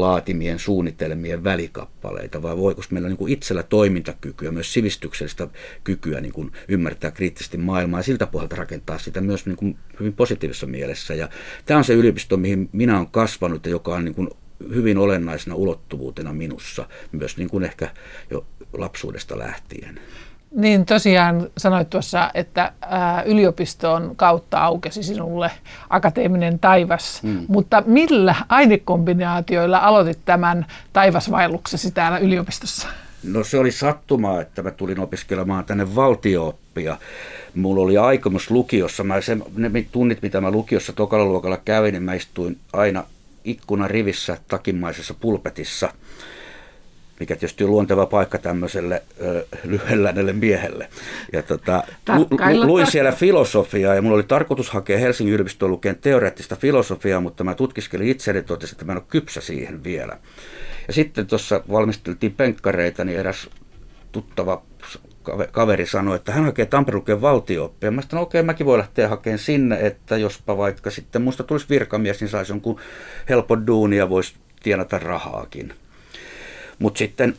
laatimien 0.00 0.58
suunnitelmien 0.58 1.44
välikappaleita, 1.44 2.42
vai 2.42 2.56
voiko 2.56 2.82
meillä 2.90 3.08
niin 3.08 3.16
kuin 3.16 3.32
itsellä 3.32 3.62
toimintakykyä, 3.62 4.50
myös 4.50 4.72
sivistyksellistä 4.72 5.48
kykyä 5.84 6.20
niin 6.20 6.32
kuin 6.32 6.52
ymmärtää 6.68 7.10
kriittisesti 7.10 7.56
maailmaa 7.56 8.00
ja 8.00 8.04
siltä 8.04 8.26
pohjalta 8.26 8.56
rakentaa 8.56 8.98
sitä 8.98 9.20
myös 9.20 9.46
niin 9.46 9.56
kuin 9.56 9.76
hyvin 10.00 10.12
positiivisessa 10.12 10.66
mielessä. 10.66 11.14
Ja 11.14 11.28
tämä 11.66 11.78
on 11.78 11.84
se 11.84 11.94
yliopisto, 11.94 12.36
mihin 12.36 12.68
minä 12.72 12.96
olen 12.96 13.08
kasvanut 13.10 13.66
ja 13.66 13.70
joka 13.70 13.94
on 13.94 14.04
niin 14.04 14.14
kuin 14.14 14.28
hyvin 14.74 14.98
olennaisena 14.98 15.56
ulottuvuutena 15.56 16.32
minussa, 16.32 16.88
myös 17.12 17.36
niin 17.36 17.50
kuin 17.50 17.64
ehkä 17.64 17.90
jo 18.30 18.46
lapsuudesta 18.72 19.38
lähtien. 19.38 20.00
Niin 20.50 20.86
tosiaan 20.86 21.50
sanoit 21.56 21.90
tuossa, 21.90 22.30
että 22.34 22.72
ää, 22.80 23.22
yliopiston 23.22 24.16
kautta 24.16 24.58
aukesi 24.60 25.02
sinulle 25.02 25.50
akateeminen 25.90 26.58
taivas, 26.58 27.22
mm. 27.22 27.44
mutta 27.48 27.82
millä 27.86 28.34
ainekombinaatioilla 28.48 29.78
aloitit 29.78 30.18
tämän 30.24 30.66
taivasvaelluksesi 30.92 31.90
täällä 31.90 32.18
yliopistossa? 32.18 32.88
No 33.22 33.44
se 33.44 33.58
oli 33.58 33.72
sattumaa, 33.72 34.40
että 34.40 34.62
mä 34.62 34.70
tulin 34.70 35.00
opiskelemaan 35.00 35.64
tänne 35.64 35.94
valtiooppia. 35.94 36.96
Mulla 37.54 37.82
oli 37.82 37.98
aikomus 37.98 38.50
lukiossa, 38.50 39.04
mä 39.04 39.20
sen, 39.20 39.44
ne 39.56 39.86
tunnit 39.92 40.22
mitä 40.22 40.40
mä 40.40 40.50
lukiossa 40.50 40.92
tokalla 40.92 41.24
luokalla 41.24 41.56
kävin, 41.64 41.92
niin 41.92 42.02
mä 42.02 42.14
istuin 42.14 42.58
aina 42.72 43.04
ikkuna 43.44 43.88
rivissä 43.88 44.36
takimaisessa 44.48 45.14
pulpetissa– 45.14 45.92
mikä 47.20 47.36
tietysti 47.36 47.64
on 47.64 47.70
luonteva 47.70 48.06
paikka 48.06 48.38
tämmöiselle 48.38 49.02
ö, 49.20 49.46
lyhyellänelle 49.64 50.32
miehelle. 50.32 50.88
Ja 51.32 51.42
tota, 51.42 51.82
lu, 52.16 52.26
lu, 52.30 52.66
luin 52.66 52.86
siellä 52.86 53.12
filosofiaa 53.12 53.94
ja 53.94 54.02
mulla 54.02 54.14
oli 54.14 54.22
tarkoitus 54.22 54.70
hakea 54.70 54.98
Helsingin 54.98 55.34
yliopistoon 55.34 55.72
lukeen 55.72 55.96
teoreettista 56.00 56.56
filosofiaa, 56.56 57.20
mutta 57.20 57.44
mä 57.44 57.54
tutkiskelin 57.54 58.08
itseäni 58.08 58.38
ja 58.38 58.42
totesin, 58.42 58.74
että 58.74 58.84
mä 58.84 58.92
en 58.92 58.98
ole 58.98 59.04
kypsä 59.08 59.40
siihen 59.40 59.84
vielä. 59.84 60.18
Ja 60.86 60.92
sitten 60.92 61.26
tuossa 61.26 61.62
valmisteltiin 61.70 62.34
penkkareita, 62.34 63.04
niin 63.04 63.18
eräs 63.18 63.50
tuttava 64.12 64.62
kaveri 65.52 65.86
sanoi, 65.86 66.16
että 66.16 66.32
hän 66.32 66.44
hakee 66.44 66.66
Tampereen 66.66 67.20
valtiooppia. 67.20 67.90
Mä 67.90 68.02
sanoin, 68.02 68.22
okei, 68.22 68.40
okay, 68.40 68.46
mäkin 68.46 68.66
voi 68.66 68.78
lähteä 68.78 69.08
hakemaan 69.08 69.38
sinne, 69.38 69.78
että 69.80 70.16
jospa 70.16 70.56
vaikka 70.56 70.90
sitten 70.90 71.22
musta 71.22 71.44
tulisi 71.44 71.66
virkamies, 71.68 72.20
niin 72.20 72.28
saisi 72.28 72.52
jonkun 72.52 72.80
helpon 73.28 73.66
duuni 73.66 73.96
ja 73.96 74.08
voisi 74.08 74.34
tienata 74.62 74.98
rahaakin. 74.98 75.72
Mutta 76.78 76.98
sitten 76.98 77.36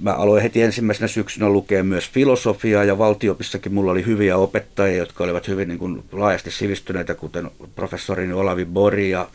mä 0.00 0.12
aloin 0.12 0.42
heti 0.42 0.62
ensimmäisenä 0.62 1.08
syksynä 1.08 1.48
lukea 1.48 1.84
myös 1.84 2.10
filosofiaa 2.10 2.84
ja 2.84 2.98
valtiopissakin 2.98 3.74
mulla 3.74 3.92
oli 3.92 4.06
hyviä 4.06 4.36
opettajia, 4.36 4.98
jotka 4.98 5.24
olivat 5.24 5.48
hyvin 5.48 5.68
niin 5.68 5.78
kuin 5.78 6.04
laajasti 6.12 6.50
sivistyneitä, 6.50 7.14
kuten 7.14 7.50
professorini 7.74 8.32
Olavi 8.32 8.64
Bori 8.64 9.10
ja, 9.10 9.28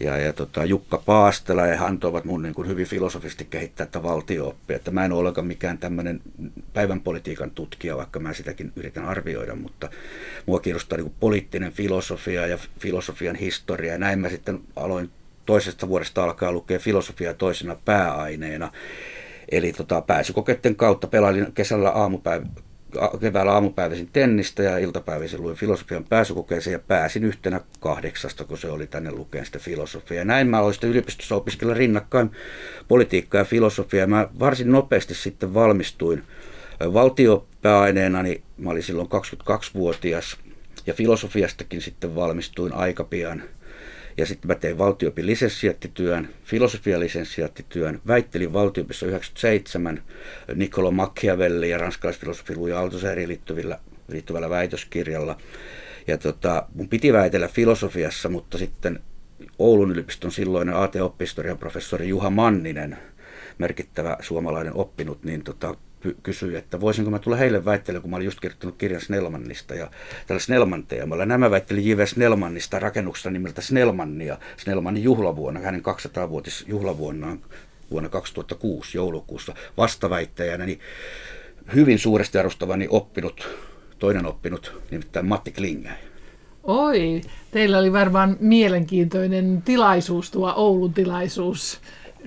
ja, 0.00 0.16
ja 0.16 0.32
tota, 0.32 0.64
Jukka 0.64 1.02
Paastela, 1.06 1.66
ja 1.66 1.78
he 1.78 1.84
antoivat 1.84 2.24
mun 2.24 2.42
niin 2.42 2.54
kuin 2.54 2.68
hyvin 2.68 2.86
filosofisesti 2.86 3.46
kehittää 3.50 3.86
tätä 3.86 4.02
valtiooppia. 4.02 4.76
Että 4.76 4.90
mä 4.90 5.04
en 5.04 5.12
ole 5.12 5.20
ollenkaan 5.20 5.46
mikään 5.46 5.78
tämmöinen 5.78 6.20
päivän 6.72 7.00
politiikan 7.00 7.50
tutkija, 7.50 7.96
vaikka 7.96 8.20
mä 8.20 8.32
sitäkin 8.32 8.72
yritän 8.76 9.04
arvioida, 9.04 9.54
mutta 9.54 9.90
mua 10.46 10.60
kiinnostaa 10.60 10.96
niin 10.96 11.04
kuin 11.04 11.16
poliittinen 11.20 11.72
filosofia 11.72 12.46
ja 12.46 12.58
filosofian 12.78 13.36
historia, 13.36 13.92
ja 13.92 13.98
näin 13.98 14.18
mä 14.18 14.28
sitten 14.28 14.60
aloin 14.76 15.10
toisesta 15.46 15.88
vuodesta 15.88 16.24
alkaa 16.24 16.52
lukea 16.52 16.78
filosofia 16.78 17.34
toisena 17.34 17.76
pääaineena. 17.84 18.72
Eli 19.50 19.72
tota, 19.72 20.00
pääsykokeiden 20.00 20.76
kautta 20.76 21.06
pelailin 21.06 21.52
kesällä 21.52 21.90
aamupäivä, 21.90 22.46
keväällä 23.20 23.52
aamupäiväisin 23.52 24.08
tennistä 24.12 24.62
ja 24.62 24.78
iltapäiväisin 24.78 25.42
luin 25.42 25.56
filosofian 25.56 26.04
pääsykokeeseen 26.04 26.72
ja 26.72 26.78
pääsin 26.78 27.24
yhtenä 27.24 27.60
kahdeksasta, 27.80 28.44
kun 28.44 28.58
se 28.58 28.70
oli 28.70 28.86
tänne 28.86 29.10
lukeen 29.10 29.46
sitä 29.46 29.58
filosofiaa. 29.58 30.24
Näin 30.24 30.48
mä 30.48 30.58
aloin 30.58 30.74
sitten 30.74 30.90
yliopistossa 30.90 31.34
opiskella 31.34 31.74
rinnakkain 31.74 32.30
politiikkaa 32.88 33.38
ja 33.38 33.44
filosofiaa. 33.44 34.06
Mä 34.06 34.28
varsin 34.38 34.72
nopeasti 34.72 35.14
sitten 35.14 35.54
valmistuin 35.54 36.22
valtiopääaineena, 36.92 38.22
niin 38.22 38.42
mä 38.58 38.70
olin 38.70 38.82
silloin 38.82 39.08
22-vuotias 39.08 40.36
ja 40.86 40.94
filosofiastakin 40.94 41.82
sitten 41.82 42.14
valmistuin 42.14 42.72
aika 42.72 43.04
pian– 43.04 43.42
ja 44.16 44.26
sitten 44.26 44.48
mä 44.48 44.54
tein 44.54 44.78
valtiopin 44.78 45.26
lisenssiattityön, 45.26 46.28
filosofian 46.44 47.00
lisenssiattityön, 47.00 48.00
väittelin 48.06 48.52
valtiopissa 48.52 49.06
97 49.06 50.02
Niccolo 50.54 50.90
Machiavelli 50.90 51.70
ja 51.70 51.78
ranskalaisfilosofi 51.78 52.56
Louis 52.56 52.74
Althusserin 52.74 53.28
liittyvillä, 53.28 53.78
liittyvällä 54.08 54.50
väitöskirjalla. 54.50 55.38
Ja 56.06 56.18
tota, 56.18 56.66
mun 56.74 56.88
piti 56.88 57.12
väitellä 57.12 57.48
filosofiassa, 57.48 58.28
mutta 58.28 58.58
sitten 58.58 59.00
Oulun 59.58 59.90
yliopiston 59.90 60.32
silloinen 60.32 60.76
AT-oppistorian 60.76 61.58
professori 61.58 62.08
Juha 62.08 62.30
Manninen, 62.30 62.98
merkittävä 63.58 64.16
suomalainen 64.20 64.74
oppinut, 64.74 65.24
niin 65.24 65.44
tota, 65.44 65.74
kysyi, 66.22 66.56
että 66.56 66.80
voisinko 66.80 67.10
mä 67.10 67.18
tulla 67.18 67.36
heille 67.36 67.64
väittelemään, 67.64 68.02
kun 68.02 68.10
mä 68.10 68.16
olin 68.16 68.24
just 68.24 68.40
kirjoittanut 68.40 68.76
kirjan 68.78 69.00
Snellmannista 69.00 69.74
ja 69.74 69.90
tällä 70.26 70.40
Snellman 70.40 70.86
teemalla. 70.86 71.26
Nämä 71.26 71.50
väitteli 71.50 71.90
J.V. 71.90 72.06
Snellmannista 72.06 72.78
rakennuksesta 72.78 73.30
nimeltä 73.30 73.62
Snellmannia, 73.62 74.38
Snellmanin 74.56 75.02
juhlavuonna, 75.02 75.60
hänen 75.60 75.82
200-vuotis 75.82 76.64
juhlavuonnaan 76.68 77.40
vuonna 77.90 78.08
2006 78.08 78.98
joulukuussa 78.98 79.54
vastaväittäjänä, 79.76 80.66
niin 80.66 80.80
hyvin 81.74 81.98
suuresti 81.98 82.38
arvostavani 82.38 82.86
oppinut, 82.90 83.48
toinen 83.98 84.26
oppinut, 84.26 84.82
nimittäin 84.90 85.26
Matti 85.26 85.52
Klinge. 85.52 85.90
Oi, 86.64 87.20
teillä 87.50 87.78
oli 87.78 87.92
varmaan 87.92 88.36
mielenkiintoinen 88.40 89.62
tilaisuus, 89.64 90.30
tuo 90.30 90.52
Oulun 90.56 90.94
tilaisuus 90.94 91.80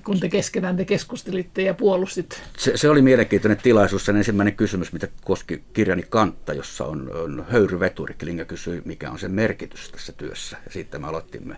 kun 0.06 0.20
te 0.20 0.30
keskenään 0.30 0.78
te 0.78 0.86
keskustelitte 0.86 1.62
ja 1.62 1.74
puolustit? 1.74 2.42
Se, 2.58 2.78
se 2.78 2.90
oli 2.90 3.02
mielenkiintoinen 3.02 3.58
tilaisuus. 3.58 4.06
Sen 4.06 4.16
ensimmäinen 4.16 4.56
kysymys, 4.56 4.94
mitä 4.94 5.08
koski 5.24 5.64
kirjani 5.74 6.04
kantta, 6.10 6.54
jossa 6.54 6.86
on, 6.86 7.12
on 7.16 7.46
höyryveturi. 7.50 8.14
Klinga 8.14 8.46
kysyi, 8.46 8.82
mikä 8.86 9.12
on 9.12 9.20
sen 9.20 9.32
merkitys 9.32 9.92
tässä 9.92 10.14
työssä. 10.14 10.58
Ja 10.66 10.72
siitä 10.72 11.00
me 11.00 11.08
aloittimme. 11.08 11.58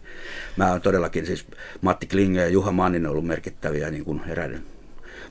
Mä 0.58 0.72
olen 0.72 0.82
todellakin 0.82 1.26
siis 1.26 1.46
Matti 1.82 2.08
Klinge 2.08 2.42
ja 2.42 2.50
Juha 2.50 2.72
Manninen 2.72 3.12
ollut 3.12 3.28
merkittäviä 3.28 3.92
niin 3.92 4.06
kuin 4.06 4.22
eräiden 4.28 4.64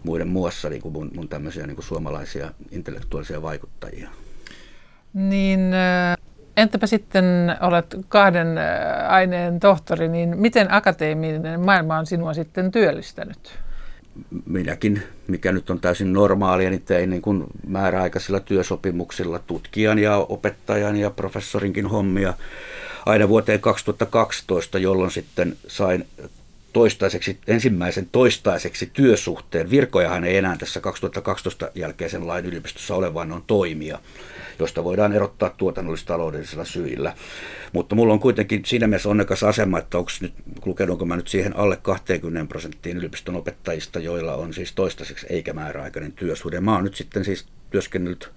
muiden 0.04 0.28
muassa 0.28 0.68
niin 0.68 0.82
kuin 0.82 0.92
mun, 0.92 1.10
mun 1.14 1.28
tämmöisiä 1.28 1.66
niin 1.66 1.76
kuin 1.76 1.86
suomalaisia 1.86 2.52
intellektuaalisia 2.70 3.42
vaikuttajia. 3.42 4.10
Niin 5.14 5.60
Entäpä 6.60 6.86
sitten 6.86 7.24
olet 7.60 7.96
kahden 8.08 8.48
aineen 9.08 9.60
tohtori, 9.60 10.08
niin 10.08 10.38
miten 10.38 10.72
akateeminen 10.72 11.60
maailma 11.60 11.98
on 11.98 12.06
sinua 12.06 12.34
sitten 12.34 12.70
työllistänyt? 12.70 13.58
Minäkin, 14.46 15.02
mikä 15.26 15.52
nyt 15.52 15.70
on 15.70 15.80
täysin 15.80 16.12
normaalia, 16.12 16.70
niin 16.70 16.82
tein 16.82 17.10
niin 17.10 17.22
kuin 17.22 17.44
määräaikaisilla 17.66 18.40
työsopimuksilla 18.40 19.38
tutkijan 19.38 19.98
ja 19.98 20.16
opettajan 20.16 20.96
ja 20.96 21.10
professorinkin 21.10 21.86
hommia 21.86 22.34
aina 23.06 23.28
vuoteen 23.28 23.60
2012, 23.60 24.78
jolloin 24.78 25.10
sitten 25.10 25.56
sain 25.66 26.06
toistaiseksi, 26.72 27.38
ensimmäisen 27.46 28.08
toistaiseksi 28.12 28.90
työsuhteen. 28.92 29.70
Virkojahan 29.70 30.24
ei 30.24 30.36
enää 30.36 30.56
tässä 30.56 30.80
2012 30.80 31.70
jälkeisen 31.74 32.26
lain 32.26 32.46
yliopistossa 32.46 32.94
ole, 32.94 33.14
vaan 33.14 33.32
on 33.32 33.42
toimia 33.46 33.98
josta 34.64 34.84
voidaan 34.84 35.12
erottaa 35.12 35.54
tuotannollis-taloudellisilla 35.56 36.64
syillä. 36.64 37.14
Mutta 37.72 37.94
mulla 37.94 38.12
on 38.12 38.20
kuitenkin 38.20 38.62
siinä 38.64 38.86
mielessä 38.86 39.08
onnekas 39.08 39.42
asema, 39.42 39.78
että 39.78 39.98
onko 39.98 40.10
nyt, 40.20 40.34
lukenutko 40.64 41.04
mä 41.04 41.16
nyt 41.16 41.28
siihen 41.28 41.56
alle 41.56 41.76
20 41.76 42.48
prosenttiin 42.48 42.96
yliopiston 42.96 43.36
opettajista, 43.36 43.98
joilla 43.98 44.34
on 44.34 44.54
siis 44.54 44.72
toistaiseksi 44.72 45.26
eikä 45.30 45.52
määräaikainen 45.52 46.12
työsuhde. 46.12 46.60
Mä 46.60 46.74
oon 46.74 46.84
nyt 46.84 46.94
sitten 46.94 47.24
siis 47.24 47.46
työskennellyt 47.70 48.30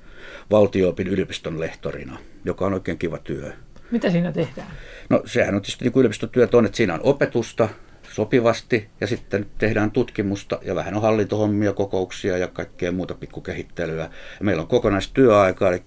valtioopin 0.51 1.07
yliopiston 1.07 1.59
lehtorina, 1.59 2.17
joka 2.45 2.65
on 2.65 2.73
oikein 2.73 2.97
kiva 2.97 3.17
työ. 3.17 3.53
Mitä 3.91 4.09
siinä 4.09 4.31
tehdään? 4.31 4.67
No 5.09 5.21
sehän 5.25 5.55
on 5.55 5.61
tietysti 5.61 5.85
niin 5.85 5.99
yliopistotyöt 5.99 6.53
on, 6.53 6.65
että 6.65 6.77
siinä 6.77 6.93
on 6.93 6.99
opetusta, 7.03 7.69
sopivasti 8.13 8.89
ja 9.01 9.07
sitten 9.07 9.45
tehdään 9.57 9.91
tutkimusta 9.91 10.59
ja 10.61 10.75
vähän 10.75 10.95
on 10.95 11.01
hallintohommia, 11.01 11.73
kokouksia 11.73 12.37
ja 12.37 12.47
kaikkea 12.47 12.91
muuta 12.91 13.13
pikkukehittelyä. 13.13 14.03
Ja 14.39 14.45
meillä 14.45 14.61
on 14.61 14.67
kokonaistyöaika, 14.67 15.69
eli 15.69 15.83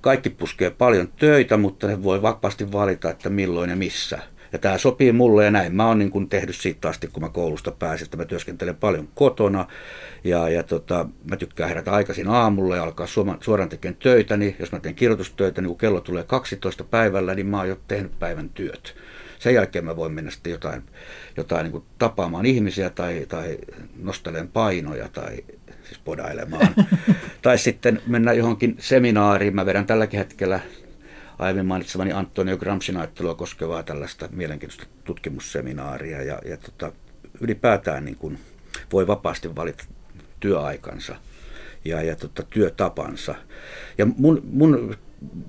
kaikki 0.00 0.30
puskee 0.30 0.70
paljon 0.70 1.08
töitä, 1.08 1.56
mutta 1.56 1.86
ne 1.86 2.02
voi 2.02 2.22
vapaasti 2.22 2.72
valita, 2.72 3.10
että 3.10 3.30
milloin 3.30 3.70
ja 3.70 3.76
missä. 3.76 4.18
Ja 4.52 4.58
tämä 4.58 4.78
sopii 4.78 5.12
mulle 5.12 5.44
ja 5.44 5.50
näin. 5.50 5.74
Mä 5.74 5.86
oon 5.86 5.98
niin 5.98 6.10
kun 6.10 6.28
tehnyt 6.28 6.56
siitä 6.56 6.88
asti, 6.88 7.08
kun 7.08 7.22
mä 7.22 7.28
koulusta 7.28 7.70
pääsin, 7.70 8.04
että 8.04 8.16
mä 8.16 8.24
työskentelen 8.24 8.76
paljon 8.76 9.08
kotona. 9.14 9.66
Ja, 10.24 10.48
ja 10.48 10.62
tota, 10.62 11.08
mä 11.30 11.36
tykkään 11.36 11.68
herätä 11.68 11.92
aikaisin 11.92 12.28
aamulla 12.28 12.76
ja 12.76 12.82
alkaa 12.82 13.06
suoraan 13.40 13.68
tekemään 13.68 13.96
töitä. 14.02 14.36
Niin 14.36 14.56
jos 14.58 14.72
mä 14.72 14.80
teen 14.80 14.94
kirjoitustöitä, 14.94 15.60
niin 15.60 15.68
kun 15.68 15.78
kello 15.78 16.00
tulee 16.00 16.24
12 16.24 16.84
päivällä, 16.84 17.34
niin 17.34 17.46
mä 17.46 17.58
oon 17.58 17.68
jo 17.68 17.78
tehnyt 17.88 18.18
päivän 18.18 18.48
työt 18.48 18.94
sen 19.38 19.54
jälkeen 19.54 19.84
mä 19.84 19.96
voin 19.96 20.12
mennä 20.12 20.30
sitten 20.30 20.50
jotain, 20.50 20.82
jotain 21.36 21.64
niin 21.64 21.72
kuin 21.72 21.84
tapaamaan 21.98 22.46
ihmisiä 22.46 22.90
tai, 22.90 23.26
tai 23.28 23.58
nostelemaan 24.02 24.48
painoja 24.48 25.08
tai 25.08 25.36
siis 25.84 26.00
podailemaan. 26.04 26.68
tai 27.42 27.58
sitten 27.58 28.02
mennä 28.06 28.32
johonkin 28.32 28.76
seminaariin. 28.78 29.54
Mä 29.54 29.66
vedän 29.66 29.86
tälläkin 29.86 30.18
hetkellä 30.18 30.60
aiemmin 31.38 31.66
mainitsemani 31.66 32.12
Antonio 32.12 32.56
Gramscin 32.56 32.96
ajattelua 32.96 33.34
koskevaa 33.34 33.82
tällaista 33.82 34.28
mielenkiintoista 34.32 34.86
tutkimusseminaaria. 35.04 36.22
Ja, 36.22 36.38
ja 36.44 36.56
tota, 36.56 36.92
ylipäätään 37.40 38.04
niin 38.04 38.16
kuin 38.16 38.38
voi 38.92 39.06
vapaasti 39.06 39.56
valita 39.56 39.84
työaikansa 40.40 41.16
ja, 41.84 42.02
ja 42.02 42.16
tota, 42.16 42.42
työtapansa. 42.42 43.34
Ja 43.98 44.06
mun, 44.06 44.42
mun 44.52 44.96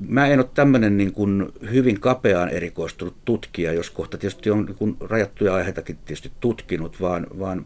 mä 0.08 0.28
en 0.28 0.40
ole 0.40 0.50
tämmöinen 0.54 0.98
niin 0.98 1.14
kuin 1.14 1.48
hyvin 1.72 2.00
kapeaan 2.00 2.50
erikoistunut 2.50 3.16
tutkija, 3.26 3.74
jos 3.74 3.90
kohta 3.90 4.18
tietysti 4.18 4.50
on 4.50 4.66
niin 4.66 4.76
kuin 4.76 4.98
rajattuja 5.00 5.56
aiheitakin 5.56 5.98
tietysti 6.06 6.32
tutkinut, 6.40 7.02
vaan, 7.02 7.28
vaan 7.40 7.66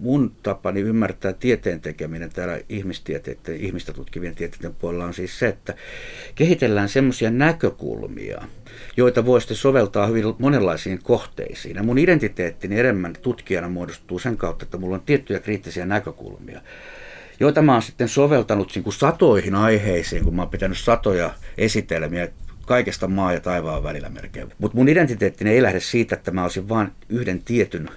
mun 0.00 0.32
tapani 0.42 0.80
ymmärtää 0.80 1.32
tieteen 1.32 1.80
tekeminen 1.80 2.30
täällä 2.30 2.60
ihmistieteiden, 2.68 3.56
ihmistä 3.56 3.92
tutkivien 3.92 4.34
tieteiden 4.34 4.74
puolella 4.74 5.04
on 5.04 5.14
siis 5.14 5.38
se, 5.38 5.48
että 5.48 5.74
kehitellään 6.34 6.88
semmoisia 6.88 7.30
näkökulmia, 7.30 8.42
joita 8.96 9.26
voi 9.26 9.40
sitten 9.40 9.56
soveltaa 9.56 10.06
hyvin 10.06 10.24
monenlaisiin 10.38 11.02
kohteisiin. 11.02 11.76
Ja 11.76 11.82
mun 11.82 11.98
identiteettini 11.98 12.80
enemmän 12.80 13.14
tutkijana 13.22 13.68
muodostuu 13.68 14.18
sen 14.18 14.36
kautta, 14.36 14.64
että 14.64 14.78
mulla 14.78 14.94
on 14.94 15.02
tiettyjä 15.06 15.40
kriittisiä 15.40 15.86
näkökulmia 15.86 16.60
joita 17.40 17.62
mä 17.62 17.72
oon 17.72 17.82
sitten 17.82 18.08
soveltanut 18.08 18.72
niin 18.74 18.82
kuin 18.82 18.94
satoihin 18.94 19.54
aiheisiin, 19.54 20.24
kun 20.24 20.34
mä 20.34 20.42
oon 20.42 20.50
pitänyt 20.50 20.78
satoja 20.78 21.34
esitelmiä 21.58 22.28
kaikesta 22.66 23.08
maa 23.08 23.32
ja 23.32 23.40
taivaan 23.40 23.82
välillä 23.82 24.08
melkein. 24.08 24.52
Mutta 24.58 24.76
mun 24.76 24.88
identiteettini 24.88 25.50
ei 25.50 25.62
lähde 25.62 25.80
siitä, 25.80 26.14
että 26.14 26.30
mä 26.30 26.42
olisin 26.42 26.68
vain 26.68 26.88
yhden 27.08 27.42
tietyn 27.42 27.88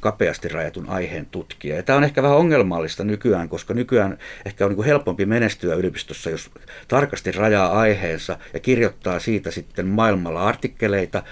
kapeasti 0.00 0.48
rajatun 0.48 0.88
aiheen 0.88 1.26
tutkija. 1.26 1.76
Ja 1.76 1.82
tämä 1.82 1.96
on 1.96 2.04
ehkä 2.04 2.22
vähän 2.22 2.36
ongelmallista 2.36 3.04
nykyään, 3.04 3.48
koska 3.48 3.74
nykyään 3.74 4.18
ehkä 4.44 4.66
on 4.66 4.72
niin 4.72 4.84
helpompi 4.84 5.26
menestyä 5.26 5.74
yliopistossa, 5.74 6.30
jos 6.30 6.50
tarkasti 6.88 7.32
rajaa 7.32 7.80
aiheensa 7.80 8.38
ja 8.54 8.60
kirjoittaa 8.60 9.18
siitä 9.18 9.50
sitten 9.50 9.86
maailmalla 9.86 10.46
artikkeleita. 10.46 11.22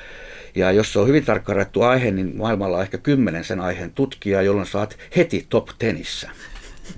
Ja 0.54 0.72
jos 0.72 0.92
se 0.92 0.98
on 0.98 1.08
hyvin 1.08 1.24
tarkka 1.24 1.54
rajattu 1.54 1.82
aihe, 1.82 2.10
niin 2.10 2.36
maailmalla 2.36 2.76
on 2.76 2.82
ehkä 2.82 2.98
kymmenen 2.98 3.44
sen 3.44 3.60
aiheen 3.60 3.92
tutkijaa, 3.92 4.42
jolloin 4.42 4.66
saat 4.66 4.98
heti 5.16 5.46
top 5.48 5.68
tenissä. 5.78 6.30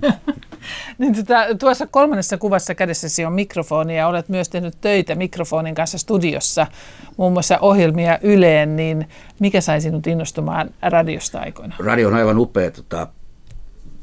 niin 0.99 1.15
tota, 1.15 1.55
tuossa 1.59 1.87
kolmannessa 1.87 2.39
kuvassa 2.39 2.75
kädessäsi 2.75 3.25
on 3.25 3.33
mikrofoni 3.33 3.97
ja 3.97 4.09
olet 4.09 4.29
myös 4.29 4.49
tehnyt 4.49 4.81
töitä 4.81 5.15
mikrofonin 5.15 5.75
kanssa 5.75 5.99
studiossa, 5.99 6.67
muun 7.17 7.33
muassa 7.33 7.59
ohjelmia 7.59 8.19
Yleen, 8.23 8.77
niin 8.77 9.09
mikä 9.41 9.61
sai 9.61 9.81
sinut 9.81 10.07
innostumaan 10.07 10.71
radiosta 10.83 11.41
aikoina? 11.41 11.75
Radio 11.79 12.09
on 12.09 12.15
aivan 12.15 12.39
upea 12.39 12.71
tota, 12.71 13.07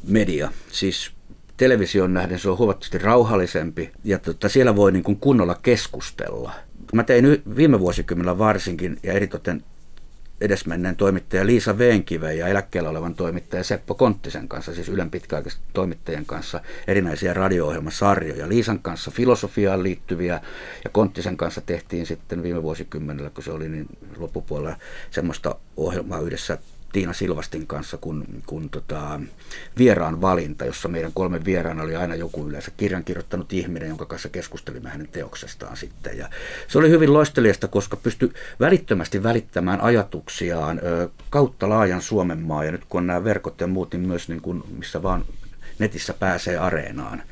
media. 0.07 0.51
Siis 0.71 1.11
television 1.57 2.13
nähden 2.13 2.39
se 2.39 2.49
on 2.49 2.57
huomattavasti 2.57 2.97
rauhallisempi 2.97 3.91
ja 4.03 4.19
tota, 4.19 4.49
siellä 4.49 4.75
voi 4.75 4.91
niin 4.91 5.03
kuin 5.03 5.17
kunnolla 5.19 5.55
keskustella. 5.61 6.51
Mä 6.93 7.03
tein 7.03 7.25
viime 7.55 7.79
vuosikymmenellä 7.79 8.37
varsinkin 8.37 8.97
ja 9.03 9.13
eritoten 9.13 9.63
edesmenneen 10.41 10.95
toimittaja 10.95 11.45
Liisa 11.45 11.77
Veenkive 11.77 12.33
ja 12.33 12.47
eläkkeellä 12.47 12.89
olevan 12.89 13.15
toimittaja 13.15 13.63
Seppo 13.63 13.95
Konttisen 13.95 14.47
kanssa, 14.47 14.73
siis 14.73 14.89
Ylen 14.89 15.11
pitkäaikaisten 15.11 15.63
toimittajien 15.73 16.25
kanssa, 16.25 16.61
erinäisiä 16.87 17.33
radio-ohjelmasarjoja. 17.33 18.49
Liisan 18.49 18.79
kanssa 18.79 19.11
filosofiaan 19.11 19.83
liittyviä 19.83 20.41
ja 20.83 20.89
Konttisen 20.89 21.37
kanssa 21.37 21.61
tehtiin 21.61 22.05
sitten 22.05 22.43
viime 22.43 22.63
vuosikymmenellä, 22.63 23.29
kun 23.29 23.43
se 23.43 23.51
oli 23.51 23.69
niin 23.69 23.87
loppupuolella 24.17 24.77
semmoista 25.11 25.55
ohjelmaa 25.77 26.19
yhdessä 26.19 26.57
Tiina 26.95 27.13
Silvastin 27.13 27.67
kanssa 27.67 27.97
kun, 27.97 28.25
kun 28.45 28.69
tota, 28.69 29.19
vieraan 29.77 30.21
valinta, 30.21 30.65
jossa 30.65 30.87
meidän 30.87 31.11
kolme 31.13 31.45
vieraana 31.45 31.83
oli 31.83 31.95
aina 31.95 32.15
joku 32.15 32.47
yleensä 32.47 32.71
kirjan 32.77 33.03
kirjoittanut 33.03 33.53
ihminen, 33.53 33.89
jonka 33.89 34.05
kanssa 34.05 34.29
keskustelimme 34.29 34.89
hänen 34.89 35.07
teoksestaan 35.07 35.77
sitten. 35.77 36.17
Ja 36.17 36.29
se 36.67 36.77
oli 36.77 36.89
hyvin 36.89 37.13
loisteliasta, 37.13 37.67
koska 37.67 37.97
pystyi 37.97 38.33
välittömästi 38.59 39.23
välittämään 39.23 39.81
ajatuksiaan 39.81 40.81
ö, 40.83 41.09
kautta 41.29 41.69
laajan 41.69 42.01
Suomen 42.01 42.39
maa. 42.39 42.63
Ja 42.63 42.71
nyt 42.71 42.85
kun 42.89 42.99
on 42.99 43.07
nämä 43.07 43.23
verkot 43.23 43.61
ja 43.61 43.67
muut, 43.67 43.91
niin 43.93 44.07
myös 44.07 44.29
niin 44.29 44.41
kuin, 44.41 44.63
missä 44.77 45.03
vaan 45.03 45.25
netissä 45.79 46.13
pääsee 46.13 46.57
areenaan. 46.57 47.23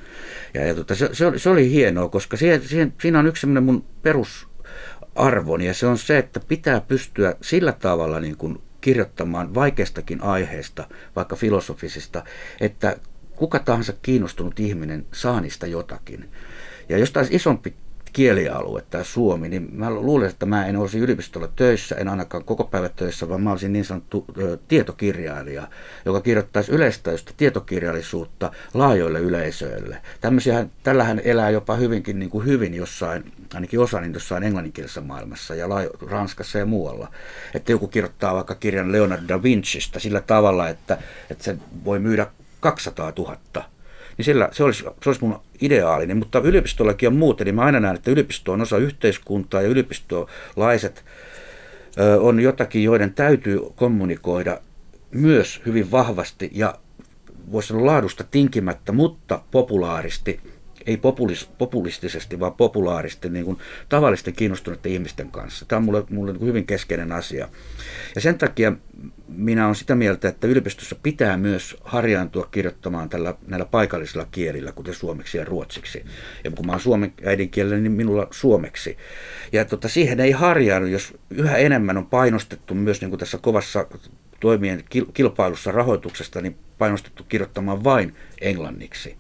Ja, 0.54 0.68
ja 0.68 0.76
tota, 0.76 0.96
se, 0.96 1.10
se, 1.14 1.26
oli, 1.26 1.40
se 1.40 1.50
oli 1.50 1.72
hienoa, 1.72 2.10
koska 2.10 2.38
siihen, 2.38 2.62
siihen, 2.68 2.94
siinä 3.02 3.20
on 3.20 3.28
yksi 3.28 3.42
semmoinen 3.42 3.64
mun 3.64 3.86
perusarvoni, 4.02 5.68
ja 5.68 5.74
se 5.74 5.88
on 5.88 5.98
se, 5.98 6.18
että 6.18 6.40
pitää 6.40 6.82
pystyä 6.82 7.36
sillä 7.42 7.72
tavalla 7.72 8.20
niin 8.20 8.38
kuin 8.38 8.62
kirjoittamaan 8.84 9.56
vaikeistakin 9.56 10.22
aiheista, 10.22 10.88
vaikka 11.16 11.36
filosofisista, 11.36 12.24
että 12.62 12.98
kuka 13.36 13.60
tahansa 13.60 13.94
kiinnostunut 14.02 14.60
ihminen 14.60 15.06
saa 15.14 15.42
niistä 15.42 15.68
jotakin. 15.68 16.30
Ja 16.90 16.98
jos 16.98 17.12
taas 17.12 17.28
isompi 17.32 17.74
kielialue, 18.14 18.84
tämä 18.90 19.04
suomi, 19.04 19.50
niin 19.50 19.70
mä 19.72 19.92
luulen, 19.92 20.30
että 20.30 20.46
mä 20.46 20.66
en 20.66 20.78
olisi 20.78 21.00
yliopistolla 21.00 21.48
töissä, 21.56 21.96
en 21.96 22.08
ainakaan 22.08 22.44
koko 22.44 22.64
päivä 22.64 22.90
töissä, 22.90 23.30
vaan 23.30 23.42
mä 23.42 23.52
olisin 23.52 23.74
niin 23.74 23.86
sanottu 23.86 24.26
ö, 24.38 24.58
tietokirjailija, 24.68 25.68
joka 26.06 26.22
kirjoittaisi 26.22 26.72
yleistäistä 26.72 27.32
tietokirjallisuutta 27.38 28.52
laajoille 28.74 29.20
yleisöille. 29.20 29.98
Tämmöisiä, 30.22 30.66
tällähän 30.84 31.22
elää 31.24 31.50
jopa 31.50 31.76
hyvinkin 31.76 32.20
niin 32.20 32.30
kuin 32.30 32.46
hyvin 32.46 32.74
jossain, 32.74 33.32
ainakin 33.54 33.80
osa 33.80 34.02
niin 34.02 34.14
jossain 34.14 34.44
englanninkielisessä 34.44 35.02
maailmassa 35.02 35.56
ja 35.56 35.70
laajo, 35.70 35.90
Ranskassa 36.08 36.60
ja 36.60 36.66
muualla. 36.66 37.08
Että 37.54 37.72
joku 37.72 37.88
kirjoittaa 37.88 38.36
vaikka 38.36 38.56
kirjan 38.56 38.92
Leonardo 38.92 39.28
da 39.28 39.44
Vincista 39.44 40.00
sillä 40.00 40.22
tavalla, 40.22 40.70
että, 40.70 40.98
että 41.30 41.44
se 41.44 41.58
voi 41.86 42.00
myydä 42.00 42.28
200 42.60 43.14
000 43.18 43.73
niin 44.18 44.26
sillä, 44.26 44.50
se, 44.52 44.64
olisi, 44.64 44.84
se 44.84 45.10
olisi 45.10 45.22
mun 45.22 45.40
ideaalinen. 45.62 46.18
Mutta 46.18 46.40
yliopistollakin 46.40 47.08
on 47.08 47.16
muuten, 47.16 47.46
niin 47.46 47.56
mä 47.56 47.62
aina 47.62 47.80
näen, 47.80 47.96
että 47.96 48.12
yliopisto 48.12 48.52
on 48.52 48.62
osa 48.62 48.78
yhteiskuntaa 48.78 49.62
ja 49.62 49.68
yliopistolaiset 49.68 51.06
ö, 52.00 52.22
on 52.22 52.40
jotakin, 52.40 52.84
joiden 52.84 53.14
täytyy 53.14 53.60
kommunikoida 53.76 54.60
myös 55.12 55.62
hyvin 55.66 55.92
vahvasti 55.92 56.52
ja 56.54 56.76
voisi 57.52 57.68
sanoa 57.68 57.86
laadusta 57.86 58.24
tinkimättä, 58.32 58.92
mutta 58.92 59.42
populaaristi 59.52 60.40
ei 60.86 60.98
populis, 60.98 61.50
populistisesti, 61.58 62.40
vaan 62.40 62.54
populaaristi 62.54 63.30
niin 63.30 63.46
kuin 63.46 63.58
tavallisten 63.90 64.34
kiinnostuneiden 64.34 64.92
ihmisten 64.92 65.32
kanssa. 65.32 65.66
Tämä 65.66 65.78
on 65.78 65.84
mulle, 65.84 66.04
mulle 66.10 66.32
niin 66.32 66.40
kuin 66.40 66.48
hyvin 66.48 66.66
keskeinen 66.66 67.12
asia. 67.12 67.50
Ja 68.16 68.22
sen 68.22 68.38
takia 68.38 68.74
minä 69.28 69.66
olen 69.66 69.76
sitä 69.76 69.96
mieltä, 69.96 70.28
että 70.28 70.48
yliopistossa 70.48 70.96
pitää 71.04 71.38
myös 71.38 71.78
harjaantua 71.84 72.48
kirjoittamaan 72.52 73.10
tällä, 73.10 73.36
näillä 73.48 73.66
paikallisilla 73.66 74.28
kielillä, 74.32 74.72
kuten 74.72 74.94
suomeksi 74.94 75.38
ja 75.38 75.46
ruotsiksi. 75.46 76.06
Ja 76.44 76.52
kun 76.52 76.66
mä 76.66 76.72
olen 76.72 76.82
suomen 76.82 77.14
äidinkielellä, 77.26 77.78
niin 77.78 77.92
minulla 77.92 78.28
suomeksi. 78.32 78.98
Ja 79.52 79.66
tota, 79.66 79.88
siihen 79.88 80.20
ei 80.20 80.32
harjaannu, 80.32 80.88
jos 80.88 81.14
yhä 81.30 81.58
enemmän 81.58 81.98
on 81.98 82.06
painostettu 82.06 82.74
myös 82.74 83.02
niin 83.02 83.10
kuin 83.10 83.20
tässä 83.20 83.38
kovassa 83.38 83.88
toimien 84.40 84.84
kilpailussa 85.14 85.72
rahoituksesta, 85.72 86.42
niin 86.42 86.58
painostettu 86.78 87.24
kirjoittamaan 87.24 87.84
vain 87.84 88.16
englanniksi 88.42 89.18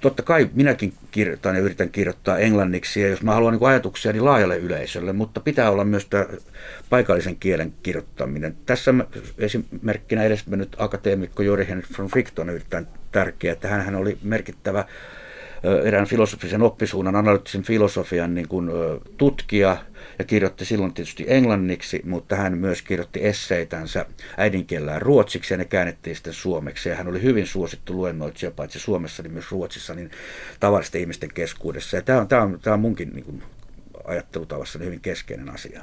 totta 0.00 0.22
kai 0.22 0.50
minäkin 0.54 0.92
kirjoitan 1.10 1.54
ja 1.54 1.60
yritän 1.60 1.90
kirjoittaa 1.90 2.38
englanniksi, 2.38 3.00
ja 3.00 3.08
jos 3.08 3.22
mä 3.22 3.34
haluan 3.34 3.52
niin 3.52 3.68
ajatuksia 3.68 4.12
niin 4.12 4.24
laajalle 4.24 4.56
yleisölle, 4.56 5.12
mutta 5.12 5.40
pitää 5.40 5.70
olla 5.70 5.84
myös 5.84 6.06
tämä 6.06 6.26
paikallisen 6.90 7.36
kielen 7.36 7.72
kirjoittaminen. 7.82 8.56
Tässä 8.66 8.94
esimerkkinä 9.38 10.22
edesmennyt 10.22 10.76
akateemikko 10.78 11.42
Jori 11.42 11.66
Henrik 11.68 11.98
von 11.98 12.08
Fricht 12.08 12.38
on 12.38 12.50
erittäin 12.50 12.86
tärkeä, 13.12 13.52
että 13.52 13.68
hän 13.68 13.94
oli 13.94 14.18
merkittävä 14.22 14.84
erään 15.84 16.06
filosofisen 16.06 16.62
oppisuunnan, 16.62 17.16
analyyttisen 17.16 17.62
filosofian 17.62 18.34
niin 18.34 18.48
kuin, 18.48 18.70
tutkija 19.16 19.76
ja 20.18 20.24
kirjoitti 20.24 20.64
silloin 20.64 20.94
tietysti 20.94 21.24
englanniksi, 21.28 22.02
mutta 22.04 22.36
hän 22.36 22.58
myös 22.58 22.82
kirjoitti 22.82 23.26
esseitänsä 23.26 24.06
äidinkielellään 24.36 25.02
ruotsiksi 25.02 25.54
ja 25.54 25.58
ne 25.58 25.64
käännettiin 25.64 26.16
sitten 26.16 26.32
suomeksi. 26.32 26.88
Ja 26.88 26.96
hän 26.96 27.08
oli 27.08 27.22
hyvin 27.22 27.46
suosittu 27.46 27.94
luennoitsija 27.94 28.50
paitsi 28.50 28.78
Suomessa, 28.78 29.22
niin 29.22 29.32
myös 29.32 29.50
Ruotsissa, 29.50 29.94
niin 29.94 30.10
tavallisten 30.60 31.00
ihmisten 31.00 31.32
keskuudessa. 31.34 31.96
Ja 31.96 32.02
tämä 32.02 32.20
on, 32.20 32.28
tämä 32.28 32.42
on, 32.42 32.58
tämä 32.62 32.74
on 32.74 32.80
munkin 32.80 33.10
niin 33.14 33.24
kuin, 33.24 33.42
ajattelutavassa 34.04 34.78
hyvin 34.78 35.00
keskeinen 35.00 35.50
asia. 35.50 35.82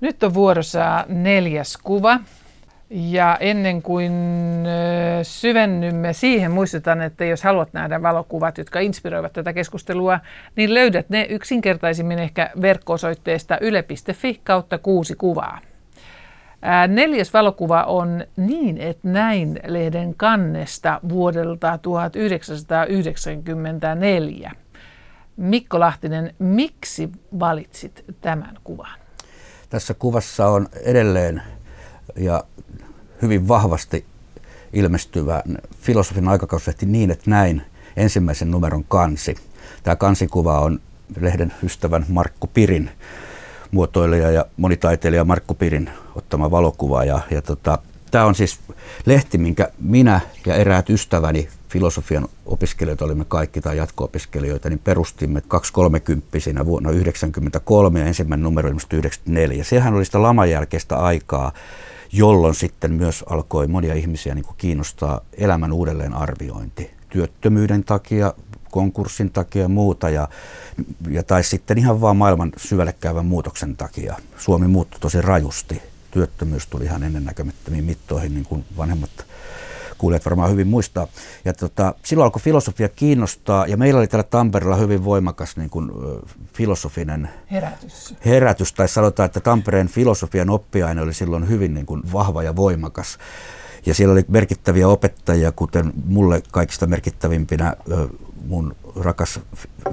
Nyt 0.00 0.22
on 0.22 0.34
vuorossa 0.34 1.04
neljäs 1.08 1.78
kuva. 1.82 2.20
Ja 2.90 3.36
ennen 3.40 3.82
kuin 3.82 4.12
syvennymme 5.22 6.12
siihen, 6.12 6.50
muistutan, 6.50 7.02
että 7.02 7.24
jos 7.24 7.42
haluat 7.42 7.72
nähdä 7.72 8.02
valokuvat, 8.02 8.58
jotka 8.58 8.80
inspiroivat 8.80 9.32
tätä 9.32 9.52
keskustelua, 9.52 10.20
niin 10.56 10.74
löydät 10.74 11.10
ne 11.10 11.26
yksinkertaisimmin 11.30 12.18
ehkä 12.18 12.50
verkko-osoitteesta 12.62 13.58
yle.fi 13.60 14.40
kautta 14.44 14.78
kuusi 14.78 15.14
kuvaa. 15.14 15.58
neljäs 16.88 17.32
valokuva 17.32 17.82
on 17.82 18.24
Niin 18.36 18.78
et 18.78 18.98
näin 19.02 19.60
lehden 19.66 20.14
kannesta 20.14 21.00
vuodelta 21.08 21.78
1994. 21.78 24.52
Mikko 25.36 25.80
Lahtinen, 25.80 26.34
miksi 26.38 27.10
valitsit 27.40 28.04
tämän 28.20 28.56
kuvan? 28.64 28.98
Tässä 29.68 29.94
kuvassa 29.94 30.48
on 30.48 30.68
edelleen 30.84 31.42
ja 32.16 32.44
hyvin 33.22 33.48
vahvasti 33.48 34.04
ilmestyvä 34.72 35.42
filosofin 35.80 36.28
aikakauslehti 36.28 36.86
niin, 36.86 37.10
että 37.10 37.30
näin 37.30 37.62
ensimmäisen 37.96 38.50
numeron 38.50 38.84
kansi. 38.84 39.36
Tämä 39.82 39.96
kansikuva 39.96 40.60
on 40.60 40.80
lehden 41.20 41.54
ystävän 41.62 42.06
Markku 42.08 42.46
Pirin 42.46 42.90
muotoilija 43.70 44.30
ja 44.30 44.46
monitaiteilija 44.56 45.24
Markku 45.24 45.54
Pirin 45.54 45.90
ottama 46.14 46.50
valokuva. 46.50 47.04
Ja, 47.04 47.20
ja 47.30 47.42
tota, 47.42 47.78
Tämä 48.10 48.24
on 48.24 48.34
siis 48.34 48.58
lehti, 49.06 49.38
minkä 49.38 49.68
minä 49.80 50.20
ja 50.46 50.54
eräät 50.54 50.90
ystäväni 50.90 51.48
filosofian 51.68 52.28
opiskelijoita, 52.46 53.04
olimme 53.04 53.24
kaikki 53.28 53.60
tai 53.60 53.76
jatko-opiskelijoita, 53.76 54.68
niin 54.68 54.78
perustimme 54.78 55.42
230 55.48 56.26
vuonna 56.64 56.88
1993 56.90 58.00
ja 58.00 58.06
ensimmäinen 58.06 58.44
numero 58.44 58.68
ilmestyi 58.68 59.00
1994. 59.00 59.64
Sehän 59.64 59.94
oli 59.94 60.04
sitä 60.04 60.22
laman 60.22 60.50
jälkeistä 60.50 60.96
aikaa, 60.96 61.52
jolloin 62.12 62.54
sitten 62.54 62.92
myös 62.92 63.24
alkoi 63.28 63.66
monia 63.66 63.94
ihmisiä 63.94 64.34
niin 64.34 64.44
kuin 64.44 64.56
kiinnostaa 64.56 65.20
elämän 65.32 65.72
uudelleenarviointi 65.72 66.90
työttömyyden 67.08 67.84
takia, 67.84 68.34
konkurssin 68.70 69.30
takia 69.30 69.62
ja 69.62 69.68
muuta, 69.68 70.10
ja, 70.10 70.28
ja 71.10 71.22
tai 71.22 71.44
sitten 71.44 71.78
ihan 71.78 72.00
vaan 72.00 72.16
maailman 72.16 72.52
syvälle 72.56 72.94
käyvän 73.00 73.26
muutoksen 73.26 73.76
takia. 73.76 74.16
Suomi 74.38 74.68
muuttui 74.68 75.00
tosi 75.00 75.22
rajusti. 75.22 75.82
Työttömyys 76.10 76.66
tuli 76.66 76.84
ihan 76.84 77.02
ennennäkemättömiin 77.02 77.84
mittoihin, 77.84 78.34
niin 78.34 78.44
kuin 78.44 78.64
vanhemmat 78.76 79.10
kuulijat 79.98 80.24
varmaan 80.24 80.50
hyvin 80.50 80.66
muistaa. 80.66 81.06
Ja 81.44 81.52
tota, 81.52 81.94
silloin 82.04 82.24
alkoi 82.24 82.42
filosofia 82.42 82.88
kiinnostaa, 82.88 83.66
ja 83.66 83.76
meillä 83.76 83.98
oli 83.98 84.06
täällä 84.06 84.28
Tampereella 84.30 84.76
hyvin 84.76 85.04
voimakas 85.04 85.56
niin 85.56 85.70
kuin, 85.70 85.90
filosofinen 86.52 87.30
herätys. 87.50 88.14
herätys. 88.24 88.72
Tai 88.72 88.88
sanotaan, 88.88 89.24
että 89.26 89.40
Tampereen 89.40 89.88
filosofian 89.88 90.50
oppiaine 90.50 91.02
oli 91.02 91.14
silloin 91.14 91.48
hyvin 91.48 91.74
niin 91.74 91.86
kuin, 91.86 92.02
vahva 92.12 92.42
ja 92.42 92.56
voimakas. 92.56 93.18
Ja 93.86 93.94
siellä 93.94 94.12
oli 94.12 94.24
merkittäviä 94.28 94.88
opettajia, 94.88 95.52
kuten 95.52 95.92
mulle 96.04 96.42
kaikista 96.50 96.86
merkittävimpinä 96.86 97.74
mun 98.46 98.76
rakas 98.96 99.40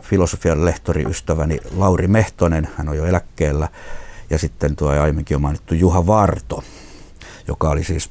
filosofian 0.02 0.65
lehtoriystäväni 0.65 1.60
Lauri 1.76 2.08
Mehtonen, 2.08 2.70
hän 2.76 2.89
on 2.89 2.98
jo 2.98 3.06
eläkkeellä, 3.06 3.70
ja 4.30 4.38
sitten 4.38 4.76
tuo 4.76 4.89
aiemminkin 4.89 5.36
jo 5.36 5.39
mainittu 5.39 5.74
Juha 5.74 6.08
Varto, 6.08 6.63
joka 7.48 7.70
oli 7.70 7.84
siis 7.84 8.10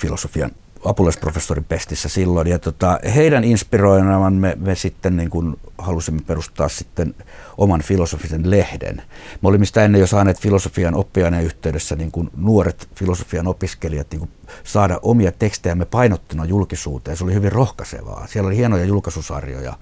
filosofian 0.00 0.50
apulaisprofessorin 0.84 1.64
pestissä 1.64 2.08
silloin. 2.08 2.46
Ja 2.46 2.58
tota, 2.58 2.98
heidän 3.14 3.44
inspiroimaan 3.44 4.32
me, 4.32 4.56
me 4.60 4.74
sitten 4.74 5.16
niin 5.16 5.30
kuin 5.30 5.56
halusimme 5.78 6.20
perustaa 6.26 6.68
sitten 6.68 7.14
oman 7.56 7.82
filosofisen 7.82 8.50
lehden. 8.50 8.96
Me 9.42 9.48
olimme 9.48 9.66
sitä 9.66 9.84
ennen 9.84 10.00
jo 10.00 10.06
saaneet 10.06 10.40
filosofian 10.40 10.94
oppiaineen 10.94 11.44
yhteydessä 11.44 11.96
niin 11.96 12.10
kuin 12.10 12.30
nuoret 12.36 12.88
filosofian 12.94 13.48
opiskelijat 13.48 14.06
niin 14.10 14.18
kuin 14.18 14.30
saada 14.64 14.98
omia 15.02 15.32
tekstejämme 15.32 15.84
painottuna 15.84 16.44
julkisuuteen. 16.44 17.16
Se 17.16 17.24
oli 17.24 17.34
hyvin 17.34 17.52
rohkaisevaa. 17.52 18.26
Siellä 18.26 18.46
oli 18.46 18.56
hienoja 18.56 18.84
julkaisusarjoja. 18.84 19.76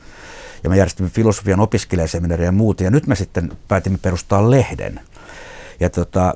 Ja 0.65 0.71
me 0.71 0.77
järjestimme 0.77 1.11
filosofian 1.11 1.61
opiskelijaseminaaria 1.61 2.47
ja 2.47 2.53
muuta. 2.53 2.85
Ja 2.85 2.91
nyt 2.91 3.07
me 3.07 3.15
sitten 3.15 3.53
päätimme 3.69 3.99
perustaa 4.03 4.51
lehden. 4.51 5.01
Ja 5.81 5.91
tota, 5.91 6.35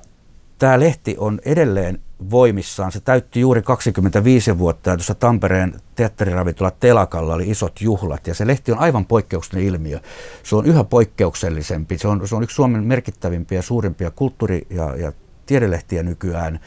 tämä 0.59 0.81
lehti 0.81 1.16
on 1.18 1.40
edelleen 1.44 1.98
voimissaan. 2.31 2.93
Se 2.93 3.01
täytti 3.01 3.41
juuri 3.41 3.63
25 3.63 4.59
vuotta 4.59 4.91
ja 4.91 4.97
tuossa 4.97 5.15
Tampereen 5.15 5.75
teatteriravintola 5.95 6.71
Telakalla 6.71 7.35
oli 7.35 7.51
isot 7.51 7.81
juhlat 7.81 8.27
ja 8.27 8.35
se 8.35 8.47
lehti 8.47 8.73
on 8.73 8.79
aivan 8.79 9.07
poikkeuksellinen 9.07 9.69
ilmiö. 9.69 10.01
Se 10.43 10.57
on 10.57 10.67
yhä 10.67 10.85
poikkeuksellisempi. 10.85 11.99
Se 11.99 12.09
on, 12.09 12.29
se 12.29 12.37
on 12.37 12.43
yksi 12.43 12.55
Suomen 12.55 12.85
merkittävimpiä 12.85 13.59
ja 13.59 13.63
suurimpia 13.63 14.11
kulttuuri- 14.11 14.67
ja, 14.71 14.97
ja 14.97 15.13
tiedelehtiä 15.53 16.03
nykyään. 16.03 16.61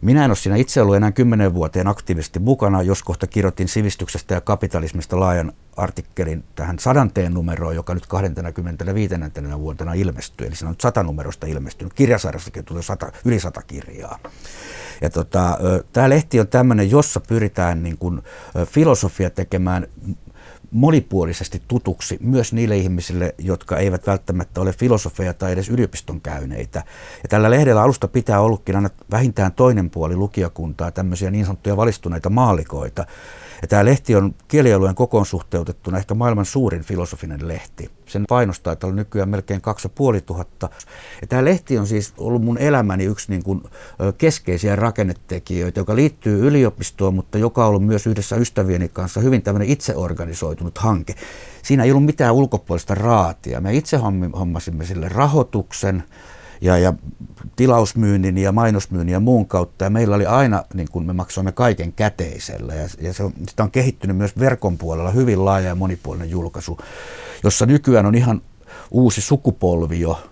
Minä 0.00 0.24
en 0.24 0.30
ole 0.30 0.36
siinä 0.36 0.56
itse 0.56 0.82
ollut 0.82 0.96
enää 0.96 1.12
kymmenen 1.12 1.54
vuoteen 1.54 1.88
aktiivisesti 1.88 2.38
mukana, 2.38 2.82
jos 2.82 3.02
kohta 3.02 3.26
kirjoitin 3.26 3.68
sivistyksestä 3.68 4.34
ja 4.34 4.40
kapitalismista 4.40 5.20
laajan 5.20 5.52
artikkelin 5.76 6.44
tähän 6.54 6.78
sadanteen 6.78 7.34
numeroon, 7.34 7.74
joka 7.74 7.94
nyt 7.94 8.06
25. 8.06 9.14
vuotena 9.58 9.92
ilmestyy. 9.92 10.46
Eli 10.46 10.56
siinä 10.56 10.68
on 10.68 10.76
sata 10.80 11.02
numerosta 11.02 11.46
ilmestynyt. 11.46 11.94
Kirjasarjassakin 11.94 12.64
tuli 12.64 12.82
sata, 12.82 13.12
yli 13.24 13.40
sata 13.40 13.62
kirjaa. 13.62 14.18
Ja 15.00 15.10
tota, 15.10 15.58
tämä 15.92 16.08
lehti 16.08 16.40
on 16.40 16.48
tämmöinen, 16.48 16.90
jossa 16.90 17.20
pyritään 17.20 17.82
niin 17.82 17.98
kuin, 17.98 18.22
filosofia 18.66 19.30
tekemään 19.30 19.86
monipuolisesti 20.70 21.62
tutuksi 21.68 22.18
myös 22.20 22.52
niille 22.52 22.76
ihmisille, 22.76 23.34
jotka 23.38 23.76
eivät 23.76 24.06
välttämättä 24.06 24.60
ole 24.60 24.72
filosofeja 24.72 25.34
tai 25.34 25.52
edes 25.52 25.68
yliopiston 25.68 26.20
käyneitä. 26.20 26.84
Ja 27.22 27.28
tällä 27.28 27.50
lehdellä 27.50 27.82
alusta 27.82 28.08
pitää 28.08 28.40
ollutkin 28.40 28.76
aina 28.76 28.90
vähintään 29.10 29.52
toinen 29.52 29.90
puoli 29.90 30.16
lukijakuntaa, 30.16 30.90
tämmöisiä 30.90 31.30
niin 31.30 31.44
sanottuja 31.44 31.76
valistuneita 31.76 32.30
maalikoita, 32.30 33.06
ja 33.62 33.68
tämä 33.68 33.84
lehti 33.84 34.16
on 34.16 34.34
kielialueen 34.48 34.94
kokoon 34.94 35.26
suhteutettuna 35.26 35.98
ehkä 35.98 36.14
maailman 36.14 36.44
suurin 36.44 36.82
filosofinen 36.82 37.48
lehti. 37.48 37.90
Sen 38.06 38.24
painostaa, 38.28 38.72
että 38.72 38.86
on 38.86 38.96
nykyään 38.96 39.28
melkein 39.28 39.60
2500. 39.60 40.70
Ja 41.20 41.26
tämä 41.26 41.44
lehti 41.44 41.78
on 41.78 41.86
siis 41.86 42.14
ollut 42.18 42.42
mun 42.42 42.58
elämäni 42.58 43.04
yksi 43.04 43.30
niin 43.30 43.42
kuin 43.42 43.62
keskeisiä 44.18 44.76
rakennetekijöitä, 44.76 45.80
joka 45.80 45.96
liittyy 45.96 46.46
yliopistoon, 46.46 47.14
mutta 47.14 47.38
joka 47.38 47.62
on 47.62 47.68
ollut 47.68 47.86
myös 47.86 48.06
yhdessä 48.06 48.36
ystävieni 48.36 48.88
kanssa 48.88 49.20
hyvin 49.20 49.42
tämmöinen 49.42 49.68
itseorganisoitunut 49.68 50.78
hanke. 50.78 51.14
Siinä 51.62 51.84
ei 51.84 51.90
ollut 51.90 52.04
mitään 52.04 52.34
ulkopuolista 52.34 52.94
raatia. 52.94 53.60
Me 53.60 53.74
itse 53.74 53.96
hommasimme 54.38 54.84
sille 54.84 55.08
rahoituksen, 55.08 56.04
ja, 56.60 56.78
ja 56.78 56.92
tilausmyynnin 57.56 58.38
ja 58.38 58.52
mainosmyynnin 58.52 59.12
ja 59.12 59.20
muun 59.20 59.46
kautta. 59.46 59.84
Ja 59.84 59.90
meillä 59.90 60.16
oli 60.16 60.26
aina, 60.26 60.64
niin 60.74 60.88
kuin 60.90 61.06
me 61.06 61.12
maksoimme 61.12 61.52
kaiken 61.52 61.92
käteisellä. 61.92 62.74
Ja, 62.74 62.88
ja 63.00 63.12
se 63.12 63.22
on, 63.22 63.32
sitä 63.48 63.62
on 63.62 63.70
kehittynyt 63.70 64.16
myös 64.16 64.38
verkon 64.38 64.78
puolella 64.78 65.10
hyvin 65.10 65.44
laaja 65.44 65.68
ja 65.68 65.74
monipuolinen 65.74 66.30
julkaisu, 66.30 66.78
jossa 67.42 67.66
nykyään 67.66 68.06
on 68.06 68.14
ihan 68.14 68.42
uusi 68.90 69.20
sukupolvi 69.20 70.00
jo 70.00 70.29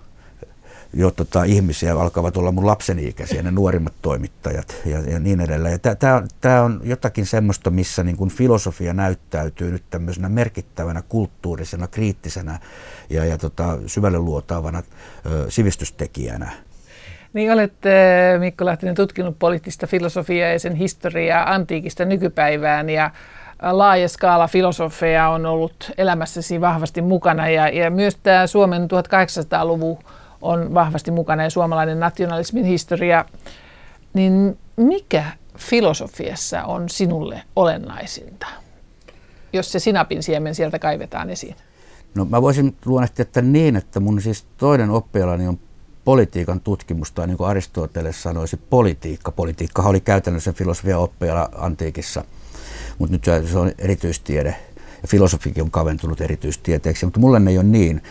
jo 0.98 1.10
tota, 1.10 1.44
ihmisiä 1.44 2.00
alkavat 2.00 2.36
olla 2.36 2.52
mun 2.52 2.66
lapseni 2.66 3.08
ikäisiä, 3.08 3.42
ne 3.42 3.50
nuorimmat 3.50 3.92
toimittajat 4.02 4.76
ja, 4.84 5.00
ja 5.00 5.18
niin 5.18 5.40
edelleen. 5.40 5.80
Tämä 6.40 6.62
on 6.62 6.80
jotakin 6.84 7.26
semmoista, 7.26 7.70
missä 7.70 8.04
niin 8.04 8.16
kun 8.16 8.30
filosofia 8.30 8.94
näyttäytyy 8.94 9.70
nyt 9.70 9.82
tämmöisenä 9.90 10.28
merkittävänä 10.28 11.02
kulttuurisena, 11.08 11.86
kriittisenä 11.86 12.58
ja, 13.10 13.24
ja 13.24 13.38
tota, 13.38 13.78
syvälle 13.86 14.18
luotaavana 14.18 14.82
ö, 15.26 15.46
sivistystekijänä. 15.48 16.52
Niin 17.32 17.52
olet 17.52 17.72
Mikko 18.38 18.64
Lahtinen 18.64 18.94
tutkinut 18.94 19.38
poliittista 19.38 19.86
filosofiaa 19.86 20.48
ja 20.48 20.58
sen 20.58 20.74
historiaa 20.74 21.54
antiikista 21.54 22.04
nykypäivään 22.04 22.90
ja 22.90 23.10
laaja 23.62 24.08
skaala 24.08 24.48
filosofeja 24.48 25.28
on 25.28 25.46
ollut 25.46 25.90
elämässäsi 25.98 26.60
vahvasti 26.60 27.02
mukana 27.02 27.48
ja, 27.48 27.68
ja 27.68 27.90
myös 27.90 28.16
tämä 28.22 28.46
Suomen 28.46 28.82
1800-luvun 28.82 29.98
on 30.42 30.74
vahvasti 30.74 31.10
mukana 31.10 31.44
ja 31.44 31.50
suomalainen 31.50 32.00
nationalismin 32.00 32.64
historia, 32.64 33.24
niin 34.14 34.58
mikä 34.76 35.24
filosofiassa 35.58 36.64
on 36.64 36.88
sinulle 36.88 37.42
olennaisinta, 37.56 38.46
jos 39.52 39.72
se 39.72 39.78
sinapin 39.78 40.22
siemen 40.22 40.54
sieltä 40.54 40.78
kaivetaan 40.78 41.30
esiin? 41.30 41.56
No 42.14 42.24
mä 42.24 42.42
voisin 42.42 42.76
luonnehtia 42.84 43.22
että 43.22 43.42
niin, 43.42 43.76
että 43.76 44.00
mun 44.00 44.22
siis 44.22 44.46
toinen 44.56 44.90
oppialani 44.90 45.48
on 45.48 45.58
politiikan 46.04 46.60
tutkimus, 46.60 47.12
tai 47.12 47.26
niin 47.26 47.36
kuin 47.36 47.48
Aristoteles 47.48 48.22
sanoisi, 48.22 48.56
politiikka. 48.56 49.32
Politiikka 49.32 49.82
oli 49.82 50.00
käytännössä 50.00 50.52
filosofia 50.52 50.98
oppiala 50.98 51.48
antiikissa, 51.56 52.24
mutta 52.98 53.12
nyt 53.12 53.48
se 53.50 53.58
on 53.58 53.72
erityistiede. 53.78 54.56
Ja 55.02 55.08
filosofikin 55.08 55.62
on 55.62 55.70
kaventunut 55.70 56.20
erityistieteeksi, 56.20 57.06
mutta 57.06 57.20
mulle 57.20 57.40
ne 57.40 57.50
ei 57.50 57.58
ole 57.58 57.66
niin 57.66 58.02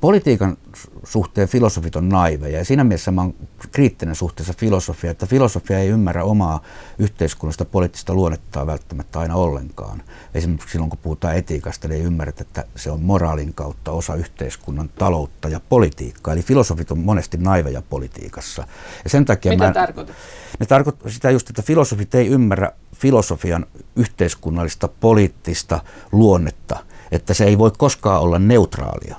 politiikan 0.00 0.56
suhteen 1.04 1.48
filosofit 1.48 1.96
on 1.96 2.08
naiveja 2.08 2.58
ja 2.58 2.64
siinä 2.64 2.84
mielessä 2.84 3.10
mä 3.10 3.20
oon 3.20 3.34
kriittinen 3.72 4.14
suhteessa 4.14 4.54
filosofia, 4.56 5.10
että 5.10 5.26
filosofia 5.26 5.78
ei 5.78 5.88
ymmärrä 5.88 6.24
omaa 6.24 6.62
yhteiskunnallista 6.98 7.64
poliittista 7.64 8.14
luonnettaan 8.14 8.66
välttämättä 8.66 9.20
aina 9.20 9.34
ollenkaan. 9.34 10.02
Esimerkiksi 10.34 10.72
silloin 10.72 10.90
kun 10.90 10.98
puhutaan 11.02 11.36
etiikasta, 11.36 11.88
niin 11.88 12.00
ei 12.00 12.06
ymmärretä, 12.06 12.42
että 12.42 12.64
se 12.76 12.90
on 12.90 13.02
moraalin 13.02 13.54
kautta 13.54 13.92
osa 13.92 14.14
yhteiskunnan 14.14 14.88
taloutta 14.88 15.48
ja 15.48 15.60
politiikkaa. 15.68 16.34
Eli 16.34 16.42
filosofit 16.42 16.90
on 16.90 16.98
monesti 16.98 17.36
naiveja 17.36 17.82
politiikassa. 17.82 18.66
Ja 19.04 19.10
sen 19.10 19.24
takia 19.24 19.52
Mitä 19.52 19.66
mä, 19.66 19.72
tarkoitat? 19.72 20.16
Ne 20.60 20.66
tarkoittaa 20.66 21.10
sitä 21.10 21.30
just, 21.30 21.50
että 21.50 21.62
filosofit 21.62 22.14
ei 22.14 22.26
ymmärrä 22.26 22.72
filosofian 22.96 23.66
yhteiskunnallista 23.96 24.88
poliittista 24.88 25.80
luonnetta, 26.12 26.78
että 27.12 27.34
se 27.34 27.44
ei 27.44 27.58
voi 27.58 27.70
koskaan 27.78 28.20
olla 28.20 28.38
neutraalia 28.38 29.16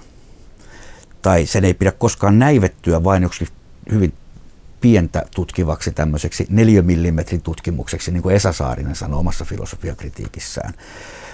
tai 1.22 1.46
sen 1.46 1.66
ei 1.66 1.74
pidä 1.74 1.92
koskaan 1.92 2.40
näivettyä 2.40 3.04
vain 3.04 3.24
joksi 3.24 3.48
hyvin 3.92 4.14
pientä 4.82 5.26
tutkivaksi 5.36 5.92
tämmöiseksi 5.92 6.46
neliömillimetrin 6.50 7.42
tutkimukseksi, 7.42 8.12
niin 8.12 8.24
kuin 8.24 8.36
Esa 8.36 8.54
Saarinen 8.54 8.96
sanoi 8.96 9.20
omassa 9.20 9.46
filosofiakritiikissään. 9.46 10.74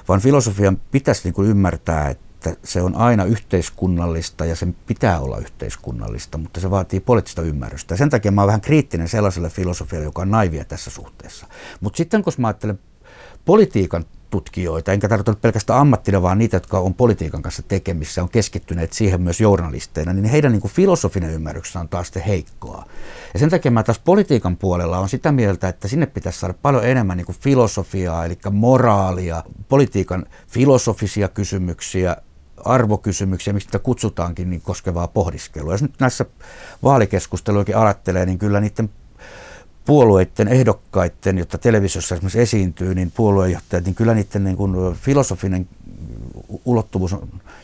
Vaan 0.07 0.21
filosofian 0.21 0.81
pitäisi 0.91 1.21
niin 1.23 1.33
kuin 1.33 1.49
ymmärtää, 1.49 2.09
että 2.09 2.55
se 2.63 2.81
on 2.81 2.95
aina 2.95 3.23
yhteiskunnallista 3.23 4.45
ja 4.45 4.55
sen 4.55 4.75
pitää 4.87 5.19
olla 5.19 5.37
yhteiskunnallista, 5.37 6.37
mutta 6.37 6.59
se 6.59 6.71
vaatii 6.71 6.99
poliittista 6.99 7.41
ymmärrystä. 7.41 7.93
Ja 7.93 7.97
sen 7.97 8.09
takia 8.09 8.31
mä 8.31 8.41
oon 8.41 8.47
vähän 8.47 8.61
kriittinen 8.61 9.07
sellaiselle 9.07 9.49
filosofialle, 9.49 10.05
joka 10.05 10.21
on 10.21 10.31
naivia 10.31 10.65
tässä 10.65 10.91
suhteessa. 10.91 11.47
Mutta 11.81 11.97
sitten 11.97 12.23
kun 12.23 12.33
mä 12.37 12.47
ajattelen 12.47 12.79
politiikan 13.45 14.05
tutkijoita, 14.29 14.93
enkä 14.93 15.09
tarkoita 15.09 15.41
pelkästään 15.41 15.79
ammattina, 15.79 16.21
vaan 16.21 16.37
niitä, 16.37 16.55
jotka 16.55 16.79
on 16.79 16.93
politiikan 16.93 17.41
kanssa 17.41 17.63
tekemissä, 17.63 18.23
on 18.23 18.29
keskittyneet 18.29 18.93
siihen 18.93 19.21
myös 19.21 19.41
journalisteina, 19.41 20.13
niin 20.13 20.25
heidän 20.25 20.51
niin 20.51 20.61
kuin 20.61 20.71
filosofinen 20.71 21.31
ymmärryksensä 21.31 21.79
on 21.79 21.89
taas 21.89 22.11
heikkoa. 22.27 22.85
Ja 23.33 23.39
sen 23.39 23.49
takia 23.49 23.71
mä 23.71 23.83
taas 23.83 23.99
politiikan 23.99 24.57
puolella 24.57 24.99
on 24.99 25.09
sitä 25.09 25.31
mieltä, 25.31 25.67
että 25.67 25.87
sinne 25.87 26.05
pitäisi 26.05 26.39
saada 26.39 26.53
paljon 26.61 26.85
enemmän 26.85 27.17
niin 27.17 27.25
kuin 27.25 27.37
filosofiaa, 27.41 28.25
eli 28.25 28.37
moraalia, 28.51 29.43
politiikan 29.69 30.25
filosofisia 30.47 31.27
kysymyksiä, 31.27 32.17
arvokysymyksiä, 32.65 33.53
miksi 33.53 33.65
sitä 33.65 33.79
kutsutaankin, 33.79 34.49
niin 34.49 34.61
koskevaa 34.61 35.07
pohdiskelua. 35.07 35.73
Jos 35.73 35.81
nyt 35.81 35.99
näissä 35.99 36.25
vaalikeskusteluikin 36.83 37.77
ajattelee, 37.77 38.25
niin 38.25 38.37
kyllä 38.37 38.59
niiden 38.59 38.89
puolueiden 39.87 40.47
ehdokkaiden, 40.47 41.37
jotta 41.37 41.57
televisiossa 41.57 42.15
esimerkiksi 42.15 42.41
esiintyy, 42.41 42.95
niin 42.95 43.11
puoluejohtajat, 43.11 43.85
niin 43.85 43.95
kyllä 43.95 44.13
niiden 44.13 44.43
niin 44.43 44.57
kuin 44.57 44.95
filosofinen 44.95 45.67
ulottuvuus 46.65 47.15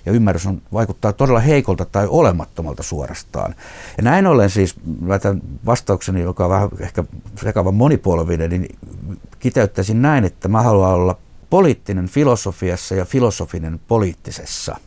ja 0.05 0.11
ymmärrys 0.11 0.45
on, 0.45 0.61
vaikuttaa 0.74 1.13
todella 1.13 1.39
heikolta 1.39 1.86
tai 1.86 2.07
olemattomalta 2.09 2.84
suorastaan. 2.84 3.55
Ja 3.97 4.03
näin 4.03 4.28
ollen 4.28 4.49
siis, 4.49 4.76
laitan 5.05 5.41
vastaukseni, 5.65 6.21
joka 6.21 6.43
on 6.43 6.49
vähän 6.49 6.69
ehkä 6.80 7.03
sekavan 7.43 7.74
monipuolinen, 7.74 8.49
niin 8.49 8.76
kiteyttäisin 9.39 10.01
näin, 10.01 10.26
että 10.26 10.47
mä 10.47 10.61
haluan 10.61 10.93
olla 10.93 11.17
poliittinen 11.49 12.07
filosofiassa 12.07 12.95
ja 12.95 13.05
filosofinen 13.05 13.80
poliittisessa. 13.88 14.78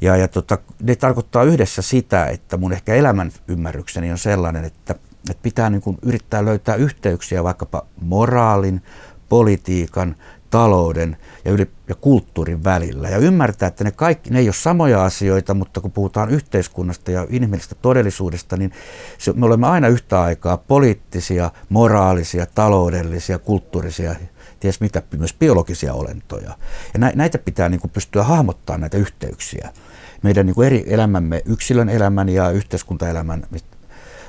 Ja, 0.00 0.16
ja 0.16 0.28
tota, 0.28 0.58
ne 0.82 0.96
tarkoittaa 0.96 1.44
yhdessä 1.44 1.82
sitä, 1.82 2.26
että 2.26 2.56
mun 2.56 2.72
ehkä 2.72 2.94
elämän 2.94 3.32
ymmärrykseni 3.48 4.12
on 4.12 4.18
sellainen, 4.18 4.64
että, 4.64 4.94
että 5.30 5.42
pitää 5.42 5.70
niin 5.70 5.82
kuin 5.82 5.98
yrittää 6.02 6.44
löytää 6.44 6.74
yhteyksiä 6.74 7.44
vaikkapa 7.44 7.86
moraalin, 8.00 8.82
politiikan, 9.28 10.16
talouden 10.50 11.16
ja, 11.44 11.52
yli, 11.52 11.70
ja 11.88 11.94
kulttuurin 11.94 12.64
välillä. 12.64 13.08
Ja 13.08 13.18
ymmärtää, 13.18 13.66
että 13.66 13.84
ne 13.84 13.90
kaikki, 13.90 14.30
ne 14.30 14.38
ei 14.38 14.48
ole 14.48 14.54
samoja 14.54 15.04
asioita, 15.04 15.54
mutta 15.54 15.80
kun 15.80 15.92
puhutaan 15.92 16.30
yhteiskunnasta 16.30 17.10
ja 17.10 17.26
inhimillisestä 17.30 17.74
todellisuudesta, 17.82 18.56
niin 18.56 18.72
se, 19.18 19.32
me 19.32 19.46
olemme 19.46 19.66
aina 19.66 19.88
yhtä 19.88 20.22
aikaa 20.22 20.56
poliittisia, 20.56 21.50
moraalisia, 21.68 22.46
taloudellisia, 22.46 23.38
kulttuurisia 23.38 24.14
ties 24.60 24.80
mitä, 24.80 25.02
myös 25.18 25.34
biologisia 25.34 25.94
olentoja. 25.94 26.56
Ja 26.94 27.10
näitä 27.14 27.38
pitää 27.38 27.68
niin 27.68 27.80
kuin 27.80 27.90
pystyä 27.90 28.22
hahmottamaan 28.22 28.80
näitä 28.80 28.96
yhteyksiä. 28.96 29.70
Meidän 30.22 30.46
niin 30.46 30.54
kuin 30.54 30.66
eri 30.66 30.84
elämämme, 30.86 31.42
yksilön 31.44 31.88
elämän 31.88 32.28
ja 32.28 32.50
yhteiskuntaelämän 32.50 33.46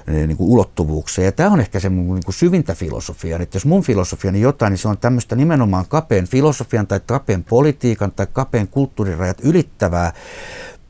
niin 0.07 0.37
kuin 0.37 0.49
ulottuvuuksia. 0.49 1.25
Ja 1.25 1.31
tämä 1.31 1.49
on 1.49 1.59
ehkä 1.59 1.79
se 1.79 1.89
mun 1.89 2.15
niin 2.15 2.25
kuin 2.25 2.35
syvintä 2.35 2.75
filosofia. 2.75 3.37
Että 3.39 3.55
jos 3.55 3.65
mun 3.65 3.83
filosofiani 3.83 4.41
jotain, 4.41 4.71
niin 4.71 4.77
se 4.77 4.87
on 4.87 4.97
tämmöistä 4.97 5.35
nimenomaan 5.35 5.85
kapeen 5.87 6.27
filosofian 6.27 6.87
tai 6.87 6.99
kapeen 7.05 7.43
politiikan 7.43 8.11
tai 8.11 8.27
kapeen 8.33 8.67
kulttuurirajat 8.67 9.37
ylittävää 9.43 10.13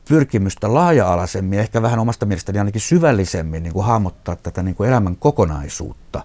pyrkimystä 0.08 0.74
laaja-alaisemmin 0.74 1.56
ja 1.56 1.62
ehkä 1.62 1.82
vähän 1.82 1.98
omasta 1.98 2.26
mielestäni 2.26 2.58
ainakin 2.58 2.80
syvällisemmin 2.80 3.62
niin 3.62 3.72
kuin 3.72 3.86
hahmottaa 3.86 4.36
tätä 4.36 4.62
niin 4.62 4.74
kuin 4.74 4.88
elämän 4.88 5.16
kokonaisuutta 5.16 6.22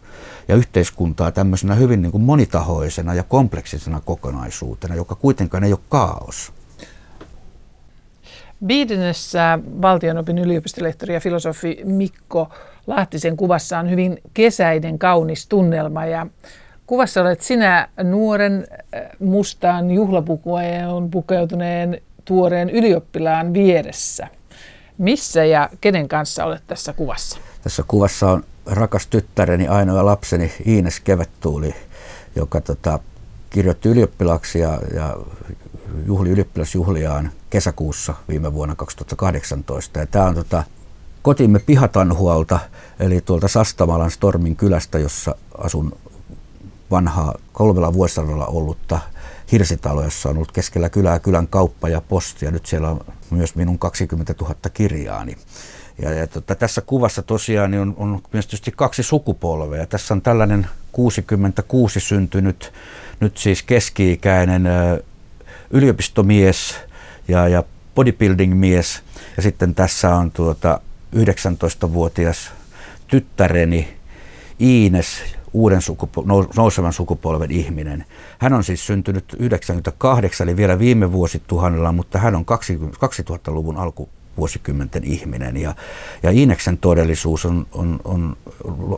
ja 0.47 0.55
yhteiskuntaa 0.55 1.31
tämmöisenä 1.31 1.75
hyvin 1.75 2.01
niin 2.01 2.11
kuin 2.11 2.23
monitahoisena 2.23 3.13
ja 3.13 3.23
kompleksisena 3.23 4.01
kokonaisuutena, 4.05 4.95
joka 4.95 5.15
kuitenkaan 5.15 5.63
ei 5.63 5.73
ole 5.73 5.79
kaos. 5.89 6.53
Viidennessä 8.67 9.59
valtionopin 9.81 10.37
yliopistolehtori 10.37 11.13
ja 11.13 11.19
filosofi 11.19 11.81
Mikko 11.83 12.49
Lahtisen 12.87 13.37
kuvassa 13.37 13.79
on 13.79 13.89
hyvin 13.89 14.21
kesäinen 14.33 14.99
kaunis 14.99 15.47
tunnelma 15.47 16.05
ja 16.05 16.27
kuvassa 16.87 17.21
olet 17.21 17.41
sinä 17.41 17.89
nuoren 18.03 18.67
äh, 18.95 19.01
mustaan 19.19 19.91
juhlapukueen 19.91 20.87
pukeutuneen 21.11 22.01
tuoreen 22.25 22.69
ylioppilaan 22.69 23.53
vieressä. 23.53 24.27
Missä 24.97 25.45
ja 25.45 25.69
kenen 25.81 26.07
kanssa 26.07 26.45
olet 26.45 26.63
tässä 26.67 26.93
kuvassa? 26.93 27.37
Tässä 27.63 27.83
kuvassa 27.87 28.31
on 28.31 28.43
rakas 28.65 29.07
tyttäreni, 29.07 29.67
ainoa 29.67 30.05
lapseni 30.05 30.51
Iines 30.67 30.99
Kevättuuli, 30.99 31.75
joka 32.35 32.61
tota, 32.61 32.99
kirjoitti 33.49 33.89
ylioppilaaksi 33.89 34.59
ja, 34.59 34.79
ja 34.95 35.17
juhli 36.05 36.29
ylioppilasjuhliaan 36.29 37.31
kesäkuussa 37.53 38.13
viime 38.29 38.53
vuonna 38.53 38.75
2018. 38.75 39.99
Ja 39.99 40.05
tämä 40.05 40.25
on 40.25 40.35
tota, 40.35 40.63
kotimme 41.21 41.59
pihatanhualta, 41.59 42.59
eli 42.99 43.21
tuolta 43.21 43.47
Sastamalan 43.47 44.11
Stormin 44.11 44.55
kylästä, 44.55 44.99
jossa 44.99 45.35
asun 45.57 45.97
vanhaa 46.91 47.35
kolmella 47.51 47.93
vuosisadalla 47.93 48.45
ollutta 48.45 48.99
hirsitalo, 49.51 50.03
jossa 50.03 50.29
on 50.29 50.35
ollut 50.35 50.51
keskellä 50.51 50.89
kylää 50.89 51.19
kylän 51.19 51.47
kauppa 51.47 51.89
ja 51.89 52.01
posti, 52.01 52.45
ja 52.45 52.51
nyt 52.51 52.65
siellä 52.65 52.89
on 52.89 52.99
myös 53.29 53.55
minun 53.55 53.79
20 53.79 54.35
000 54.41 54.55
kirjaani. 54.73 55.37
Ja, 56.01 56.13
ja 56.13 56.27
tota, 56.27 56.55
tässä 56.55 56.81
kuvassa 56.81 57.21
tosiaan 57.21 57.71
niin 57.71 57.81
on, 57.81 57.93
on 57.97 58.21
myös 58.31 58.45
tietysti 58.47 58.73
kaksi 58.75 59.03
sukupolvea. 59.03 59.85
Tässä 59.85 60.13
on 60.13 60.21
tällainen 60.21 60.67
66 60.91 61.99
syntynyt, 61.99 62.73
nyt 63.19 63.37
siis 63.37 63.63
keski-ikäinen 63.63 64.63
yliopistomies 65.69 66.75
ja, 67.27 67.47
ja 67.47 67.63
bodybuilding-mies. 67.95 69.03
Ja 69.37 69.43
sitten 69.43 69.75
tässä 69.75 70.15
on 70.15 70.31
tuota 70.31 70.81
19-vuotias 71.15 72.51
tyttäreni 73.07 73.97
Iines, 74.61 75.07
uuden 75.53 75.79
sukupol- 75.81 76.47
nousevan 76.55 76.93
sukupolven 76.93 77.51
ihminen. 77.51 78.05
Hän 78.39 78.53
on 78.53 78.63
siis 78.63 78.87
syntynyt 78.87 79.35
98, 79.39 80.47
eli 80.47 80.57
vielä 80.57 80.79
viime 80.79 81.11
vuosituhannella, 81.11 81.91
mutta 81.91 82.19
hän 82.19 82.35
on 82.35 82.45
2000-luvun 82.45 83.77
alkuvuosikymmenten 83.77 85.03
ihminen. 85.03 85.57
Ja, 85.57 85.75
ja 86.23 86.31
Iineksen 86.31 86.77
todellisuus 86.77 87.45
on, 87.45 87.67
on, 87.71 87.99
on, 88.03 88.37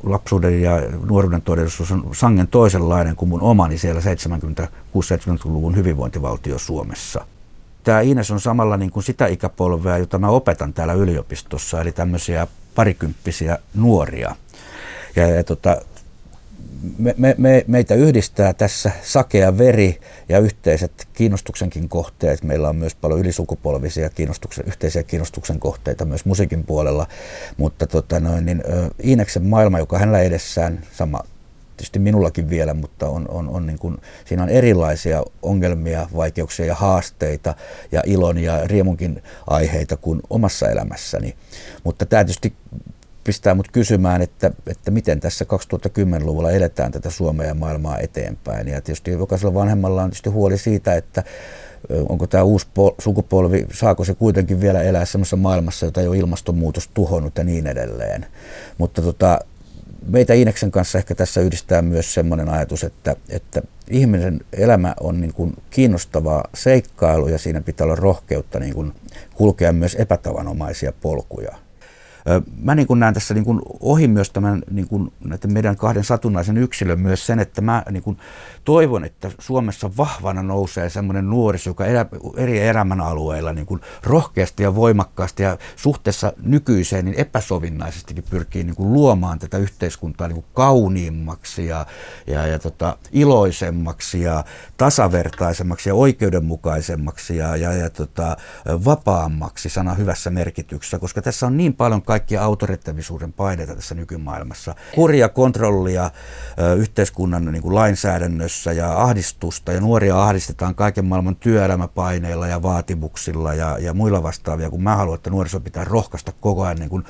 lapsuuden 0.03 0.61
ja 0.61 0.82
nuoruuden 1.09 1.41
todellisuus 1.41 1.91
on 1.91 2.09
sangen 2.13 2.47
toisenlainen 2.47 3.15
kuin 3.15 3.30
mun 3.30 3.41
omani 3.41 3.78
siellä 3.78 4.01
76-70-luvun 4.01 5.76
hyvinvointivaltio 5.76 6.59
Suomessa. 6.59 7.26
Tämä 7.86 8.01
Iines 8.01 8.31
on 8.31 8.41
samalla 8.41 8.77
niin 8.77 8.91
kuin 8.91 9.03
sitä 9.03 9.27
ikäpolvea, 9.27 9.97
jota 9.97 10.19
mä 10.19 10.29
opetan 10.29 10.73
täällä 10.73 10.93
yliopistossa, 10.93 11.81
eli 11.81 11.91
tämmöisiä 11.91 12.47
parikymppisiä 12.75 13.57
nuoria. 13.73 14.36
Ja, 15.15 15.27
ja 15.27 15.43
tota, 15.43 15.81
me, 16.97 17.15
me, 17.17 17.36
me, 17.38 17.65
meitä 17.67 17.95
yhdistää 17.95 18.53
tässä 18.53 18.91
sakea 19.03 19.57
veri 19.57 19.99
ja 20.29 20.39
yhteiset 20.39 21.07
kiinnostuksenkin 21.13 21.89
kohteet. 21.89 22.43
Meillä 22.43 22.69
on 22.69 22.75
myös 22.75 22.95
paljon 22.95 23.19
ylisukupolvisia 23.19 24.09
kiinnostuksen, 24.09 24.65
yhteisiä 24.67 25.03
kiinnostuksen 25.03 25.59
kohteita 25.59 26.05
myös 26.05 26.25
musiikin 26.25 26.63
puolella, 26.63 27.07
mutta 27.57 27.88
tota 27.88 28.19
noin, 28.19 28.45
niin, 28.45 28.63
Iineksen 29.03 29.45
maailma, 29.45 29.79
joka 29.79 29.99
hänellä 29.99 30.21
edessään, 30.21 30.79
sama 30.91 31.19
tietysti 31.78 31.99
minullakin 31.99 32.49
vielä, 32.49 32.73
mutta 32.73 33.09
on, 33.09 33.26
on, 33.30 33.49
on 33.49 33.67
niin 33.67 33.80
kuin, 33.80 33.97
siinä 34.26 34.43
on 34.43 34.49
erilaisia 34.49 35.23
ongelmia, 35.41 36.09
vaikeuksia 36.15 36.65
ja 36.65 36.76
haasteita 36.76 37.53
ja 37.91 38.01
ilon 38.05 38.38
ja 38.38 38.67
riemunkin 38.67 39.23
aiheita 39.47 39.97
kuin 39.97 40.21
omassa 40.30 40.69
elämässäni. 40.69 41.36
Mutta 41.84 42.05
tämä 42.05 42.23
tietysti 42.23 42.53
pistää 43.23 43.55
mut 43.55 43.71
kysymään, 43.71 44.21
että, 44.21 44.51
että 44.67 44.91
miten 44.91 45.19
tässä 45.19 45.45
2010-luvulla 45.45 46.51
eletään 46.51 46.91
tätä 46.91 47.09
Suomea 47.09 47.47
ja 47.47 47.53
maailmaa 47.53 47.99
eteenpäin. 47.99 48.67
Ja 48.67 48.82
tietysti 48.82 49.11
jokaisella 49.11 49.53
vanhemmalla 49.53 50.03
on 50.03 50.09
tietysti 50.09 50.30
huoli 50.30 50.57
siitä, 50.57 50.95
että 50.95 51.23
onko 52.09 52.28
tämä 52.28 52.43
uusi 52.43 52.67
sukupolvi, 52.99 53.65
saako 53.73 54.03
se 54.03 54.13
kuitenkin 54.13 54.61
vielä 54.61 54.82
elää 54.82 55.05
sellaisessa 55.05 55.36
maailmassa, 55.36 55.86
jota 55.86 56.01
ei 56.01 56.07
ole 56.07 56.17
ilmastonmuutos 56.17 56.89
tuhonnut 56.93 57.38
ja 57.38 57.43
niin 57.43 57.67
edelleen. 57.67 58.26
Mutta 58.78 59.01
tota, 59.01 59.39
meitä 60.08 60.34
Iineksen 60.34 60.72
kanssa 60.72 60.97
ehkä 60.97 61.16
tässä 61.16 61.41
yhdistää 61.41 61.82
myös 61.82 62.14
sellainen 62.14 62.49
ajatus, 62.49 62.84
että, 62.84 63.16
että 63.30 63.62
ihmisen 63.89 64.39
elämä 64.53 64.93
on 64.99 65.22
niin 65.22 65.34
kuin 65.34 65.53
kiinnostavaa 65.70 66.43
seikkailu 66.53 67.28
ja 67.28 67.38
siinä 67.38 67.62
pitää 67.62 67.86
olla 67.86 67.95
rohkeutta 67.95 68.60
niin 68.60 68.74
kuin 68.74 68.93
kulkea 69.34 69.74
myös 69.74 69.95
epätavanomaisia 69.95 70.93
polkuja. 71.01 71.56
Mä 72.62 72.76
niin 72.76 72.88
kuin 72.88 72.99
näen 72.99 73.14
tässä 73.14 73.34
niin 73.34 73.45
kuin 73.45 73.62
ohi 73.80 74.08
myös 74.08 74.30
tämän 74.30 74.64
niin 74.72 74.88
kuin 74.88 75.14
näiden 75.26 75.53
meidän 75.53 75.76
kahden 75.76 76.03
satunnaisen 76.03 76.58
yksilön 76.58 76.99
myös 76.99 77.26
sen, 77.26 77.39
että 77.39 77.62
mä 77.62 77.84
niin 77.91 78.03
kuin 78.03 78.18
toivon, 78.66 79.05
että 79.05 79.32
Suomessa 79.39 79.97
vahvana 79.97 80.43
nousee 80.43 80.89
semmoinen 80.89 81.30
nuoriso, 81.30 81.70
joka 81.70 81.86
elä, 81.86 82.05
eri 82.38 82.59
elämän 82.59 83.01
alueilla 83.01 83.53
niin 83.53 83.66
kuin 83.66 83.82
rohkeasti 84.03 84.63
ja 84.63 84.76
voimakkaasti 84.76 85.43
ja 85.43 85.57
suhteessa 85.76 86.34
nykyiseen 86.41 87.05
niin 87.05 87.20
epäsovinnaisestikin 87.20 88.24
pyrkii 88.30 88.63
niin 88.63 88.76
kuin 88.76 88.93
luomaan 88.93 89.39
tätä 89.39 89.57
yhteiskuntaa 89.57 90.28
niin 90.28 90.36
kuin 90.36 90.45
kauniimmaksi 90.53 91.66
ja, 91.66 91.86
ja, 92.28 92.47
ja 92.47 92.59
tota, 92.59 92.97
iloisemmaksi 93.11 94.22
ja 94.22 94.43
tasavertaisemmaksi 94.78 95.89
ja 95.89 95.95
oikeudenmukaisemmaksi 95.95 97.38
ja, 97.38 97.55
ja, 97.55 97.74
ja 97.74 97.89
tota, 97.89 98.38
vapaammaksi 98.86 99.70
sana 99.70 99.93
hyvässä 99.93 100.30
merkityksessä, 100.30 100.99
koska 100.99 101.22
tässä 101.22 101.45
on 101.45 101.57
niin 101.57 101.74
paljon 101.74 102.01
kaikkia 102.01 102.43
autoritavisuuden 102.43 103.34
paineita 103.34 103.76
tässä 103.76 103.95
nykymaailmassa. 103.95 104.76
Kurja 104.95 105.30
kontrollia 105.30 106.11
yhteiskunnan 106.78 107.45
niin 107.45 107.61
kuin 107.61 107.76
lainsäädännössä 107.76 108.55
ja 108.74 109.01
ahdistusta 109.01 109.72
ja 109.72 109.82
nuoria 109.82 110.24
ahdistetaan 110.24 110.76
kaiken 110.76 111.06
maailman 111.06 111.36
työelämäpaineilla 111.36 112.47
ja 112.47 112.62
vaatimuksilla 112.62 113.53
ja, 113.53 113.78
ja 113.80 113.93
muilla 113.93 114.24
vastaavia, 114.24 114.70
kun 114.70 114.84
mä 114.84 114.95
haluan, 114.95 115.16
että 115.16 115.30
nuoriso 115.30 115.60
pitää 115.60 115.84
rohkaista 115.84 116.32
koko 116.32 116.64
ajan 116.64 116.78
niin 116.78 116.89
kuin 116.89 117.03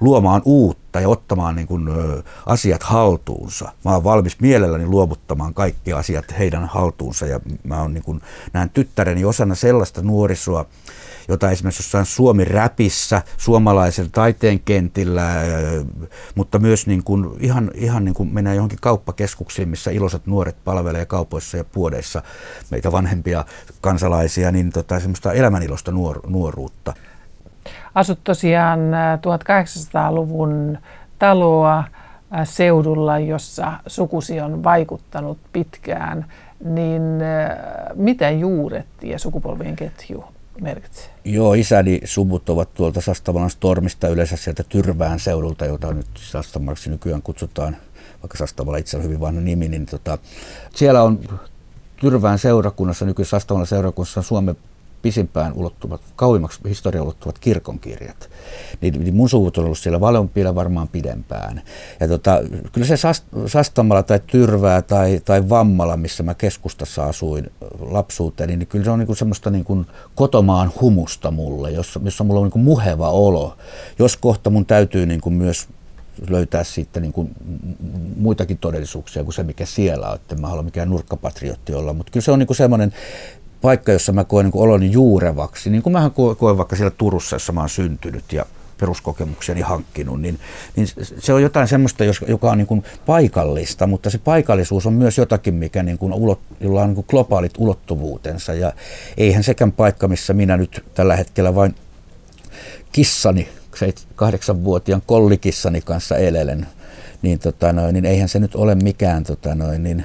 luomaan 0.00 0.42
uutta 0.44 0.81
ja 1.00 1.08
ottamaan 1.08 1.56
niin 1.56 1.66
kuin, 1.66 1.88
asiat 2.46 2.82
haltuunsa. 2.82 3.72
Mä 3.84 3.92
oon 3.92 4.04
valmis 4.04 4.40
mielelläni 4.40 4.86
luovuttamaan 4.86 5.54
kaikki 5.54 5.92
asiat 5.92 6.38
heidän 6.38 6.64
haltuunsa 6.64 7.26
ja 7.26 7.40
mä 7.64 7.82
oon, 7.82 7.94
niin 7.94 8.04
kuin, 8.04 8.20
näen 8.52 8.70
tyttäreni 8.70 9.24
osana 9.24 9.54
sellaista 9.54 10.02
nuorisoa, 10.02 10.66
jota 11.28 11.50
esimerkiksi 11.50 11.82
jossain 11.82 12.06
Suomi-räpissä, 12.06 13.22
suomalaisen 13.36 14.10
taiteen 14.10 14.60
kentillä, 14.60 15.30
mutta 16.34 16.58
myös 16.58 16.86
niin 16.86 17.04
kuin, 17.04 17.30
ihan, 17.40 17.70
ihan 17.74 18.04
niin 18.04 18.14
kuin 18.14 18.34
mennään 18.34 18.56
johonkin 18.56 18.78
kauppakeskuksiin, 18.80 19.68
missä 19.68 19.90
iloiset 19.90 20.26
nuoret 20.26 20.56
palvelee 20.64 21.06
kaupoissa 21.06 21.56
ja 21.56 21.64
puodeissa 21.64 22.22
meitä 22.70 22.92
vanhempia 22.92 23.44
kansalaisia, 23.80 24.52
niin 24.52 24.70
tota, 24.70 25.00
semmoista 25.00 25.32
elämänilosta 25.32 25.92
nuor, 25.92 26.20
nuoruutta. 26.26 26.94
Asut 27.94 28.18
tosiaan 28.24 28.80
1800-luvun 29.16 30.78
taloa 31.18 31.84
seudulla, 32.44 33.18
jossa 33.18 33.72
sukusi 33.86 34.40
on 34.40 34.64
vaikuttanut 34.64 35.38
pitkään, 35.52 36.26
niin 36.64 37.02
mitä 37.94 38.30
juuret 38.30 38.86
ja 39.02 39.18
sukupolvien 39.18 39.76
ketju 39.76 40.24
merkitsee? 40.60 41.04
Joo, 41.24 41.54
isäni 41.54 42.00
suvut 42.04 42.48
ovat 42.48 42.74
tuolta 42.74 43.00
Sastavalan 43.00 43.50
Stormista 43.50 44.08
yleensä 44.08 44.36
sieltä 44.36 44.64
Tyrvään 44.68 45.20
seudulta, 45.20 45.66
jota 45.66 45.94
nyt 45.94 46.06
Sastamaksi 46.14 46.90
nykyään 46.90 47.22
kutsutaan, 47.22 47.76
vaikka 48.22 48.38
Sastavala 48.38 48.76
itse 48.76 48.96
on 48.96 49.02
hyvin 49.02 49.20
vanha 49.20 49.40
nimi, 49.40 49.68
niin 49.68 49.86
tota, 49.86 50.18
siellä 50.74 51.02
on 51.02 51.20
Tyrvään 51.96 52.38
seurakunnassa, 52.38 53.04
nykyisessä 53.04 53.36
Sastavalan 53.36 53.66
seurakunnassa 53.66 54.22
Suomen 54.22 54.56
pisimpään 55.02 55.52
ulottuvat, 55.52 56.00
kauimmaksi 56.16 56.60
historiaan 56.68 57.04
ulottuvat 57.04 57.38
kirkonkirjat. 57.38 58.30
Niin, 58.80 59.04
niin 59.04 59.14
mun 59.14 59.28
suvut 59.28 59.58
on 59.58 59.64
ollut 59.64 59.78
siellä 59.78 60.00
Valonpiillä 60.00 60.54
varmaan 60.54 60.88
pidempään. 60.88 61.62
Ja 62.00 62.08
tota, 62.08 62.40
kyllä 62.72 62.86
se 62.86 62.96
Sastamalla 63.46 64.02
tai 64.02 64.20
Tyrvää 64.26 64.82
tai, 64.82 65.20
tai 65.24 65.48
Vammala, 65.48 65.96
missä 65.96 66.22
mä 66.22 66.34
keskustassa 66.34 67.06
asuin 67.06 67.50
lapsuuteen, 67.80 68.48
niin 68.48 68.66
kyllä 68.66 68.84
se 68.84 68.90
on 68.90 68.98
niin 68.98 69.16
semmoista 69.16 69.50
niin 69.50 69.64
kuin 69.64 69.86
kotomaan 70.14 70.72
humusta 70.80 71.30
mulle, 71.30 71.70
jossa, 71.70 72.00
jossa 72.04 72.24
mulla 72.24 72.40
on 72.40 72.44
niin 72.44 72.52
kuin 72.52 72.64
muheva 72.64 73.10
olo. 73.10 73.56
Jos 73.98 74.16
kohta 74.16 74.50
mun 74.50 74.66
täytyy 74.66 75.06
niin 75.06 75.20
kuin 75.20 75.34
myös 75.34 75.68
löytää 76.28 76.64
sitten 76.64 77.02
niin 77.02 77.12
kuin 77.12 77.30
muitakin 78.16 78.58
todellisuuksia 78.58 79.24
kuin 79.24 79.34
se, 79.34 79.42
mikä 79.42 79.66
siellä 79.66 80.08
on. 80.08 80.14
Että 80.14 80.34
mä 80.34 80.48
haluan 80.48 80.64
mikään 80.64 80.90
nurkkapatriotti 80.90 81.74
olla, 81.74 81.92
mutta 81.92 82.12
kyllä 82.12 82.24
se 82.24 82.32
on 82.32 82.38
niin 82.38 82.46
kuin 82.46 82.56
semmoinen 82.56 82.92
paikka, 83.62 83.92
jossa 83.92 84.12
mä 84.12 84.24
koen 84.24 84.46
niin 84.46 84.62
oloni 84.62 84.92
juurevaksi, 84.92 85.70
niin 85.70 85.82
kuin 85.82 85.92
mä 85.92 86.10
koen 86.38 86.58
vaikka 86.58 86.76
siellä 86.76 86.94
Turussa, 86.98 87.36
jossa 87.36 87.52
mä 87.52 87.60
oon 87.60 87.68
syntynyt 87.68 88.32
ja 88.32 88.46
peruskokemuksiani 88.80 89.60
hankkinut, 89.60 90.20
niin, 90.20 90.38
niin 90.76 90.88
se 91.18 91.32
on 91.32 91.42
jotain 91.42 91.68
semmoista, 91.68 92.04
joka 92.28 92.50
on 92.50 92.58
niin 92.58 92.66
kuin 92.66 92.84
paikallista, 93.06 93.86
mutta 93.86 94.10
se 94.10 94.18
paikallisuus 94.18 94.86
on 94.86 94.92
myös 94.92 95.18
jotakin, 95.18 95.54
mikä 95.54 95.82
niin 95.82 95.98
kuin 95.98 96.12
ulot, 96.12 96.40
jolla 96.60 96.82
on 96.82 96.88
niin 96.88 96.94
kuin 96.94 97.06
globaalit 97.08 97.52
ulottuvuutensa. 97.58 98.54
Ja 98.54 98.72
eihän 99.16 99.44
sekään 99.44 99.72
paikka, 99.72 100.08
missä 100.08 100.32
minä 100.32 100.56
nyt 100.56 100.84
tällä 100.94 101.16
hetkellä 101.16 101.54
vain 101.54 101.74
kissani, 102.92 103.48
kahdeksanvuotiaan 104.16 105.02
kollikissani 105.06 105.80
kanssa 105.80 106.16
elelen, 106.16 106.66
niin, 107.22 107.38
tota 107.38 107.72
noin, 107.72 107.92
niin 107.92 108.04
eihän 108.04 108.28
se 108.28 108.38
nyt 108.38 108.54
ole 108.54 108.74
mikään 108.74 109.24
tota 109.24 109.54
noin, 109.54 109.82
niin, 109.82 110.04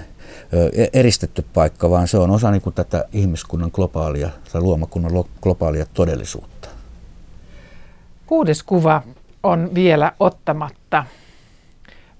eristetty 0.93 1.45
paikka, 1.53 1.89
vaan 1.89 2.07
se 2.07 2.17
on 2.17 2.31
osa 2.31 2.51
niin 2.51 2.61
kuin 2.61 2.73
tätä 2.73 3.05
ihmiskunnan 3.13 3.69
globaalia 3.73 4.29
tai 4.53 4.61
luomakunnan 4.61 5.11
globaalia 5.41 5.85
todellisuutta. 5.93 6.69
Kuudes 8.25 8.63
kuva 8.63 9.03
on 9.43 9.69
vielä 9.73 10.11
ottamatta. 10.19 11.05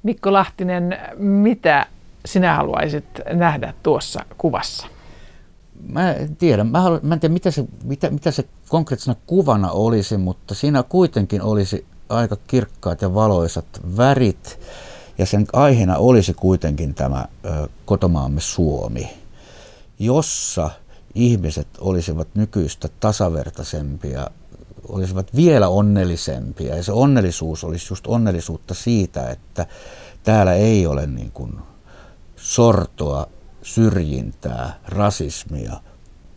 Mikko 0.04 0.34
Lahtinen, 0.34 0.98
mitä 1.18 1.86
sinä 2.26 2.56
haluaisit 2.56 3.06
nähdä 3.34 3.74
tuossa 3.84 4.26
kuvassa? 4.38 4.88
Mä 5.90 6.12
en 6.12 6.36
tiedä, 6.36 6.64
mä, 6.64 6.82
haluan, 6.82 7.00
mä 7.04 7.14
en 7.14 7.20
tiedä 7.20 7.34
mitä 7.34 7.52
se, 7.52 7.66
mitä, 7.84 8.10
mitä 8.10 8.32
se 8.32 8.46
konkreettisena 8.70 9.16
kuvana 9.28 9.72
olisi, 9.72 10.18
mutta 10.18 10.56
siinä 10.56 10.84
kuitenkin 10.84 11.42
olisi 11.42 11.86
aika 12.10 12.38
kirkkaat 12.48 13.02
ja 13.02 13.14
valoisat 13.14 13.66
värit 13.98 14.60
ja 15.18 15.26
sen 15.26 15.48
aiheena 15.54 15.98
olisi 15.98 16.34
kuitenkin 16.34 16.94
tämä 16.94 17.26
kotomaamme 17.86 18.42
Suomi, 18.42 19.10
jossa 20.00 20.70
ihmiset 21.16 21.68
olisivat 21.80 22.28
nykyistä 22.36 22.90
tasavertaisempia, 23.00 24.28
olisivat 24.88 25.36
vielä 25.36 25.68
onnellisempia. 25.68 26.76
Ja 26.76 26.84
se 26.84 26.92
onnellisuus 26.92 27.64
olisi 27.64 27.88
just 27.92 28.08
onnellisuutta 28.08 28.74
siitä, 28.74 29.30
että 29.30 29.66
täällä 30.24 30.54
ei 30.54 30.88
ole 30.88 31.08
niin 31.08 31.32
kuin 31.32 31.54
sortoa, 32.36 33.28
syrjintää, 33.62 34.80
rasismia, 34.88 35.74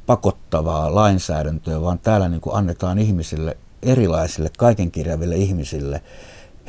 pakottavaa 0.06 0.94
lainsäädäntöä, 0.94 1.80
vaan 1.80 1.98
täällä 1.98 2.28
niin 2.28 2.40
kuin 2.40 2.56
annetaan 2.56 2.98
ihmisille, 2.98 3.56
erilaisille, 3.82 4.50
kaikenkirjaville 4.58 5.36
ihmisille 5.36 6.02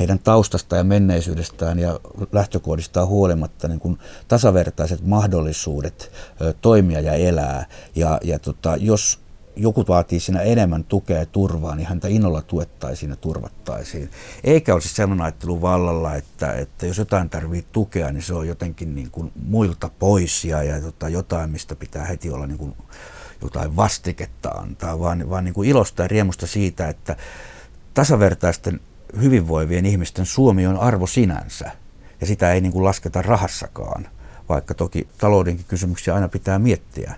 heidän 0.01 0.19
taustasta 0.19 0.75
ja 0.75 0.83
menneisyydestään 0.83 1.79
ja 1.79 1.99
lähtökohdistaan 2.31 3.07
huolimatta 3.07 3.67
niin 3.67 3.79
kuin 3.79 3.99
tasavertaiset 4.27 5.05
mahdollisuudet 5.05 6.11
toimia 6.61 6.99
ja 6.99 7.13
elää. 7.13 7.65
Ja, 7.95 8.19
ja 8.23 8.39
tota, 8.39 8.75
jos 8.75 9.19
joku 9.55 9.85
vaatii 9.87 10.19
siinä 10.19 10.41
enemmän 10.41 10.83
tukea 10.83 11.19
ja 11.19 11.25
turvaa, 11.25 11.75
niin 11.75 11.87
häntä 11.87 12.07
innolla 12.07 12.41
tuettaisiin 12.41 13.09
ja 13.09 13.15
turvattaisiin. 13.15 14.09
Eikä 14.43 14.73
olisi 14.73 14.89
sellainen 14.89 15.25
ajattelu 15.25 15.61
vallalla, 15.61 16.15
että, 16.15 16.53
että 16.53 16.85
jos 16.85 16.97
jotain 16.97 17.29
tarvitsee 17.29 17.71
tukea, 17.71 18.11
niin 18.11 18.23
se 18.23 18.33
on 18.33 18.47
jotenkin 18.47 18.95
niin 18.95 19.11
kuin 19.11 19.31
muilta 19.43 19.89
pois 19.99 20.45
ja, 20.45 20.63
ja 20.63 20.81
tota, 20.81 21.09
jotain, 21.09 21.49
mistä 21.49 21.75
pitää 21.75 22.05
heti 22.05 22.29
olla 22.29 22.47
niin 22.47 22.57
kuin 22.57 22.73
jotain 23.41 23.75
vastiketta 23.75 24.49
antaa, 24.49 24.99
vaan, 24.99 25.29
vaan 25.29 25.43
niin 25.43 25.53
kuin 25.53 25.69
ilosta 25.69 26.01
ja 26.01 26.07
riemusta 26.07 26.47
siitä, 26.47 26.89
että 26.89 27.15
tasavertaisten 27.93 28.79
hyvinvoivien 29.21 29.85
ihmisten 29.85 30.25
Suomi 30.25 30.67
on 30.67 30.77
arvo 30.77 31.07
sinänsä. 31.07 31.71
Ja 32.21 32.27
sitä 32.27 32.53
ei 32.53 32.61
niin 32.61 32.71
kuin 32.71 32.83
lasketa 32.83 33.21
rahassakaan, 33.21 34.07
vaikka 34.49 34.73
toki 34.73 35.07
taloudenkin 35.17 35.65
kysymyksiä 35.67 36.15
aina 36.15 36.27
pitää 36.27 36.59
miettiä. 36.59 37.15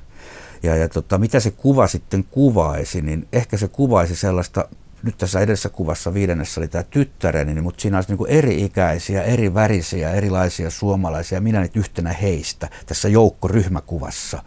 Ja, 0.63 0.75
ja 0.75 0.89
tota, 0.89 1.17
mitä 1.17 1.39
se 1.39 1.51
kuva 1.51 1.87
sitten 1.87 2.23
kuvaisi, 2.23 3.01
niin 3.01 3.27
ehkä 3.33 3.57
se 3.57 3.67
kuvaisi 3.67 4.15
sellaista, 4.15 4.67
nyt 5.03 5.17
tässä 5.17 5.39
edessä 5.39 5.69
kuvassa 5.69 6.13
viidennessä 6.13 6.61
oli 6.61 6.67
tämä 6.67 6.83
tyttäreni, 6.83 7.53
niin, 7.53 7.63
mutta 7.63 7.81
siinä 7.81 7.97
olisi 7.97 8.15
niin 8.15 8.29
eri-ikäisiä, 8.29 9.23
eri 9.23 9.53
värisiä, 9.53 10.11
erilaisia 10.11 10.69
suomalaisia, 10.69 11.41
minä 11.41 11.61
nyt 11.61 11.75
yhtenä 11.75 12.13
heistä 12.13 12.69
tässä 12.85 13.09
joukkoryhmäkuvassa 13.09 14.43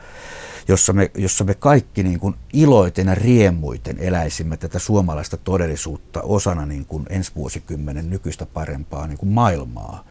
jossa 0.69 0.93
me, 0.93 1.11
jossa 1.15 1.45
me 1.45 1.55
kaikki 1.55 2.03
niin 2.03 2.21
kuin 2.21 2.35
iloiten 2.53 3.07
ja 3.07 3.15
riemuiten 3.15 3.99
eläisimme 3.99 4.57
tätä 4.57 4.79
suomalaista 4.79 5.37
todellisuutta 5.37 6.23
osana 6.23 6.67
niin 6.67 6.87
kuin 6.87 7.07
ensi 7.09 7.33
vuosikymmenen 7.37 8.11
nykyistä 8.11 8.47
parempaa 8.47 9.07
niin 9.07 9.19
kuin 9.19 9.31
maailmaa. 9.31 10.05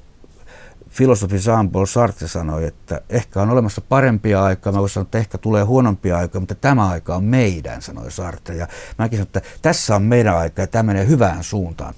Filosofi 0.89 1.35
Jean-Paul 1.35 1.85
Sartre 1.85 2.27
sanoi, 2.27 2.65
että 2.65 3.01
ehkä 3.09 3.41
on 3.41 3.49
olemassa 3.49 3.81
parempia 3.81 4.43
aikaa, 4.43 4.73
mä 4.73 4.79
voisin 4.79 4.93
sanoa, 4.93 5.05
että 5.05 5.17
ehkä 5.17 5.37
tulee 5.37 5.63
huonompia 5.63 6.17
aikoja, 6.17 6.39
mutta 6.39 6.55
tämä 6.55 6.87
aika 6.87 7.15
on 7.15 7.23
meidän, 7.23 7.81
sanoi 7.81 8.11
Sartre. 8.11 8.55
Ja 8.55 8.67
mäkin 8.97 9.17
sanoin, 9.17 9.27
että 9.27 9.41
tässä 9.61 9.95
on 9.95 10.01
meidän 10.01 10.37
aika 10.37 10.61
ja 10.61 10.67
tämä 10.67 10.83
menee 10.83 11.07
hyvään 11.07 11.43
suuntaan. 11.43 11.93